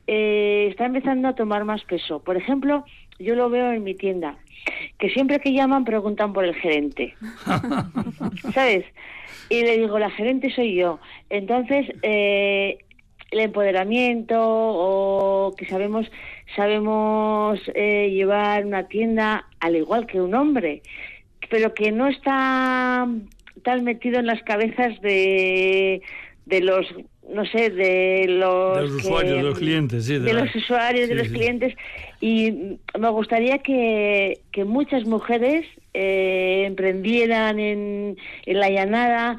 eh, 0.09 0.67
está 0.71 0.87
empezando 0.87 1.29
a 1.29 1.35
tomar 1.35 1.65
más 1.65 1.85
peso. 1.85 2.21
Por 2.21 2.37
ejemplo, 2.37 2.85
yo 3.21 3.37
lo 3.37 3.49
veo 3.49 3.73
en 3.73 3.85
mi 3.85 3.95
tienda, 3.95 4.39
que 4.99 5.11
siempre 5.11 5.39
que 5.39 5.53
llaman 5.53 5.85
preguntan 5.85 6.33
por 6.33 6.45
el 6.45 6.55
gerente. 6.55 7.15
¿Sabes? 8.55 8.85
Y 9.51 9.63
le 9.63 9.79
digo, 9.79 9.99
la 9.99 10.11
gerente 10.11 10.51
soy 10.51 10.75
yo. 10.75 10.99
Entonces, 11.31 11.87
eh, 12.03 12.79
el 13.31 13.41
empoderamiento 13.41 14.37
o 14.41 15.55
que 15.57 15.67
sabemos 15.67 16.11
sabemos 16.57 17.61
eh, 17.75 18.11
llevar 18.11 18.65
una 18.65 18.89
tienda 18.89 19.47
al 19.61 19.77
igual 19.77 20.07
que 20.07 20.21
un 20.21 20.35
hombre, 20.35 20.83
pero 21.51 21.75
que 21.75 21.93
no 21.93 22.07
está 22.09 23.07
tan 23.63 23.85
metido 23.85 24.19
en 24.21 24.27
las 24.27 24.43
cabezas 24.43 25.01
de, 25.01 26.01
de 26.47 26.61
los 26.61 26.87
no 27.31 27.45
sé 27.45 27.69
de 27.69 28.25
los, 28.27 28.77
De 28.77 28.83
los 28.85 28.91
que- 28.93 28.97
usuarios, 29.09 29.37
de 29.37 29.43
los 29.43 29.59
clientes, 29.59 30.05
sí, 30.07 30.15
de 30.15 30.21
de 30.21 30.33
la- 30.33 30.45
los 30.45 30.55
usuarios 30.57 31.09
de 31.11 31.15
los 31.15 31.27
sí. 31.27 31.33
clientes 31.35 31.75
y 32.23 32.79
me 32.99 33.11
gustaría 33.11 33.59
que, 33.59 34.41
que 34.51 34.65
muchas 34.65 35.05
mujeres 35.05 35.67
eh, 35.93 36.63
emprendieran 36.67 37.61
en, 37.61 38.17
en 38.47 38.61
la 38.61 38.71
llanada 38.71 39.37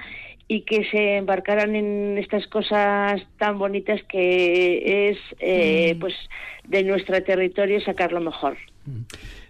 y 0.48 0.62
que 0.62 0.84
se 0.92 1.18
embarcaran 1.18 1.76
en 1.76 2.18
estas 2.20 2.46
cosas 2.48 3.22
tan 3.40 3.58
bonitas 3.58 4.02
que 4.08 5.10
es 5.10 5.18
eh, 5.40 5.94
Mm. 5.96 6.00
pues 6.00 6.14
de 6.68 6.84
nuestro 6.84 7.24
territorio 7.24 7.82
sacar 7.82 8.12
lo 8.12 8.22
mejor. 8.22 8.56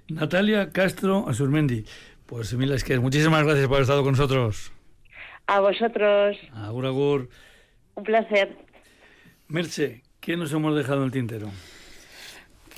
Natalia 0.07 0.71
Castro 0.71 1.25
Asurmendi. 1.27 1.83
Pues 2.29 2.53
mira, 2.53 2.75
es 2.75 2.83
que 2.83 2.99
muchísimas 2.99 3.43
gracias 3.43 3.65
por 3.65 3.75
haber 3.77 3.81
estado 3.83 4.03
con 4.03 4.11
nosotros. 4.11 4.71
A 5.47 5.59
vosotros, 5.61 6.37
Agur, 6.53 6.85
agur. 6.85 7.29
un 7.95 8.03
placer. 8.03 8.55
Merche, 9.47 10.03
¿qué 10.19 10.37
nos 10.37 10.53
hemos 10.53 10.75
dejado 10.75 10.99
en 10.99 11.05
el 11.05 11.11
tintero? 11.11 11.49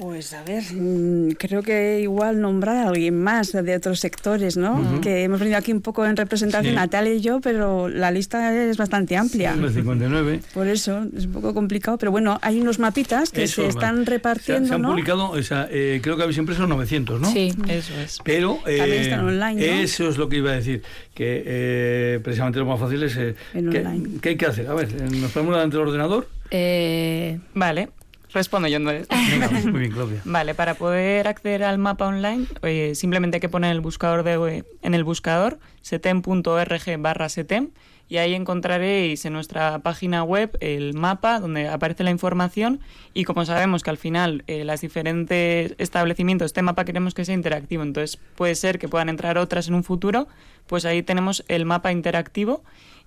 Pues 0.02 0.34
a 0.34 0.42
ver, 0.42 0.64
mm, 0.74 1.34
creo 1.38 1.62
que 1.62 2.00
igual 2.02 2.42
nombrar 2.42 2.76
a 2.78 2.88
alguien 2.88 3.22
más 3.22 3.52
de 3.52 3.76
otros 3.76 4.00
sectores, 4.00 4.58
¿no? 4.58 5.00
Que 5.00 5.22
hemos 5.22 5.40
venido 5.40 5.60
aquí 5.60 5.72
un 5.72 5.82
poco 5.82 6.04
en 6.08 6.18
representación, 6.18 6.72
Sí. 6.74 6.76
Natalia 6.76 7.14
y 7.14 7.22
yo, 7.22 7.40
pero 7.40 7.88
la 7.88 8.10
lista 8.10 8.52
es 8.66 8.78
bastante 8.78 9.16
amplia. 9.16 9.54
El 9.54 9.72
59. 9.72 10.40
Por 10.56 10.68
eso 10.68 11.06
es 11.16 11.28
un 11.28 11.32
poco 11.34 11.54
complicado, 11.54 12.00
pero 12.00 12.10
bueno, 12.10 12.40
hay 12.42 12.60
unos 12.60 12.80
mapitas 12.80 13.30
que 13.30 13.44
Eso, 13.44 13.62
se 13.62 13.68
están 13.68 14.08
repartiendo, 14.08 14.70
se 14.70 14.74
han 14.74 14.82
¿no? 14.82 14.90
publicado, 14.90 15.30
o 15.30 15.44
sea, 15.44 15.68
eh, 15.70 16.00
creo 16.02 16.18
que 16.18 16.24
habéis 16.24 16.40
impreso 16.40 16.66
900, 16.66 17.22
¿no? 17.22 17.32
Sí. 17.32 17.54
Eso 17.68 17.94
es. 18.00 18.18
Pero 18.24 18.56
También 18.66 18.82
eh, 18.92 19.02
están 19.02 19.20
online, 19.26 19.54
¿no? 19.68 19.82
eso 19.84 20.10
es 20.10 20.18
lo 20.18 20.30
que 20.30 20.38
iba 20.38 20.50
a 20.50 20.56
decir, 20.56 20.82
que 21.14 21.44
eh, 21.46 22.20
precisamente 22.24 22.58
lo 22.58 22.66
más 22.66 22.80
fácil 22.80 23.04
es... 23.04 23.16
eh, 23.18 23.36
En 23.54 23.70
¿qué, 23.70 23.80
online. 23.82 24.10
qué 24.20 24.30
hay 24.30 24.36
que 24.38 24.48
hacer? 24.48 24.68
A 24.68 24.74
ver, 24.74 24.88
nos 25.12 25.30
ponemos 25.32 25.54
delante 25.56 25.78
del 25.78 25.86
ordenador. 25.88 26.28
Eh, 26.50 27.38
Vale, 27.54 27.90
respondo 28.34 28.68
yo 28.68 28.78
entonces. 28.78 29.08
Venga, 29.32 29.50
muy 29.72 29.80
bien, 29.82 29.92
Claudia. 29.92 30.22
Vale, 30.26 30.56
para 30.56 30.76
poder 30.76 31.28
acceder 31.28 31.64
al 31.64 31.78
mapa 31.78 32.08
online, 32.08 32.48
eh, 32.64 32.94
simplemente 32.96 33.38
hay 33.38 33.42
que 33.42 33.50
poner 33.50 33.72
el 33.72 33.82
buscador 33.82 34.24
de, 34.24 34.66
en 34.82 34.94
el 34.94 35.04
buscador 35.04 35.60
setem.org 35.82 36.98
barra 37.00 37.30
setem 37.30 37.70
y 38.12 38.18
ahí 38.18 38.34
encontraréis 38.34 39.24
en 39.24 39.32
nuestra 39.32 39.80
página 39.80 40.22
web 40.24 40.58
el 40.60 40.94
mapa 40.94 41.40
donde 41.40 41.70
aparece 41.70 42.04
la 42.04 42.12
información 42.12 42.82
y 43.14 43.24
como 43.24 43.46
sabemos 43.46 43.84
que 43.84 43.90
al 43.90 43.98
final 43.98 44.44
eh, 44.48 44.66
los 44.66 44.82
diferentes 44.82 45.76
establecimientos, 45.78 46.48
este 46.48 46.62
mapa 46.62 46.84
queremos 46.84 47.14
que 47.14 47.24
sea 47.24 47.36
interactivo, 47.36 47.84
entonces 47.84 48.20
puede 48.36 48.56
ser 48.56 48.80
que 48.80 48.90
puedan 48.90 49.08
entrar 49.08 49.38
otras 49.38 49.70
en 49.70 49.76
un 49.76 49.86
futuro, 49.86 50.28
pues 50.68 50.84
ahí 50.84 51.04
tenemos 51.04 51.46
el 51.48 51.66
mapa 51.66 51.94
interactivo 51.94 52.64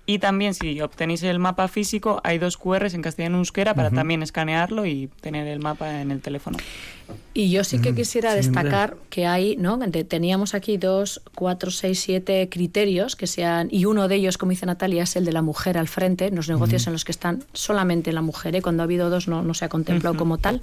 y 0.06 0.18
también 0.18 0.54
si 0.54 0.80
obtenéis 0.80 1.22
el 1.22 1.38
mapa 1.38 1.66
físico 1.68 2.20
hay 2.24 2.38
dos 2.38 2.58
QRs 2.58 2.94
en 2.94 3.02
castellano 3.02 3.36
y 3.36 3.40
euskera 3.40 3.74
para 3.74 3.90
también 3.90 4.22
escanearlo 4.22 4.84
y 4.84 5.08
tener 5.20 5.46
el 5.46 5.60
mapa 5.60 6.00
en 6.00 6.10
el 6.10 6.20
teléfono. 6.20 6.58
Y 7.32 7.50
yo 7.50 7.64
sí 7.64 7.80
que 7.80 7.94
quisiera 7.94 8.34
destacar 8.34 8.96
que 9.10 9.26
hay, 9.26 9.56
¿no? 9.56 9.78
Teníamos 10.08 10.54
aquí 10.54 10.76
dos, 10.76 11.20
cuatro, 11.34 11.70
seis, 11.70 12.00
siete 12.00 12.48
criterios 12.50 13.16
que 13.16 13.26
sean, 13.26 13.68
y 13.70 13.86
uno 13.86 14.08
de 14.08 14.16
ellos, 14.16 14.38
como 14.38 14.50
dice 14.50 14.66
Natalia, 14.66 15.02
es 15.02 15.16
el 15.16 15.24
de 15.24 15.32
la 15.32 15.42
mujer 15.42 15.76
al 15.76 15.88
frente, 15.88 16.26
en 16.26 16.36
los 16.36 16.48
negocios 16.48 16.86
en 16.86 16.92
los 16.92 17.04
que 17.04 17.12
están 17.12 17.44
solamente 17.52 18.12
la 18.12 18.22
mujer, 18.22 18.56
¿eh? 18.56 18.62
cuando 18.62 18.82
ha 18.82 18.84
habido 18.84 19.10
dos 19.10 19.26
no, 19.26 19.42
no 19.42 19.54
se 19.54 19.64
ha 19.64 19.68
contemplado 19.68 20.16
como 20.16 20.38
tal. 20.38 20.60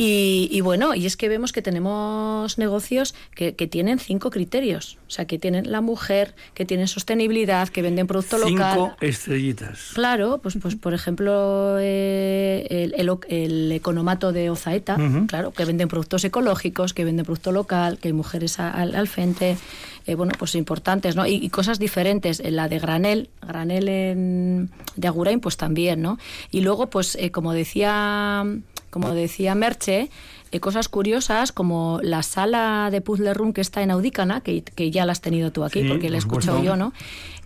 Y, 0.00 0.48
y 0.52 0.60
bueno, 0.60 0.94
y 0.94 1.06
es 1.06 1.16
que 1.16 1.28
vemos 1.28 1.50
que 1.50 1.60
tenemos 1.60 2.56
negocios 2.56 3.16
que, 3.34 3.56
que 3.56 3.66
tienen 3.66 3.98
cinco 3.98 4.30
criterios, 4.30 4.96
o 5.08 5.10
sea, 5.10 5.24
que 5.26 5.40
tienen 5.40 5.72
la 5.72 5.80
mujer, 5.80 6.36
que 6.54 6.64
tienen 6.64 6.86
sostenibilidad, 6.86 7.68
que 7.68 7.82
venden 7.82 8.06
producto 8.06 8.38
local. 8.38 8.74
Cinco 8.78 8.96
estrellitas. 9.00 9.90
Claro, 9.94 10.38
pues, 10.40 10.56
pues 10.62 10.76
por 10.76 10.94
ejemplo 10.94 11.76
eh, 11.80 12.66
el, 12.70 12.94
el- 12.96 13.18
el 13.28 13.72
economato 13.72 14.30
de 14.32 14.50
Ozaeta, 14.50 14.96
claro, 15.26 15.50
que 15.50 15.64
venden 15.64 15.88
productos 15.88 16.22
ecológicos, 16.24 16.94
que 16.94 17.04
venden 17.04 17.24
producto 17.24 17.50
local, 17.50 17.98
que 17.98 18.06
hay 18.08 18.12
mujeres 18.14 18.60
al, 18.60 18.94
al 18.94 19.08
frente, 19.08 19.56
eh, 20.06 20.14
bueno, 20.14 20.32
pues 20.38 20.54
importantes, 20.54 21.16
¿no? 21.16 21.26
Y, 21.26 21.34
y 21.34 21.48
cosas 21.50 21.80
diferentes. 21.80 22.38
En 22.38 22.54
la 22.54 22.68
de 22.68 22.78
Granel, 22.78 23.30
Granel 23.44 23.88
en, 23.88 24.70
de 24.94 25.08
Agurain, 25.08 25.40
pues 25.40 25.56
también, 25.56 26.02
¿no? 26.02 26.18
Y 26.52 26.60
luego, 26.60 26.88
pues 26.88 27.16
eh, 27.16 27.30
como 27.32 27.52
decía, 27.52 28.44
como 29.00 29.14
decía 29.14 29.54
Merche, 29.54 30.10
eh, 30.50 30.58
cosas 30.58 30.88
curiosas 30.88 31.52
como 31.52 32.00
la 32.02 32.24
sala 32.24 32.88
de 32.90 33.00
Puzzle 33.00 33.32
Room 33.32 33.52
que 33.52 33.60
está 33.60 33.80
en 33.80 33.92
Audícana, 33.92 34.40
que, 34.40 34.62
que 34.62 34.90
ya 34.90 35.06
la 35.06 35.12
has 35.12 35.20
tenido 35.20 35.52
tú 35.52 35.62
aquí, 35.62 35.82
Sí, 35.82 35.88
porque 35.88 36.10
la 36.10 36.16
he 36.16 36.18
escuchado 36.18 36.60
yo, 36.64 36.74
¿no? 36.74 36.92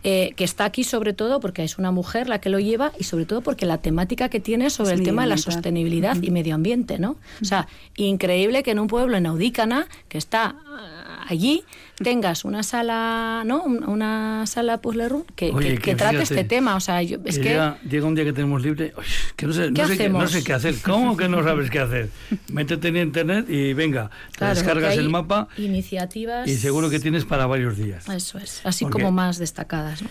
Eh, 0.02 0.32
que 0.34 0.44
está 0.44 0.64
aquí 0.64 0.82
sobre 0.82 1.12
todo 1.12 1.40
porque 1.40 1.62
es 1.62 1.78
una 1.78 1.90
mujer 1.90 2.26
la 2.28 2.40
que 2.40 2.48
lo 2.48 2.58
lleva 2.58 2.92
y 2.98 3.04
sobre 3.04 3.26
todo 3.26 3.42
porque 3.42 3.66
la 3.66 3.78
temática 3.78 4.30
que 4.30 4.40
tiene 4.40 4.66
es 4.66 4.72
sobre 4.72 4.94
Es 4.94 5.00
el 5.00 5.04
tema 5.04 5.22
de 5.22 5.28
la 5.28 5.36
sostenibilidad 5.36 6.16
y 6.20 6.30
medio 6.30 6.54
ambiente, 6.54 6.98
¿no? 6.98 7.16
O 7.42 7.44
sea, 7.44 7.68
increíble 7.96 8.62
que 8.62 8.70
en 8.70 8.78
un 8.78 8.86
pueblo 8.86 9.18
en 9.18 9.26
Audícana, 9.26 9.86
que 10.08 10.16
está 10.16 10.56
ah, 10.66 11.26
allí, 11.28 11.64
tengas 12.02 12.44
una 12.44 12.62
sala, 12.62 13.42
¿no? 13.46 13.62
Un- 13.62 13.82
Una 13.84 14.44
sala 14.46 14.80
puzzle 14.80 15.08
room 15.08 15.24
que, 15.36 15.50
Oye, 15.50 15.68
que- 15.70 15.74
que 15.76 15.80
que 15.82 15.94
trate 15.96 16.18
fíjate, 16.18 16.34
este 16.40 16.44
tema. 16.44 16.76
O 16.76 16.80
sea, 16.80 17.02
yo- 17.02 17.18
es 17.24 17.38
Que 17.38 17.44
llega, 17.50 17.78
llega 17.88 18.06
un 18.06 18.14
día 18.14 18.24
que 18.24 18.32
tenemos 18.32 18.62
libre, 18.62 18.92
uy, 18.96 19.04
que 19.36 19.46
no 19.46 19.52
sé, 19.52 19.70
no, 19.70 19.74
¿Qué 19.74 19.86
sé 19.86 19.96
qué, 19.98 20.08
no 20.08 20.18
hacemos? 20.18 20.30
sé 20.32 20.44
qué 20.44 20.52
hacer. 20.52 20.74
¿Cómo 20.84 21.16
que 21.16 21.28
no 21.28 21.42
sabes 21.42 21.70
qué 21.70 21.78
hacer? 21.80 22.08
Métete 22.52 22.88
en 22.88 22.96
internet 22.96 23.46
y 23.48 23.72
venga, 23.74 24.10
te 24.32 24.38
claro, 24.38 24.54
descargas 24.54 24.96
el 24.96 25.08
mapa 25.08 25.48
Iniciativas... 25.56 26.48
y 26.48 26.56
seguro 26.56 26.90
que 26.90 27.00
tienes 27.00 27.24
para 27.24 27.46
varios 27.46 27.76
días. 27.76 28.08
Eso 28.08 28.38
es, 28.38 28.60
así 28.64 28.84
Porque- 28.84 29.02
como 29.02 29.12
más 29.12 29.38
destacadas. 29.38 30.02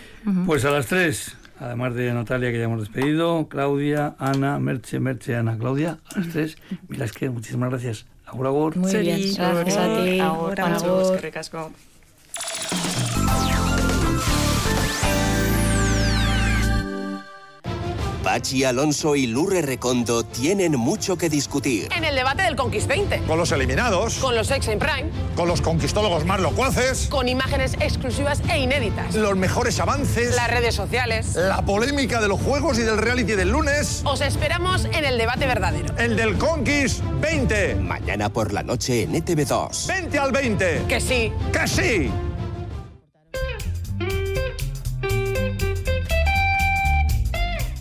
Pues 0.46 0.64
a 0.64 0.70
las 0.70 0.86
tres, 0.86 1.36
además 1.60 1.94
de 1.94 2.12
Natalia 2.12 2.50
que 2.52 2.58
ya 2.58 2.64
hemos 2.64 2.80
despedido, 2.80 3.48
Claudia, 3.48 4.14
Ana, 4.18 4.58
Merche, 4.58 5.00
Merche, 5.00 5.36
Ana, 5.36 5.56
Claudia, 5.58 5.98
a 6.14 6.18
las 6.20 6.28
tres, 6.28 6.58
mira, 6.88 7.04
es 7.04 7.12
que 7.12 7.30
muchísimas 7.30 7.70
gracias. 7.70 8.06
Agur, 8.32 8.46
agur. 8.46 8.76
Muy 8.76 8.90
bien, 8.96 9.18
Seri, 9.20 9.34
gracias 9.34 9.76
a 9.76 10.02
ti. 10.02 10.20
Agur, 10.20 10.40
Agur. 10.40 10.54
Pancho, 10.54 11.00
eskerrik 11.02 11.36
asko. 11.36 11.70
Pachi 18.22 18.62
Alonso 18.64 19.16
y 19.16 19.26
Lurre 19.26 19.62
Recondo 19.62 20.24
tienen 20.24 20.76
mucho 20.76 21.16
que 21.16 21.28
discutir. 21.28 21.88
En 21.96 22.04
el 22.04 22.14
debate 22.14 22.42
del 22.42 22.54
Conquist 22.54 22.86
20, 22.86 23.18
Con 23.26 23.36
los 23.36 23.50
eliminados, 23.50 24.14
con 24.16 24.36
los 24.36 24.50
ex 24.52 24.68
en 24.68 24.78
Prime, 24.78 25.10
con 25.34 25.48
los 25.48 25.60
conquistólogos 25.60 26.24
más 26.24 26.40
locuaces, 26.40 27.08
con 27.08 27.28
imágenes 27.28 27.74
exclusivas 27.80 28.40
e 28.48 28.58
inéditas, 28.60 29.14
los 29.16 29.36
mejores 29.36 29.80
avances, 29.80 30.36
las 30.36 30.48
redes 30.48 30.74
sociales. 30.74 31.34
la 31.34 31.62
polémica 31.64 32.20
de 32.20 32.28
los 32.28 32.40
juegos 32.40 32.78
y 32.78 32.82
del 32.82 32.98
reality 32.98 33.32
del 33.32 33.50
lunes, 33.50 34.02
Os 34.04 34.20
esperamos 34.20 34.84
en 34.84 35.04
el 35.04 35.18
debate 35.18 35.46
verdadero. 35.46 35.92
el 35.98 36.16
del 36.16 36.38
Conquist 36.38 37.02
20. 37.20 37.74
Mañana 37.76 38.28
por 38.32 38.52
la 38.52 38.62
noche 38.62 39.02
en 39.02 39.16
E 39.16 39.22
ETV2. 39.24 39.86
20 39.88 40.18
al 40.18 40.30
20. 40.32 40.84
Que 40.88 41.00
sí. 41.00 41.32
¡Que 41.52 41.66
sí! 41.66 42.10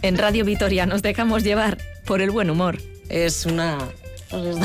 En 0.01 0.17
Radio 0.17 0.45
Vitoria 0.45 0.85
nos 0.85 1.01
dejamos 1.01 1.43
llevar 1.43 1.77
por 2.05 2.21
el 2.21 2.31
buen 2.31 2.49
humor. 2.49 2.77
Es 3.09 3.45
una 3.45 3.77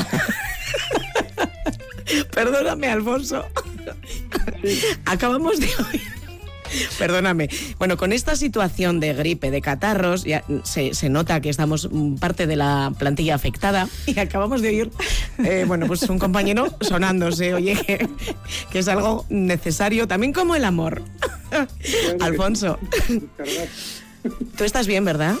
Perdóname, 2.33 2.87
Alfonso. 2.87 3.45
Acabamos 5.05 5.59
de 5.59 5.67
oír. 5.67 6.01
Perdóname. 6.97 7.49
Bueno, 7.77 7.97
con 7.97 8.11
esta 8.11 8.35
situación 8.35 8.99
de 8.99 9.13
gripe, 9.13 9.51
de 9.51 9.61
catarros, 9.61 10.23
ya 10.23 10.43
se, 10.63 10.93
se 10.93 11.09
nota 11.09 11.39
que 11.39 11.49
estamos 11.49 11.89
parte 12.19 12.45
de 12.45 12.55
la 12.55 12.93
plantilla 12.97 13.35
afectada 13.35 13.87
y 14.05 14.19
acabamos 14.19 14.61
de 14.61 14.69
oír, 14.69 14.91
eh, 15.45 15.63
bueno, 15.65 15.87
pues 15.87 16.03
un 16.03 16.19
compañero 16.19 16.67
sonándose, 16.81 17.53
oye, 17.53 17.75
que, 17.75 18.09
que 18.69 18.79
es 18.79 18.87
algo 18.87 19.25
necesario, 19.29 20.07
también 20.07 20.33
como 20.33 20.55
el 20.55 20.65
amor. 20.65 21.01
Alfonso, 22.19 22.77
tú 24.57 24.63
estás 24.63 24.87
bien, 24.87 25.05
¿verdad? 25.05 25.35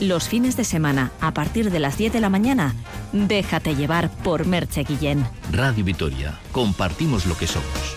Los 0.00 0.28
fines 0.28 0.56
de 0.56 0.64
semana, 0.64 1.12
a 1.20 1.34
partir 1.34 1.70
de 1.70 1.78
las 1.78 1.98
10 1.98 2.14
de 2.14 2.20
la 2.20 2.30
mañana, 2.30 2.74
déjate 3.12 3.74
llevar 3.74 4.10
por 4.22 4.46
Merche 4.46 4.82
Guillén. 4.84 5.26
Radio 5.52 5.84
Vitoria. 5.84 6.38
Compartimos 6.52 7.26
lo 7.26 7.36
que 7.36 7.46
somos. 7.46 7.89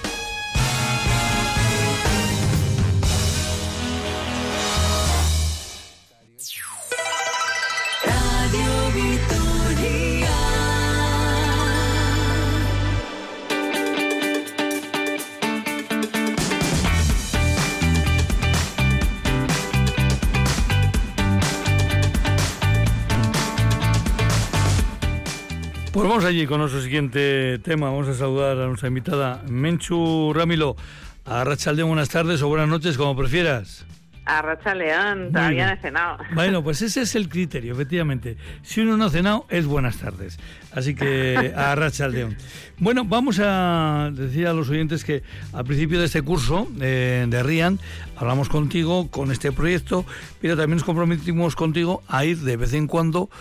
Vamos 26.14 26.26
allí 26.26 26.46
con 26.46 26.60
nuestro 26.60 26.80
siguiente 26.80 27.58
tema. 27.64 27.90
Vamos 27.90 28.08
a 28.08 28.14
saludar 28.14 28.56
a 28.60 28.68
nuestra 28.68 28.88
invitada 28.88 29.42
Menchu 29.48 30.32
Ramilo. 30.32 30.76
A 31.26 31.44
Rachalde, 31.44 31.82
buenas 31.82 32.10
tardes 32.10 32.40
o 32.44 32.48
buenas 32.48 32.70
noches, 32.70 33.00
como 33.00 33.16
prefieras. 33.16 33.84
A 34.26 34.44
Racha 34.44 34.76
León, 34.76 35.24
Muy 35.24 35.32
todavía 35.32 35.66
no 35.66 35.74
he 35.74 35.78
cenado. 35.78 36.18
Bueno, 36.36 36.64
pues 36.64 36.84
ese 36.84 37.02
es 37.02 37.16
el 37.16 37.30
criterio, 37.30 37.74
efectivamente. 37.74 38.38
Si 38.62 38.82
uno 38.82 38.96
no 38.96 39.06
ha 39.06 39.10
cenado, 39.10 39.48
es 39.50 39.66
buenas 39.66 39.98
tardes. 39.98 40.38
Así 40.72 40.94
que 40.94 41.52
a 41.58 41.74
Rachaldeón. 41.74 42.38
Bueno, 42.78 43.06
vamos 43.06 43.40
a 43.42 44.12
decir 44.14 44.46
a 44.46 44.54
los 44.54 44.70
oyentes 44.70 45.04
que 45.04 45.24
al 45.52 45.66
principio 45.66 46.00
de 46.00 46.06
este 46.06 46.22
curso 46.22 46.68
eh, 46.80 47.26
de 47.28 47.42
RIAN 47.42 47.80
hablamos 48.18 48.50
contigo 48.50 49.10
con 49.10 49.32
este 49.32 49.52
proyecto, 49.52 50.06
pero 50.40 50.56
también 50.56 50.76
nos 50.78 50.84
comprometimos 50.84 51.56
contigo 51.56 52.04
a 52.08 52.24
ir 52.24 52.38
de 52.38 52.56
vez 52.56 52.74
en 52.74 52.86
cuando 52.86 53.32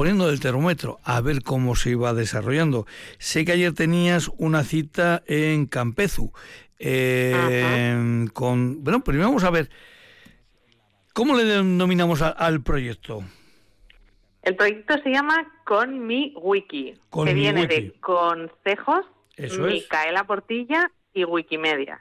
poniendo 0.00 0.30
el 0.30 0.40
termómetro 0.40 0.98
a 1.04 1.20
ver 1.20 1.42
cómo 1.42 1.76
se 1.76 1.90
iba 1.90 2.14
desarrollando. 2.14 2.86
Sé 3.18 3.44
que 3.44 3.52
ayer 3.52 3.74
tenías 3.74 4.30
una 4.38 4.64
cita 4.64 5.22
en 5.26 5.66
Campezu. 5.66 6.32
eh, 6.78 8.24
con 8.32 8.82
bueno 8.82 9.04
primero 9.04 9.28
vamos 9.28 9.44
a 9.44 9.50
ver 9.50 9.68
cómo 11.12 11.36
le 11.36 11.44
denominamos 11.44 12.22
a- 12.22 12.30
al 12.30 12.62
proyecto 12.62 13.22
El 14.42 14.56
proyecto 14.56 14.94
se 15.04 15.10
llama 15.10 15.52
Con 15.66 16.06
mi 16.06 16.32
wiki, 16.40 16.94
Con 17.10 17.26
que 17.26 17.34
mi 17.34 17.40
viene 17.40 17.60
wiki. 17.64 17.74
de 17.74 17.92
consejos, 18.00 19.04
Eso 19.36 19.66
es. 19.66 19.74
Micaela 19.82 20.24
Portilla 20.24 20.90
y 21.12 21.24
Wikimedia. 21.24 22.00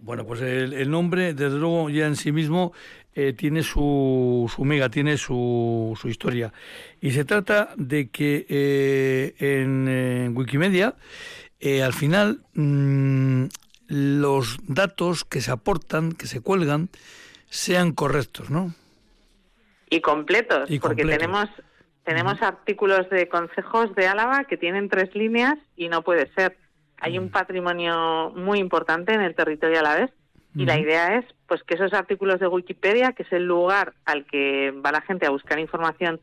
Bueno, 0.00 0.26
pues 0.26 0.42
el, 0.42 0.74
el 0.74 0.90
nombre, 0.90 1.32
desde 1.32 1.58
luego, 1.58 1.88
ya 1.90 2.06
en 2.06 2.14
sí 2.16 2.30
mismo 2.32 2.72
eh, 3.20 3.32
tiene 3.32 3.64
su, 3.64 4.48
su 4.54 4.64
mega, 4.64 4.90
tiene 4.90 5.16
su, 5.16 5.98
su 6.00 6.08
historia. 6.08 6.52
Y 7.00 7.10
se 7.10 7.24
trata 7.24 7.70
de 7.76 8.10
que 8.10 8.46
eh, 8.48 9.34
en, 9.40 10.36
Wikimedia, 10.36 10.94
eh, 11.58 11.82
al 11.82 11.94
final, 11.94 12.42
mm, 12.54 13.46
los 13.88 14.58
datos 14.68 15.24
que 15.24 15.40
se 15.40 15.50
aportan, 15.50 16.12
que 16.12 16.28
se 16.28 16.40
cuelgan, 16.40 16.90
sean 17.48 17.90
correctos, 17.90 18.50
¿no? 18.50 18.72
Y 19.90 20.00
completos, 20.00 20.70
Y 20.70 20.78
porque 20.78 21.02
completos. 21.02 21.18
tenemos 21.18 21.48
tenemos 22.04 22.40
artículos 22.40 23.10
de 23.10 23.28
consejos 23.28 23.96
de 23.96 24.06
Álava 24.06 24.44
que 24.44 24.56
tienen 24.56 24.88
tres 24.88 25.12
líneas 25.16 25.58
y 25.76 25.88
no 25.88 26.02
puede 26.02 26.32
ser. 26.34 26.56
Hay 27.00 27.18
un 27.18 27.30
patrimonio 27.30 28.32
muy 28.36 28.60
importante 28.60 29.12
en 29.12 29.22
el 29.22 29.34
territorio 29.34 29.80
alavés 29.80 30.10
y 30.58 30.66
la 30.66 30.76
idea 30.76 31.18
es 31.18 31.24
pues 31.46 31.62
que 31.62 31.74
esos 31.74 31.92
artículos 31.92 32.40
de 32.40 32.48
Wikipedia, 32.48 33.12
que 33.12 33.22
es 33.22 33.32
el 33.32 33.44
lugar 33.44 33.94
al 34.04 34.26
que 34.26 34.72
va 34.84 34.90
la 34.90 35.02
gente 35.02 35.24
a 35.24 35.30
buscar 35.30 35.60
información 35.60 36.20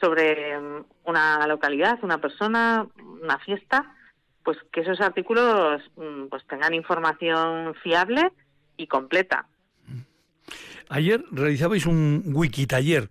sobre 0.00 0.58
mm, 0.58 0.84
una 1.04 1.46
localidad, 1.46 1.98
una 2.02 2.18
persona, 2.18 2.86
una 3.22 3.38
fiesta, 3.40 3.94
pues 4.42 4.56
que 4.72 4.80
esos 4.80 5.02
artículos 5.02 5.82
mm, 5.96 6.28
pues 6.30 6.46
tengan 6.46 6.72
información 6.72 7.74
fiable 7.82 8.32
y 8.78 8.86
completa. 8.86 9.46
Ayer 10.88 11.24
realizabais 11.32 11.86
un 11.86 12.22
wiki 12.34 12.66
taller. 12.66 13.08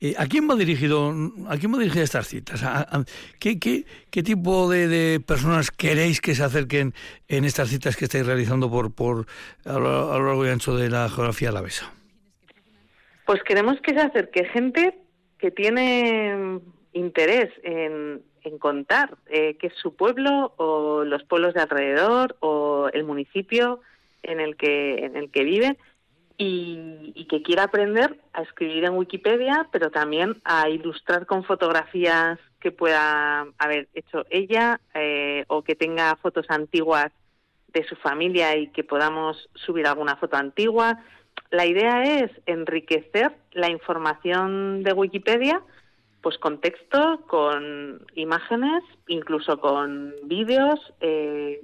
Eh, 0.00 0.14
¿A 0.16 0.26
quién 0.26 0.48
va 0.48 0.54
dirigido, 0.54 1.12
a 1.48 1.56
quién 1.58 1.72
va 1.74 1.78
dirigida 1.78 2.04
estas 2.04 2.28
citas? 2.28 2.62
¿A- 2.62 2.82
a- 2.82 3.04
qué, 3.40 3.84
tipo 4.22 4.70
de, 4.70 5.20
personas 5.26 5.70
queréis 5.70 6.20
que 6.20 6.34
se 6.34 6.44
acerquen 6.44 6.94
en 7.28 7.44
estas 7.44 7.68
citas 7.68 7.96
que 7.96 8.04
estáis 8.04 8.24
realizando 8.26 8.70
por, 8.70 8.94
por 8.94 9.26
a 9.64 9.72
lo, 9.78 10.12
a 10.12 10.18
largo 10.18 10.46
y 10.46 10.50
ancho 10.50 10.76
de 10.76 10.88
la 10.88 11.08
geografía 11.08 11.48
alavesa? 11.48 11.92
Pues 13.26 13.42
queremos 13.42 13.80
que 13.80 13.92
se 13.92 14.00
acerque 14.00 14.44
gente 14.44 14.96
que 15.38 15.50
tiene 15.50 16.60
interés 16.92 17.50
en, 17.64 18.22
en 18.44 18.58
contar 18.58 19.18
eh, 19.26 19.56
qué 19.58 19.66
es 19.66 19.74
su 19.74 19.96
pueblo 19.96 20.54
o 20.56 21.04
los 21.04 21.24
pueblos 21.24 21.54
de 21.54 21.60
alrededor 21.60 22.36
o 22.40 22.88
el 22.92 23.04
municipio 23.04 23.80
en 24.22 24.40
el 24.40 24.56
que 24.56 25.04
en 25.04 25.16
el 25.16 25.30
que 25.30 25.44
vive 25.44 25.76
y, 26.38 27.12
y 27.14 27.26
que 27.26 27.42
quiera 27.42 27.64
aprender 27.64 28.20
a 28.32 28.42
escribir 28.42 28.84
en 28.84 28.94
Wikipedia, 28.94 29.68
pero 29.72 29.90
también 29.90 30.40
a 30.44 30.68
ilustrar 30.68 31.26
con 31.26 31.44
fotografías 31.44 32.38
que 32.60 32.72
pueda 32.72 33.46
haber 33.58 33.88
hecho 33.94 34.24
ella 34.30 34.80
eh, 34.94 35.44
o 35.48 35.62
que 35.62 35.74
tenga 35.74 36.16
fotos 36.16 36.46
antiguas 36.48 37.12
de 37.72 37.84
su 37.84 37.96
familia 37.96 38.56
y 38.56 38.68
que 38.68 38.84
podamos 38.84 39.48
subir 39.54 39.86
alguna 39.86 40.16
foto 40.16 40.36
antigua. 40.36 41.02
La 41.50 41.66
idea 41.66 42.02
es 42.22 42.30
enriquecer 42.46 43.36
la 43.52 43.70
información 43.70 44.82
de 44.82 44.92
Wikipedia, 44.92 45.62
pues 46.22 46.38
con 46.38 46.60
texto, 46.60 47.22
con 47.28 48.04
imágenes, 48.14 48.82
incluso 49.06 49.60
con 49.60 50.14
vídeos 50.24 50.80
eh, 51.00 51.60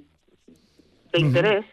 de 1.13 1.21
interés. 1.21 1.65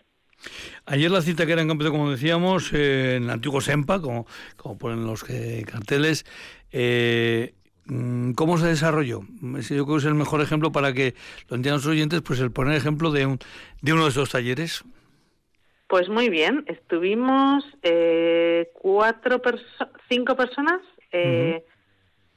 Ayer 0.86 1.12
la 1.12 1.22
cita 1.22 1.46
que 1.46 1.52
era 1.54 1.62
en 1.62 1.68
Campezo, 1.68 1.92
como 1.92 2.12
decíamos, 2.12 2.72
eh, 2.74 3.16
en 3.18 3.24
el 3.24 3.30
antiguo 3.30 3.62
SEMPA, 3.62 4.02
como, 4.02 4.26
como 4.56 4.78
ponen 4.78 5.06
los 5.06 5.30
eh, 5.30 5.64
carteles, 5.70 6.26
eh, 6.72 7.54
mm, 7.86 8.32
¿cómo 8.34 8.58
se 8.58 8.68
desarrolló? 8.68 9.22
Ese 9.58 9.76
Yo 9.76 9.86
creo 9.86 9.98
que 9.98 10.02
es 10.02 10.06
el 10.06 10.16
mejor 10.16 10.42
ejemplo 10.42 10.72
para 10.72 10.94
que 10.94 11.14
lo 11.50 11.56
entiendan 11.56 11.80
los 11.80 11.86
oyentes, 11.88 12.22
pues 12.22 12.40
el 12.40 12.52
poner 12.52 12.76
ejemplo 12.76 13.12
de, 13.12 13.26
un, 13.26 13.40
de 13.82 13.94
uno 13.94 14.04
de 14.04 14.10
estos 14.10 14.30
talleres. 14.32 14.84
Pues 15.88 16.08
muy 16.08 16.30
bien, 16.30 16.66
estuvimos 16.68 17.64
eh, 17.82 18.70
cuatro 18.74 19.42
perso- 19.42 19.90
cinco 20.08 20.36
personas 20.36 20.82
eh, 21.12 21.66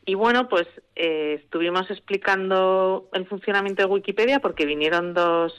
y 0.07 0.15
bueno, 0.15 0.49
pues 0.49 0.67
eh, 0.97 1.39
estuvimos 1.45 1.91
explicando 1.91 3.11
el 3.13 3.27
funcionamiento 3.27 3.83
de 3.83 3.93
Wikipedia 3.93 4.41
porque 4.41 4.65
vinieron 4.65 5.13
dos, 5.13 5.53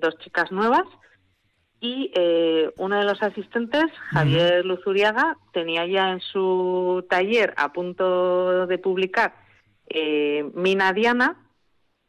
dos 0.00 0.16
chicas 0.18 0.52
nuevas 0.52 0.84
y 1.80 2.10
eh, 2.14 2.70
uno 2.78 2.98
de 2.98 3.04
los 3.04 3.22
asistentes, 3.22 3.84
Javier 4.10 4.64
Luzuriaga, 4.64 5.36
tenía 5.52 5.86
ya 5.86 6.10
en 6.10 6.20
su 6.20 7.04
taller 7.08 7.52
a 7.56 7.72
punto 7.72 8.66
de 8.66 8.78
publicar 8.78 9.34
eh, 9.88 10.48
Mina 10.54 10.92
Diana, 10.92 11.36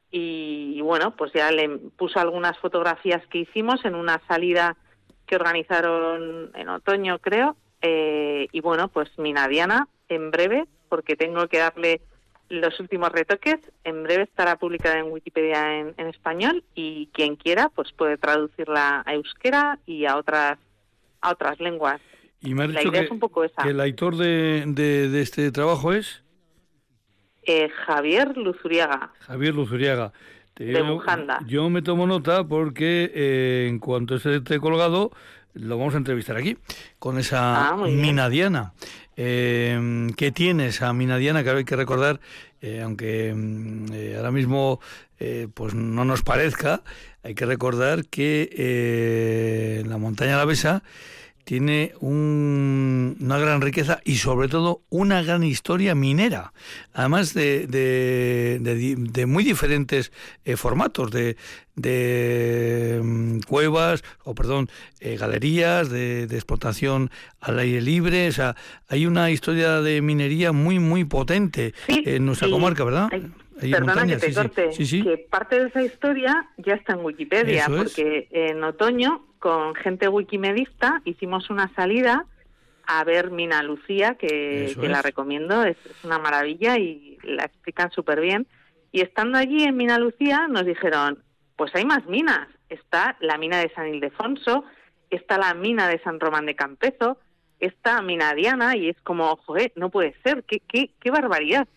y 0.09 0.80
bueno, 0.82 1.15
pues 1.18 1.34
ya 1.34 1.51
le 1.51 1.68
puso 1.97 2.20
algunas 2.20 2.57
fotografías 2.59 3.26
que 3.28 3.39
hicimos 3.39 3.84
en 3.84 3.93
una 3.93 4.22
salida 4.28 4.78
que 5.26 5.36
organizaron 5.36 6.51
en 6.55 6.70
otoño, 6.70 7.20
creo. 7.20 7.57
eh, 7.82 8.47
y 8.51 8.61
bueno, 8.61 8.88
pues 8.88 9.09
Mina 9.20 9.47
Diana, 9.47 9.88
en 10.07 10.32
breve, 10.32 10.65
porque 10.89 11.15
tengo 11.15 11.47
que 11.47 11.59
darle 11.59 12.01
los 12.49 12.79
últimos 12.79 13.11
retoques, 13.11 13.57
en 13.83 14.03
breve 14.03 14.23
estará 14.23 14.57
publicada 14.57 14.99
en 14.99 15.11
Wikipedia 15.11 15.79
en, 15.79 15.93
en 15.97 16.07
español 16.07 16.63
y 16.75 17.07
quien 17.13 17.35
quiera 17.35 17.69
pues 17.69 17.91
puede 17.91 18.17
traducirla 18.17 19.03
a 19.05 19.13
euskera 19.13 19.79
y 19.85 20.05
a 20.05 20.17
otras 20.17 20.57
a 21.21 21.31
otras 21.31 21.59
lenguas. 21.59 21.99
Y 22.41 22.53
me 22.53 22.63
has 22.65 22.69
La 22.71 22.79
dicho 22.79 22.91
idea 22.91 23.01
que, 23.01 23.05
es 23.07 23.11
un 23.11 23.19
poco 23.19 23.43
esa. 23.43 23.63
que 23.63 23.69
el 23.69 23.81
autor 23.81 24.15
de, 24.17 24.63
de- 24.67 25.09
de 25.09 25.21
este 25.21 25.51
trabajo 25.51 25.91
es 25.93 26.23
Eh, 27.43 27.69
Javier 27.85 28.35
Luzuriaga. 28.37 29.11
Javier 29.21 29.55
Luzuriaga. 29.55 30.11
Te- 30.53 30.65
De 30.65 30.81
Bujanda. 30.81 31.39
Yo 31.47 31.69
me 31.69 31.81
tomo 31.81 32.05
nota 32.07 32.43
porque 32.47 33.11
eh, 33.13 33.67
en 33.69 33.79
cuanto 33.79 34.15
esté 34.15 34.59
colgado, 34.59 35.11
lo 35.53 35.77
vamos 35.77 35.93
a 35.95 35.97
entrevistar 35.97 36.35
aquí, 36.37 36.57
con 36.99 37.17
esa 37.17 37.69
Ah, 37.69 37.75
bien. 37.83 38.01
Mina 38.01 38.29
Diana. 38.29 38.73
Eh, 39.18 40.07
¿Qué 40.15 40.32
tiene 40.32 40.68
esa 40.68 40.93
Mina 40.93 41.18
Diana? 41.18 41.43
Que 41.43 41.49
hay 41.49 41.65
que 41.65 41.76
recordar, 41.76 42.20
eh, 42.61 42.82
aunque 42.84 43.34
mm, 43.36 43.86
eh, 43.91 44.13
ahora 44.15 44.32
mismo 44.32 44.80
eh, 45.20 45.47
pues 45.53 45.74
no 45.74 46.05
nos 46.05 46.22
parezca, 46.22 46.84
hay 47.24 47.34
que 47.34 47.45
recordar 47.45 48.05
que 48.05 48.49
eh, 48.55 49.84
la 49.88 49.97
montaña 49.97 50.36
alavesa 50.36 50.84
tiene 51.47 51.93
un- 52.01 53.15
una 53.21 53.39
gran 53.39 53.61
riqueza 53.61 54.01
y 54.03 54.15
sobre 54.15 54.49
todo 54.49 54.81
una 54.89 55.21
gran 55.23 55.43
historia 55.43 55.95
minera, 55.95 56.51
además 56.93 57.33
de, 57.33 57.67
de- 57.67 58.59
de 58.59 59.25
muy 59.25 59.45
diferentes 59.45 60.11
eh, 60.43 60.57
formatos, 60.57 61.09
de, 61.09 61.37
de, 61.75 62.99
mm, 63.01 63.39
cuevas, 63.47 64.03
o 64.25 64.35
perdón, 64.35 64.67
eh, 64.99 65.15
galerías, 65.15 65.89
de, 65.89 66.27
de 66.27 66.35
explotación 66.35 67.11
al 67.39 67.59
aire 67.59 67.79
libre, 67.81 68.27
o 68.27 68.31
sea, 68.33 68.57
hay 68.89 69.05
una 69.05 69.31
historia 69.31 69.79
de 69.79 70.01
minería 70.01 70.51
muy, 70.51 70.79
muy 70.79 71.05
potente 71.05 71.73
en 71.87 72.25
nuestra 72.25 72.47
sí. 72.49 72.53
comarca, 72.53 72.83
¿verdad? 72.83 73.07
Ay, 73.09 73.71
Perdona 73.71 74.05
que 74.05 74.17
te 74.17 74.27
sí, 74.29 74.35
corte, 74.35 74.71
Sí, 74.73 74.85
sí. 74.85 75.01
que 75.01 75.17
parte 75.17 75.59
de 75.59 75.69
esa 75.69 75.81
historia 75.81 76.47
ya 76.57 76.73
está 76.73 76.93
en 76.93 77.05
Wikipedia, 77.05 77.63
Eso 77.63 77.77
es. 77.77 77.83
porque 77.83 78.27
en 78.31 78.63
otoño 78.63 79.23
con 79.39 79.75
gente 79.75 80.07
wikimedista 80.07 81.01
hicimos 81.05 81.49
una 81.49 81.73
salida 81.75 82.25
a 82.85 83.03
ver 83.03 83.31
Mina 83.31 83.61
Lucía, 83.63 84.15
que, 84.15 84.73
la 84.81 85.01
recomiendo, 85.01 85.63
es, 85.63 85.77
es 85.85 86.03
una 86.05 86.19
maravilla 86.19 86.77
y 86.77 87.17
la 87.23 87.43
explican 87.43 87.91
súper 87.91 88.21
bien. 88.21 88.47
Y 88.91 89.01
estando 89.01 89.38
allí 89.38 89.63
en 89.63 89.75
Mina 89.75 89.99
Lucía 89.99 90.47
nos 90.47 90.65
dijeron, 90.65 91.21
pues 91.57 91.75
hay 91.75 91.83
más 91.83 92.05
minas, 92.05 92.47
está 92.69 93.17
la 93.19 93.38
mina 93.38 93.59
de 93.59 93.69
San 93.73 93.93
Ildefonso, 93.93 94.63
está 95.09 95.38
la 95.38 95.53
mina 95.53 95.89
de 95.89 95.99
San 95.99 96.19
Román 96.19 96.45
de 96.45 96.55
Campezo, 96.55 97.17
está 97.59 98.01
Mina 98.01 98.33
Diana 98.33 98.77
y 98.77 98.89
es 98.89 99.01
como, 99.01 99.35
joder, 99.38 99.73
no 99.75 99.89
puede 99.89 100.15
ser, 100.23 100.43
qué, 100.43 100.61
qué, 100.61 100.91
qué 100.99 101.11
barbaridad. 101.11 101.67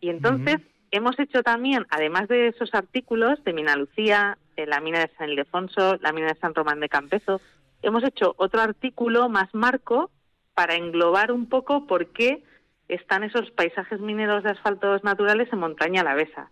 Y 0.00 0.08
entonces 0.08 0.58
hemos 0.96 1.18
hecho 1.18 1.42
también, 1.42 1.86
además 1.90 2.28
de 2.28 2.48
esos 2.48 2.72
artículos 2.72 3.42
de 3.42 3.52
Mina 3.52 3.74
Lucía, 3.74 4.38
eh, 4.56 4.64
la 4.64 4.80
mina 4.80 5.00
de 5.00 5.10
San 5.18 5.28
Ildefonso, 5.28 5.96
la 6.00 6.12
mina 6.12 6.28
de 6.28 6.38
San 6.38 6.54
Román 6.54 6.78
de 6.78 6.88
Campezo, 6.88 7.40
hemos 7.82 8.04
hecho 8.04 8.34
otro 8.38 8.60
artículo 8.60 9.28
más 9.28 9.52
marco 9.54 10.10
para 10.54 10.76
englobar 10.76 11.32
un 11.32 11.48
poco 11.48 11.88
por 11.88 12.12
qué 12.12 12.44
están 12.86 13.24
esos 13.24 13.50
paisajes 13.50 13.98
mineros 14.00 14.44
de 14.44 14.50
asfaltos 14.50 15.02
naturales 15.02 15.52
en 15.52 15.58
montaña 15.58 16.02
alavesa. 16.02 16.50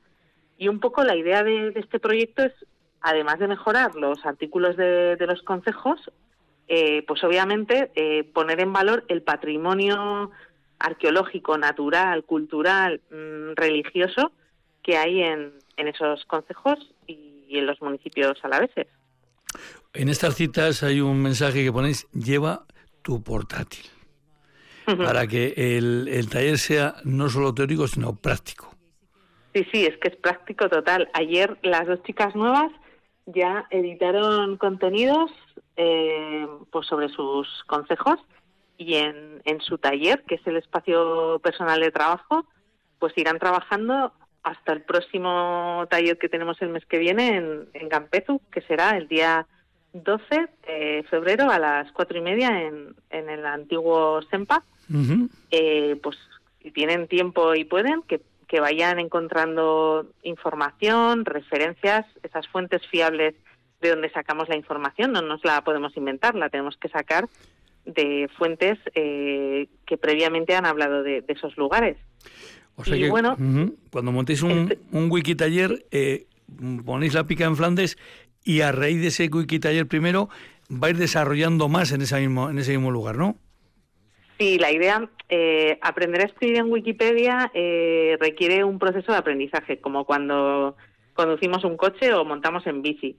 Y 0.59 0.67
un 0.67 0.81
poco 0.81 1.05
la 1.05 1.15
idea 1.15 1.45
de, 1.45 1.73
este 1.77 2.01
proyecto 2.01 2.43
es, 2.43 2.53
además 3.01 3.39
de 3.39 3.47
mejorar 3.47 3.95
los 3.95 4.27
artículos 4.27 4.77
de, 4.77 5.17
los 5.21 5.43
concejos, 5.43 6.11
eh, 6.67 7.05
pues 7.07 7.23
obviamente 7.23 7.93
eh, 7.95 8.25
poner 8.25 8.61
en 8.61 8.73
valor 8.73 9.05
el 9.07 9.23
patrimonio 9.23 10.33
arqueológico, 10.83 11.57
natural, 11.57 12.25
cultural, 12.25 13.01
mm, 13.11 13.55
religioso 13.55 14.33
que 14.83 14.97
hay 14.97 15.23
en, 15.23 15.53
en 15.77 15.89
esos 15.89 16.25
concejos 16.27 16.79
y, 17.07 17.45
y 17.49 17.59
en 17.59 17.67
los 17.67 17.81
municipios 17.81 18.39
alaveses. 18.43 18.89
En 19.95 20.09
estas 20.09 20.35
citas 20.35 20.83
hay 20.83 21.01
un 21.01 21.23
mensaje 21.23 21.63
que 21.63 21.73
ponéis, 21.73 22.09
lleva 22.13 22.65
tu 23.03 23.23
portátil, 23.23 23.85
para 24.87 25.27
que 25.27 25.55
el, 25.57 26.09
el 26.09 26.29
taller 26.29 26.59
sea 26.59 26.97
no 27.05 27.29
solo 27.29 27.55
teórico, 27.55 27.87
sino 27.87 28.17
práctico. 28.17 28.75
Sí, 29.55 29.67
sí, 29.71 29.85
es 29.85 29.99
que 29.99 30.09
es 30.09 30.17
práctico 30.17 30.69
total. 30.69 31.11
Ayer 31.13 31.59
las 31.63 31.87
dos 31.87 32.03
chicas 32.05 32.35
nuevas 32.35 32.73
ya 33.27 33.67
editaron 33.71 34.57
contenidos 34.57 35.31
eh, 35.77 36.47
pues 36.71 36.87
sobre 36.87 37.09
sus 37.11 37.47
consejos 37.67 38.19
y 38.77 38.95
en, 38.95 39.43
en 39.45 39.61
su 39.61 39.79
taller, 39.79 40.23
que 40.25 40.37
es 40.37 40.47
el 40.47 40.57
espacio 40.57 41.41
personal 41.43 41.81
de 41.81 41.91
trabajo, 41.91 42.47
pues 42.99 43.13
irán 43.17 43.39
trabajando 43.39 44.13
hasta 44.43 44.73
el 44.73 44.83
próximo 44.83 45.87
taller 45.89 46.19
que 46.19 46.29
tenemos 46.29 46.61
el 46.63 46.71
mes 46.71 46.85
que 46.87 46.99
viene 46.99 47.37
en, 47.37 47.69
en 47.75 47.89
Gampezu, 47.89 48.41
que 48.51 48.61
será 48.63 48.97
el 48.97 49.09
día 49.09 49.47
12 49.93 50.49
de 50.67 51.05
febrero 51.09 51.51
a 51.51 51.59
las 51.59 51.93
cuatro 51.93 52.19
y 52.19 52.23
media 52.23 52.63
en, 52.63 52.95
en 53.11 53.29
el 53.29 53.47
antiguo 53.47 54.21
SEMPA. 54.31 54.63
Eh, 55.51 55.99
pues 56.03 56.19
si 56.63 56.71
tienen 56.71 57.09
tiempo 57.09 57.55
y 57.55 57.65
pueden, 57.65 58.03
que, 58.03 58.21
que 58.49 58.61
vayan 58.61 58.99
encontrando 58.99 60.07
información, 60.23 61.25
referencias, 61.25 62.05
esas 62.23 62.47
fuentes 62.49 62.87
fiables 62.89 63.35
de 63.81 63.91
donde 63.91 64.11
sacamos 64.11 64.49
la 64.49 64.57
información. 64.57 65.13
No 65.13 65.23
nos 65.23 65.45
la 65.45 65.63
podemos 65.63 65.97
inventar, 65.97 66.35
la 66.35 66.51
tenemos 66.51 66.77
que 66.77 66.89
sacar 66.89 67.29
de 67.95 68.29
fuentes 68.37 68.79
eh, 68.95 69.69
que 69.87 69.97
previamente 69.97 70.55
han 70.55 70.67
hablado 70.67 71.03
de, 71.03 71.23
de 71.23 71.33
esos 71.33 71.57
lugares. 71.57 71.97
O 72.77 72.85
sea 72.85 72.97
Y 72.97 73.03
que 73.03 73.11
bueno, 73.11 73.33
este 73.33 73.73
cuando 73.91 74.13
montéis 74.13 74.43
un, 74.43 74.75
un 74.93 75.11
wiki 75.11 75.35
taller, 75.35 75.87
eh, 75.91 76.27
ponéis 76.85 77.15
la 77.15 77.27
pica 77.27 77.45
en 77.45 77.57
Flandes 77.57 77.99
y 78.45 78.61
a 78.61 78.73
raíz 78.73 79.01
de 79.01 79.09
ese 79.09 79.29
wiki 79.29 79.59
taller 79.59 79.87
primero 79.87 80.29
vais 80.69 80.99
desarrollando 80.99 81.69
más 81.69 81.93
en, 81.93 82.01
esa 82.01 82.19
mismo, 82.19 82.49
en 82.49 82.59
ese 82.59 82.73
mismo 82.73 82.91
lugar, 82.91 83.17
¿no? 83.17 83.37
Sí, 84.39 84.59
la 84.59 84.73
idea, 84.73 85.09
eh, 85.29 85.79
aprender 85.83 86.23
a 86.23 86.25
escribir 86.25 86.57
en 86.57 86.73
Wikipedia 86.73 87.51
eh, 87.55 88.17
requiere 88.19 88.65
un 88.65 88.79
proceso 88.79 89.13
de 89.13 89.19
aprendizaje, 89.19 89.81
como 89.81 90.05
cuando 90.05 90.77
conducimos 91.13 91.65
un 91.65 91.77
coche 91.77 92.13
o 92.15 92.25
montamos 92.25 92.67
en 92.67 92.83
bici. 92.83 93.19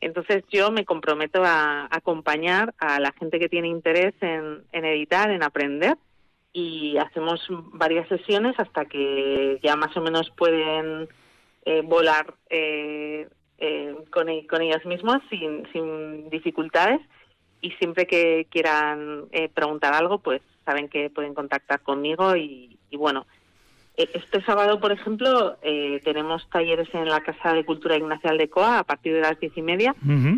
Entonces 0.00 0.44
yo 0.50 0.70
me 0.70 0.84
comprometo 0.84 1.42
a 1.44 1.86
acompañar 1.90 2.74
a 2.78 3.00
la 3.00 3.12
gente 3.12 3.38
que 3.38 3.48
tiene 3.48 3.68
interés 3.68 4.14
en, 4.20 4.64
editar, 4.72 5.30
en 5.30 5.42
aprender, 5.42 5.96
y 6.52 6.96
hacemos 6.96 7.46
varias 7.72 8.08
sesiones 8.08 8.58
hasta 8.58 8.84
que 8.86 9.60
ya 9.62 9.76
más 9.76 9.96
o 9.96 10.00
menos 10.00 10.30
pueden 10.36 11.08
eh, 11.64 11.82
volar 11.82 12.34
eh, 12.48 13.28
eh, 13.58 13.94
con, 14.10 14.28
e- 14.28 14.46
con 14.48 14.62
ellos 14.62 14.84
mismos 14.84 15.18
sin, 15.30 16.28
dificultades. 16.30 17.00
Y 17.60 17.70
siempre 17.72 18.06
que 18.06 18.46
quieran 18.50 19.26
eh, 19.32 19.48
preguntar 19.50 19.92
algo, 19.92 20.18
pues 20.18 20.40
saben 20.64 20.88
que 20.88 21.10
pueden 21.10 21.34
contactar 21.34 21.80
conmigo 21.82 22.34
y, 22.34 22.78
y 22.90 22.96
bueno, 22.96 23.26
este 24.14 24.42
sábado, 24.44 24.80
por 24.80 24.92
ejemplo, 24.92 25.56
eh, 25.62 26.00
tenemos 26.04 26.48
talleres 26.50 26.88
en 26.94 27.08
la 27.08 27.20
Casa 27.22 27.52
de 27.54 27.64
Cultura 27.64 27.96
Ignacial 27.96 28.38
de 28.38 28.48
Coa 28.48 28.78
a 28.78 28.84
partir 28.84 29.12
de 29.14 29.20
las 29.20 29.38
diez 29.40 29.52
y 29.56 29.62
media 29.62 29.94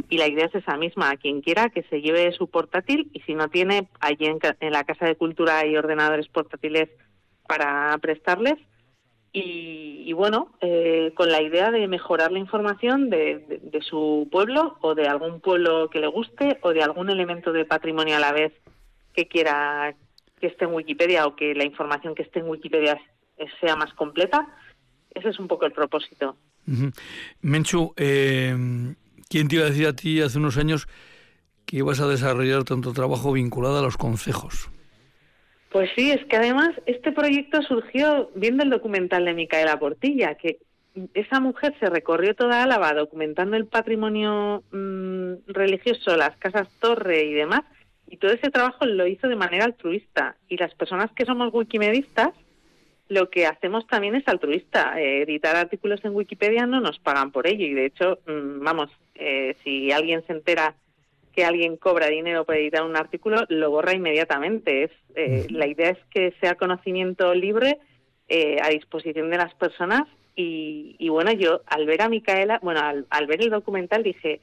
y 0.09 0.19
la 0.19 0.29
idea 0.29 0.47
es 0.47 0.55
esa 0.55 0.77
misma, 0.77 1.11
a 1.11 1.17
quien 1.17 1.41
quiera 1.41 1.69
que 1.71 1.83
se 1.85 2.01
lleve 2.01 2.33
su 2.33 2.49
portátil 2.49 3.11
y 3.13 3.21
si 3.21 3.35
no 3.35 3.49
tiene, 3.49 3.89
allí 4.01 4.27
en, 4.27 4.39
la 4.73 4.85
Casa 4.85 5.07
de 5.07 5.17
Cultura 5.17 5.59
hay 5.61 5.77
ordenadores 5.77 6.29
portátiles 6.29 6.89
para 7.47 7.97
prestarles 7.99 8.55
y, 9.33 10.03
y 10.07 10.13
bueno, 10.13 10.53
eh, 10.61 11.13
con 11.15 11.31
la 11.31 11.41
idea 11.41 11.71
de 11.71 11.89
mejorar 11.89 12.33
la 12.33 12.39
información 12.39 13.09
de, 13.09 13.39
de- 13.49 13.61
de 13.63 13.81
su 13.81 14.29
pueblo 14.31 14.77
o 14.83 14.95
de 14.95 15.09
algún 15.09 15.41
pueblo 15.41 15.89
que 15.89 16.01
le 16.01 16.07
guste 16.07 16.59
o 16.63 16.73
de 16.75 16.83
algún 16.83 17.09
elemento 17.09 17.53
de 17.53 17.65
patrimonio 17.65 18.17
a 18.17 18.21
la 18.21 18.33
vez 18.33 18.53
que 19.15 19.29
quiera 19.29 19.95
que 20.41 20.49
esté 20.49 20.65
en 20.67 20.75
Wikipedia 20.75 21.27
o 21.27 21.35
que 21.37 21.55
la 21.55 21.65
información 21.65 22.15
que 22.15 22.23
esté 22.23 22.41
en 22.41 22.49
Wikipedia 22.49 22.95
eh, 22.95 22.99
sea 23.61 23.77
más 23.77 23.93
completa. 23.95 24.47
Ese 25.15 25.29
es 25.29 25.39
un 25.39 25.49
poco 25.49 25.67
el 25.67 25.73
propósito. 25.73 26.37
Menchu, 27.43 27.93
eh, 27.97 28.57
¿quién 29.29 29.49
te 29.49 29.57
iba 29.57 29.65
a 29.65 29.69
decir 29.69 29.87
a 29.87 29.95
ti 29.95 30.21
hace 30.21 30.39
unos 30.39 30.57
años 30.57 30.87
que 31.67 31.79
ibas 31.79 32.01
a 32.01 32.09
desarrollar 32.09 32.65
tanto 32.65 32.93
trabajo 32.93 33.33
vinculado 33.33 33.79
a 33.79 33.83
los 33.83 33.97
concejos? 33.97 34.71
Pues 35.71 35.91
sí, 35.97 36.11
es 36.11 36.25
que 36.27 36.37
además 36.37 36.71
este 36.85 37.13
proyecto 37.13 37.63
surgió 37.63 38.31
viendo 38.35 38.63
el 38.63 38.71
documental 38.71 39.25
de 39.25 39.33
Micaela 39.33 39.79
Portilla, 39.79 40.35
que 40.35 40.59
esa 41.15 41.41
mujer 41.41 41.75
se 41.81 41.89
recorrió 41.89 42.35
toda 42.35 42.63
Álava 42.63 42.93
documentando 42.93 43.57
el 43.57 43.67
patrimonio 43.67 44.63
mm, 44.71 45.51
religioso, 45.51 46.17
las 46.17 46.37
casas 46.37 46.69
torre 46.79 47.25
y 47.25 47.33
demás, 47.33 47.63
y 48.07 48.19
todo 48.19 48.33
ese 48.33 48.51
trabajo 48.51 48.85
lo 48.85 49.07
hizo 49.07 49.29
de 49.29 49.37
manera 49.37 49.65
altruista. 49.65 50.37
Y 50.47 50.59
las 50.59 50.75
personas 50.75 51.11
que 51.13 51.25
somos 51.25 51.53
wikimedistas, 51.55 52.33
lo 53.13 53.31
que 53.31 53.47
hacemos 53.47 53.87
también 53.87 54.15
es 54.15 54.27
altruista. 54.27 55.01
Eh, 55.01 55.23
editar 55.23 55.55
artículos 55.57 56.05
en 56.05 56.15
Wikipedia 56.15 56.67
no 56.67 56.81
nos 56.81 56.99
pagan 56.99 57.31
por 57.31 57.47
ello, 57.47 57.67
y 57.67 57.75
de 57.75 57.87
hecho, 57.87 58.19
mm, 58.27 58.65
vamos, 58.65 58.91
eh, 59.15 59.55
si 59.63 59.93
alguien 59.93 60.25
se 60.27 60.33
entera 60.33 60.75
que 61.35 61.45
alguien 61.45 61.77
cobra 61.77 62.09
dinero 62.09 62.45
por 62.45 62.57
editar 62.57 62.83
un 62.83 62.97
artículo, 62.97 63.45
lo 63.49 63.71
borra 63.71 63.95
inmediatamente. 63.95 64.85
Es, 64.85 64.91
eh, 65.15 65.47
La 65.51 65.67
idea 65.67 65.91
es 65.91 65.99
que 66.11 66.35
sea 66.41 66.57
conocimiento 66.57 67.35
libre 67.35 67.79
eh, 68.29 68.59
a 68.63 68.69
disposición 68.69 69.31
de 69.31 69.39
las 69.39 69.55
personas 69.55 70.03
y, 70.37 70.97
y 70.99 71.09
bueno, 71.09 71.33
yo 71.33 71.63
al 71.67 71.87
ver 71.87 72.03
a 72.03 72.09
Micaela, 72.09 72.59
bueno, 72.63 72.81
al, 72.81 73.07
al 73.11 73.27
ver 73.27 73.43
el 73.43 73.51
documental 73.51 74.03
dije, 74.03 74.41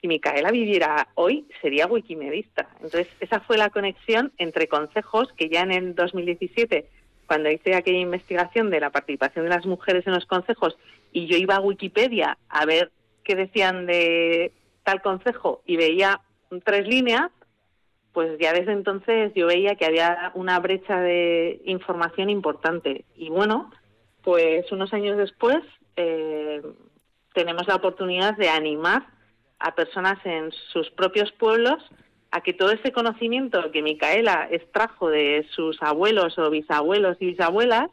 si 0.00 0.08
Micaela 0.08 0.50
viviera 0.50 1.08
hoy, 1.14 1.46
sería 1.60 1.86
wikimedista. 1.86 2.68
Entonces, 2.76 3.08
esa 3.20 3.40
fue 3.40 3.58
la 3.58 3.70
conexión 3.70 4.32
entre 4.38 4.68
consejos 4.68 5.32
que 5.36 5.48
ya 5.48 5.62
en 5.62 5.72
el 5.72 5.94
2017, 5.94 6.86
cuando 7.28 7.50
hice 7.50 7.74
aquella 7.74 7.98
investigación 7.98 8.70
de 8.70 8.80
la 8.80 8.90
participación 8.90 9.44
de 9.44 9.50
las 9.50 9.66
mujeres 9.66 10.06
en 10.06 10.14
los 10.14 10.24
consejos, 10.24 10.76
y 11.12 11.26
yo 11.26 11.36
iba 11.36 11.56
a 11.56 11.60
Wikipedia 11.60 12.38
a 12.48 12.64
ver 12.64 12.90
qué 13.22 13.36
decían 13.36 13.86
de 13.86 14.52
tal 14.82 15.02
consejo 15.02 15.62
y 15.66 15.76
veía 15.76 16.22
tres 16.64 16.88
líneas, 16.88 17.30
pues 18.12 18.38
ya 18.40 18.54
desde 18.54 18.72
entonces 18.72 19.32
yo 19.34 19.46
veía 19.46 19.76
que 19.76 19.84
había 19.84 20.32
una 20.34 20.58
brecha 20.58 21.00
de 21.00 21.60
información 21.66 22.30
importante. 22.30 23.04
Y 23.14 23.28
bueno, 23.28 23.70
pues 24.22 24.72
unos 24.72 24.92
años 24.94 25.18
después 25.18 25.58
eh, 25.96 26.62
tenemos 27.34 27.68
la 27.68 27.76
oportunidad 27.76 28.36
de 28.38 28.48
animar 28.48 29.06
a 29.58 29.74
personas 29.74 30.18
en 30.24 30.50
sus 30.72 30.90
propios 30.90 31.30
pueblos 31.32 31.82
a 32.30 32.40
que 32.42 32.52
todo 32.52 32.70
ese 32.70 32.92
conocimiento 32.92 33.70
que 33.70 33.82
Micaela 33.82 34.48
extrajo 34.50 35.08
de 35.08 35.46
sus 35.50 35.82
abuelos 35.82 36.38
o 36.38 36.50
bisabuelos 36.50 37.16
y 37.20 37.26
bisabuelas 37.26 37.90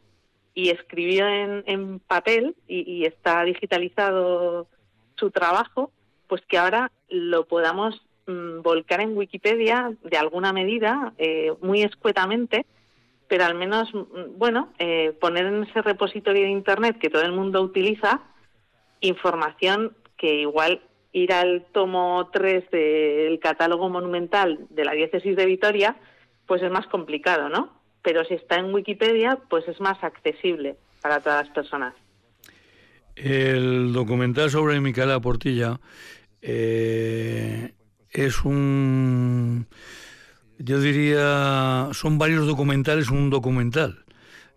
y 0.54 0.70
escribió 0.70 1.26
en, 1.28 2.00
papel 2.00 2.54
y, 2.66 2.90
y 2.90 3.04
está 3.04 3.44
digitalizado 3.44 4.66
su 5.16 5.30
trabajo, 5.30 5.90
pues 6.28 6.42
que 6.48 6.58
ahora 6.58 6.90
lo 7.08 7.46
podamos 7.46 8.02
mm, 8.26 8.62
volcar 8.62 9.00
en 9.00 9.16
Wikipedia 9.16 9.92
de 10.02 10.16
alguna 10.16 10.52
medida, 10.52 11.12
eh, 11.18 11.52
muy 11.60 11.82
escuetamente, 11.82 12.66
pero 13.28 13.44
al 13.44 13.54
menos, 13.54 13.92
mm, 13.92 14.38
bueno, 14.38 14.72
eh, 14.78 15.12
poner 15.20 15.46
en 15.46 15.64
ese 15.64 15.82
repositorio 15.82 16.42
de 16.42 16.50
Internet 16.50 16.98
que 16.98 17.10
todo 17.10 17.22
el 17.22 17.32
mundo 17.32 17.62
utiliza 17.62 18.22
información 19.00 19.96
que 20.16 20.34
igual 20.40 20.80
ir 21.16 21.32
al 21.32 21.64
tomo 21.72 22.28
3 22.30 22.70
del 22.70 23.40
catálogo 23.40 23.88
monumental 23.88 24.66
de 24.68 24.84
la 24.84 24.92
diócesis 24.92 25.34
de 25.34 25.46
Vitoria, 25.46 25.96
pues 26.46 26.62
es 26.62 26.70
más 26.70 26.86
complicado, 26.88 27.48
¿no? 27.48 27.72
Pero 28.02 28.22
si 28.24 28.34
está 28.34 28.56
en 28.56 28.72
Wikipedia, 28.72 29.38
pues 29.48 29.66
es 29.66 29.80
más 29.80 30.02
accesible 30.04 30.76
para 31.00 31.20
todas 31.20 31.46
las 31.46 31.54
personas. 31.54 31.94
El 33.14 33.94
documental 33.94 34.50
sobre 34.50 34.78
Micaela 34.78 35.18
Portilla 35.18 35.80
eh, 36.42 37.72
es 38.10 38.44
un, 38.44 39.66
yo 40.58 40.80
diría, 40.80 41.88
son 41.92 42.18
varios 42.18 42.46
documentales, 42.46 43.10
un 43.10 43.30
documental. 43.30 44.04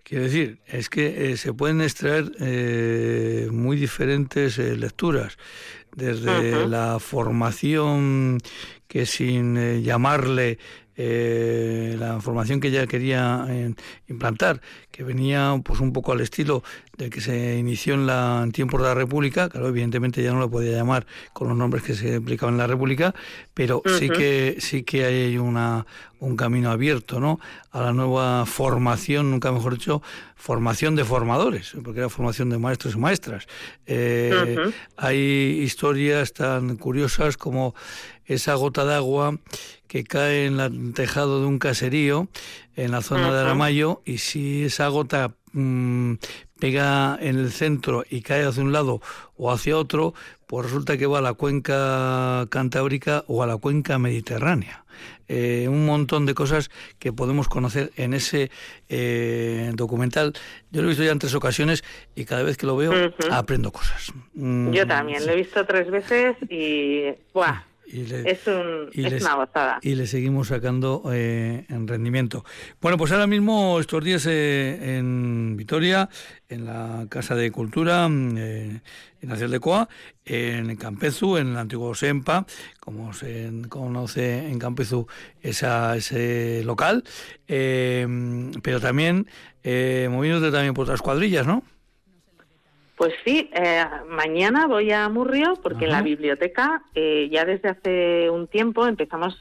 Quiero 0.03 0.25
decir, 0.25 0.59
es 0.65 0.89
que 0.89 1.31
eh, 1.31 1.37
se 1.37 1.53
pueden 1.53 1.81
extraer 1.81 2.31
eh, 2.39 3.47
muy 3.51 3.77
diferentes 3.77 4.57
lecturas, 4.57 5.37
desde 5.99 6.67
la 6.67 6.97
formación 6.99 8.39
que 8.87 9.05
sin 9.05 9.57
eh, 9.57 9.81
llamarle 9.81 10.57
eh, 10.95 11.95
la 11.97 12.19
formación 12.19 12.59
que 12.59 12.69
ella 12.69 12.87
quería 12.87 13.45
eh, 13.47 13.73
implantar, 14.07 14.61
que 14.91 15.03
venía 15.03 15.55
pues 15.63 15.79
un 15.79 15.93
poco 15.93 16.11
al 16.11 16.21
estilo 16.21 16.63
del 16.99 17.09
que 17.09 17.21
se 17.21 17.57
inició 17.57 17.93
en, 17.93 18.05
la, 18.05 18.41
en 18.43 18.51
tiempos 18.51 18.81
de 18.81 18.87
la 18.87 18.93
República, 18.93 19.49
claro, 19.49 19.69
evidentemente 19.69 20.21
ya 20.21 20.33
no 20.33 20.39
lo 20.39 20.51
podía 20.51 20.73
llamar 20.73 21.07
con 21.33 21.47
los 21.47 21.57
nombres 21.57 21.81
que 21.81 21.95
se 21.95 22.17
aplicaban 22.17 22.55
en 22.55 22.59
la 22.59 22.67
República, 22.67 23.15
pero 23.53 23.81
sí 23.97 24.09
que 24.09 24.57
sí 24.59 24.83
que 24.83 25.05
hay 25.05 25.37
una 25.37 25.85
un 26.19 26.35
camino 26.35 26.69
abierto, 26.69 27.21
¿no? 27.21 27.39
A 27.71 27.79
la 27.79 27.93
nueva 27.93 28.45
formación, 28.45 29.31
nunca 29.31 29.53
mejor 29.53 29.75
dicho, 29.75 30.01
formación 30.35 30.97
de 30.97 31.05
formadores, 31.05 31.71
porque 31.81 31.99
era 31.99 32.09
formación 32.09 32.49
de 32.49 32.57
maestros 32.57 32.95
y 32.95 32.97
maestras. 32.97 33.47
Eh. 33.85 34.57
Hay 34.97 35.17
historias 35.63 36.33
tan 36.33 36.75
curiosas 36.75 37.37
como 37.37 37.73
esa 38.25 38.53
gota 38.55 38.83
de 38.83 38.95
agua 38.95 39.39
que 39.87 40.03
cae 40.03 40.45
en 40.45 40.59
el 40.59 40.93
tejado 40.93 41.39
de 41.39 41.47
un 41.47 41.57
caserío 41.57 42.27
en 42.75 42.91
la 42.91 43.01
zona 43.01 43.33
de. 43.33 43.39
Aramayo 43.39 44.01
y 44.05 44.19
si 44.19 44.63
esa 44.65 44.87
gota 44.89 45.35
mm, 45.53 46.13
pega 46.59 47.17
en 47.21 47.37
el 47.37 47.51
centro 47.51 48.03
y 48.09 48.21
cae 48.21 48.45
hacia 48.45 48.63
un 48.63 48.71
lado 48.71 49.01
o 49.37 49.51
hacia 49.51 49.77
otro, 49.77 50.13
pues 50.47 50.65
resulta 50.65 50.97
que 50.97 51.05
va 51.05 51.19
a 51.19 51.21
la 51.21 51.33
cuenca 51.33 52.45
cantábrica 52.49 53.23
o 53.27 53.43
a 53.43 53.47
la 53.47 53.57
cuenca 53.57 53.99
mediterránea. 53.99 54.83
Eh, 55.27 55.67
un 55.69 55.85
montón 55.85 56.25
de 56.25 56.33
cosas 56.33 56.71
que 56.97 57.13
podemos 57.13 57.47
conocer 57.47 57.91
en 57.95 58.13
ese 58.13 58.49
eh, 58.89 59.71
documental. 59.75 60.33
Yo 60.71 60.81
lo 60.81 60.87
he 60.87 60.89
visto 60.89 61.03
ya 61.03 61.11
en 61.11 61.19
tres 61.19 61.35
ocasiones 61.35 61.83
y 62.15 62.25
cada 62.25 62.43
vez 62.43 62.57
que 62.57 62.65
lo 62.65 62.75
veo 62.75 62.91
aprendo 63.31 63.71
cosas. 63.71 64.11
Mm, 64.33 64.71
Yo 64.71 64.87
también, 64.87 65.25
lo 65.25 65.31
he 65.31 65.35
visto 65.35 65.65
tres 65.65 65.89
veces 65.91 66.35
y 66.49 67.13
¡buah! 67.33 67.68
Es, 67.91 68.47
un, 68.47 68.89
y 68.93 69.05
es 69.05 69.11
les- 69.13 69.21
una 69.23 69.35
gozada. 69.35 69.79
y 69.81 69.95
le 69.95 70.05
seguimos 70.07 70.47
sacando 70.49 71.03
eh, 71.11 71.65
en 71.69 71.87
rendimiento. 71.87 72.45
Bueno, 72.81 72.97
pues 72.97 73.11
ahora 73.11 73.27
mismo 73.27 73.79
estos 73.79 74.03
días 74.03 74.25
eh, 74.29 74.97
en 74.97 75.55
Vitoria, 75.57 76.09
en 76.49 76.65
la 76.65 77.05
Casa 77.09 77.35
de 77.35 77.51
Cultura, 77.51 78.07
mm, 78.07 78.35
eh, 78.37 78.81
en 79.21 79.29
la 79.29 79.35
ciudad 79.35 79.51
de 79.51 79.59
Coa, 79.59 79.89
en 80.25 80.75
Campezu, 80.77 81.37
en 81.37 81.49
el 81.49 81.57
antiguo 81.57 81.93
Sempa, 81.95 82.45
como 82.79 83.11
se 83.13 83.51
conoce 83.69 84.47
en 84.47 84.59
Campezu 84.59 85.07
esa, 85.41 85.95
ese 85.97 86.63
local, 86.63 87.03
eh, 87.47 88.07
pero 88.61 88.79
también 88.79 89.27
eh, 89.63 90.07
moviéndote 90.11 90.51
también 90.51 90.73
por 90.73 90.83
otras 90.83 91.01
cuadrillas, 91.01 91.45
¿no? 91.45 91.63
Pues 92.99 93.13
sí, 93.23 93.49
eh, 93.53 93.85
mañana 94.09 94.67
voy 94.67 94.91
a 94.91 95.07
Murrio 95.07 95.53
porque 95.63 95.85
en 95.85 95.91
la 95.91 96.01
biblioteca 96.01 96.83
eh, 96.93 97.29
ya 97.31 97.45
desde 97.45 97.69
hace 97.69 98.29
un 98.29 98.47
tiempo 98.47 98.85
empezamos 98.85 99.37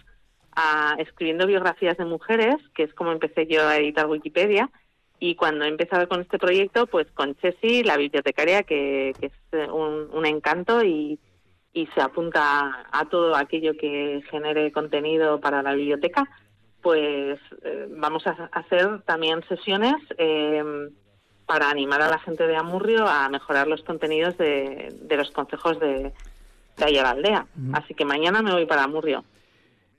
a 0.52 0.94
escribiendo 1.00 1.44
biografías 1.44 1.96
de 1.96 2.04
mujeres, 2.04 2.54
que 2.76 2.84
es 2.84 2.94
como 2.94 3.10
empecé 3.10 3.48
yo 3.48 3.66
a 3.66 3.76
editar 3.78 4.06
Wikipedia. 4.06 4.70
Y 5.18 5.34
cuando 5.34 5.64
he 5.64 5.68
empezado 5.68 6.08
con 6.08 6.20
este 6.20 6.38
proyecto, 6.38 6.86
pues 6.86 7.08
con 7.14 7.34
Chesi, 7.34 7.82
la 7.82 7.96
bibliotecaria, 7.96 8.62
que, 8.62 9.12
que 9.18 9.26
es 9.26 9.32
eh, 9.50 9.66
un, 9.68 10.08
un 10.12 10.24
encanto 10.24 10.84
y, 10.84 11.18
y 11.72 11.88
se 11.88 12.00
apunta 12.00 12.60
a, 12.60 12.86
a 12.92 13.08
todo 13.08 13.34
aquello 13.34 13.72
que 13.76 14.22
genere 14.30 14.70
contenido 14.70 15.40
para 15.40 15.64
la 15.64 15.74
biblioteca, 15.74 16.28
pues 16.80 17.40
eh, 17.64 17.88
vamos 17.90 18.24
a 18.24 18.48
hacer 18.52 19.02
también 19.02 19.42
sesiones 19.48 19.96
eh, 20.16 20.62
para 21.48 21.70
animar 21.70 22.02
a 22.02 22.10
la 22.10 22.18
gente 22.18 22.46
de 22.46 22.56
Amurrio 22.56 23.08
a 23.08 23.28
mejorar 23.30 23.66
los 23.66 23.82
contenidos 23.82 24.36
de, 24.36 24.94
de 25.02 25.16
los 25.16 25.30
consejos 25.30 25.80
de, 25.80 26.12
de 26.76 26.84
ahí 26.84 26.98
a 26.98 27.02
la 27.02 27.10
aldea. 27.10 27.46
Así 27.72 27.94
que 27.94 28.04
mañana 28.04 28.42
me 28.42 28.52
voy 28.52 28.66
para 28.66 28.84
Amurrio. 28.84 29.24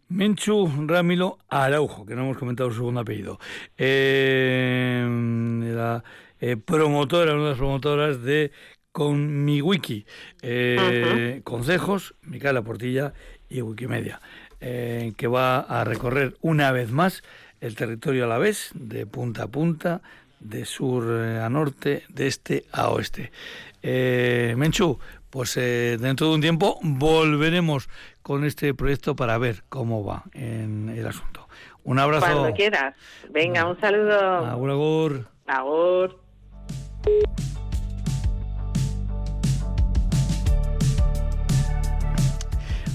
Menchu 0.10 0.72
Ramilo 0.88 1.39
Araujo, 1.50 2.06
que 2.06 2.16
no 2.16 2.22
hemos 2.22 2.38
comentado 2.38 2.70
su 2.70 2.78
segundo 2.78 3.02
apellido. 3.02 3.39
Eh, 3.78 5.06
la 5.76 6.04
eh, 6.39 6.56
promotora, 6.56 7.34
una 7.34 7.43
de 7.43 7.50
las 7.50 7.58
promotoras 7.58 8.24
de 8.24 8.52
Con 8.91 9.43
Mi 9.43 9.62
Wiki. 9.62 10.06
Eh, 10.41 11.41
Consejos, 11.43 12.16
Micaela 12.22 12.62
Portilla 12.62 13.14
y 13.50 13.62
Wikimedia, 13.62 14.20
eh, 14.62 15.14
que 15.18 15.28
va 15.28 15.60
a 15.60 15.84
recorrer 15.84 16.38
una 16.41 16.72
vez 16.72 16.91
más 16.91 17.24
el 17.62 17.76
territorio 17.76 18.26
a 18.26 18.28
la 18.28 18.38
vez, 18.38 18.72
de 18.74 19.06
punta 19.06 19.43
a 19.43 19.47
punta, 19.47 20.02
de 20.40 20.66
sur 20.66 21.04
eh, 21.10 21.42
a 21.42 21.50
norte, 21.50 22.04
de 22.10 22.28
este 22.28 22.66
a 22.72 22.90
oeste. 22.90 23.32
Eh, 23.82 24.56
Menchu, 24.58 25.00
pues 25.30 25.56
eh, 25.58 25.98
dentro 26.00 26.28
de 26.28 26.36
un 26.36 26.42
tiempo 26.42 26.80
volveremos 26.82 27.90
con 28.22 28.46
este 28.46 28.74
proyecto 28.74 29.16
para 29.16 29.38
ver 29.38 29.64
cómo 29.70 30.04
va 30.04 30.24
en 30.34 30.90
el 30.90 31.08
asunto. 31.08 31.48
Un 31.84 32.00
abrazo. 32.00 32.26
Cuando 32.26 32.54
quieras. 32.54 32.96
Venga, 33.32 33.66
un 33.66 33.80
saludo. 33.80 34.46
Agur, 34.46 34.70
agur. 34.70 35.28
Agur. 35.48 36.20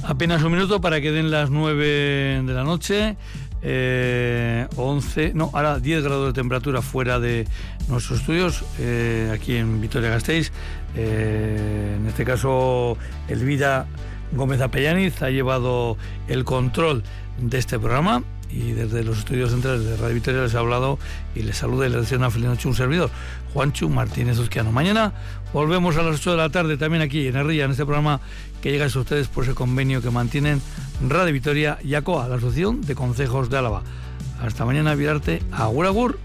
Apenas 0.07 0.43
un 0.43 0.53
minuto 0.53 0.83
para 0.83 1.01
que 1.01 1.13
den 1.13 1.31
las 1.31 1.49
9 1.49 2.43
de 2.45 2.53
la 2.53 2.63
noche. 2.63 3.17
Eh, 3.67 4.67
11, 4.77 5.33
no, 5.35 5.51
ahora 5.55 5.81
10 5.81 6.05
grados 6.05 6.27
de 6.27 6.33
temperatura 6.35 6.83
fuera 6.83 7.19
de 7.19 7.47
nuestros 7.89 8.21
estudios, 8.21 8.63
eh, 8.79 9.33
aquí 9.35 9.57
en 9.57 9.81
Vitoria-Gasteiz. 9.81 10.53
Eh, 10.95 11.97
en 11.99 12.07
este 12.07 12.27
caso, 12.27 12.99
Elvira 13.27 13.87
Gómez 14.33 14.61
Apellaniz 14.61 15.23
ha 15.23 15.31
llevado 15.31 15.97
el 16.29 16.45
control 16.45 17.03
de 17.39 17.59
este 17.59 17.79
programa 17.79 18.23
y 18.55 18.73
desde 18.73 19.03
los 19.03 19.19
estudios 19.19 19.51
centrales 19.51 19.85
de 19.85 19.97
Radio 19.97 20.15
Vitoria 20.15 20.43
les 20.43 20.55
ha 20.55 20.61
hablado 20.61 20.99
y 21.35 21.43
les 21.43 21.57
saluda 21.57 21.87
y 21.87 21.91
les 21.91 22.03
desea 22.03 22.19
una 22.19 22.31
feliz 22.31 22.47
noche 22.47 22.69
un 22.69 22.75
servidor, 22.75 23.11
Juanchu 23.53 23.89
Martínez 23.89 24.39
Uzquiano. 24.39 24.71
Mañana 24.71 25.13
volvemos 25.53 25.97
a 25.97 26.03
las 26.03 26.17
8 26.17 26.33
de 26.33 26.37
la 26.37 26.51
tarde 26.51 26.77
también 26.77 27.03
aquí 27.03 27.27
en 27.27 27.37
Herrilla, 27.37 27.65
en 27.65 27.73
este 27.73 27.85
programa 27.85 28.21
que 28.63 28.71
llega 28.71 28.85
a 28.85 28.99
ustedes 28.99 29.29
por 29.29 29.45
ese 29.45 29.55
convenio 29.55 30.01
que 30.01 30.11
mantienen 30.11 30.63
Radio 31.09 31.33
Vitoria 31.33 31.79
y 31.83 31.95
ACOA, 31.95 32.29
la 32.29 32.37
Asociación 32.37 32.81
de 32.83 32.95
Consejos 32.95 33.51
de 33.51 33.59
Álava. 33.59 33.83
Hasta 34.41 34.65
mañana, 34.65 34.95
Virarte. 34.95 35.43
Agur, 35.51 35.87
agur. 35.87 36.19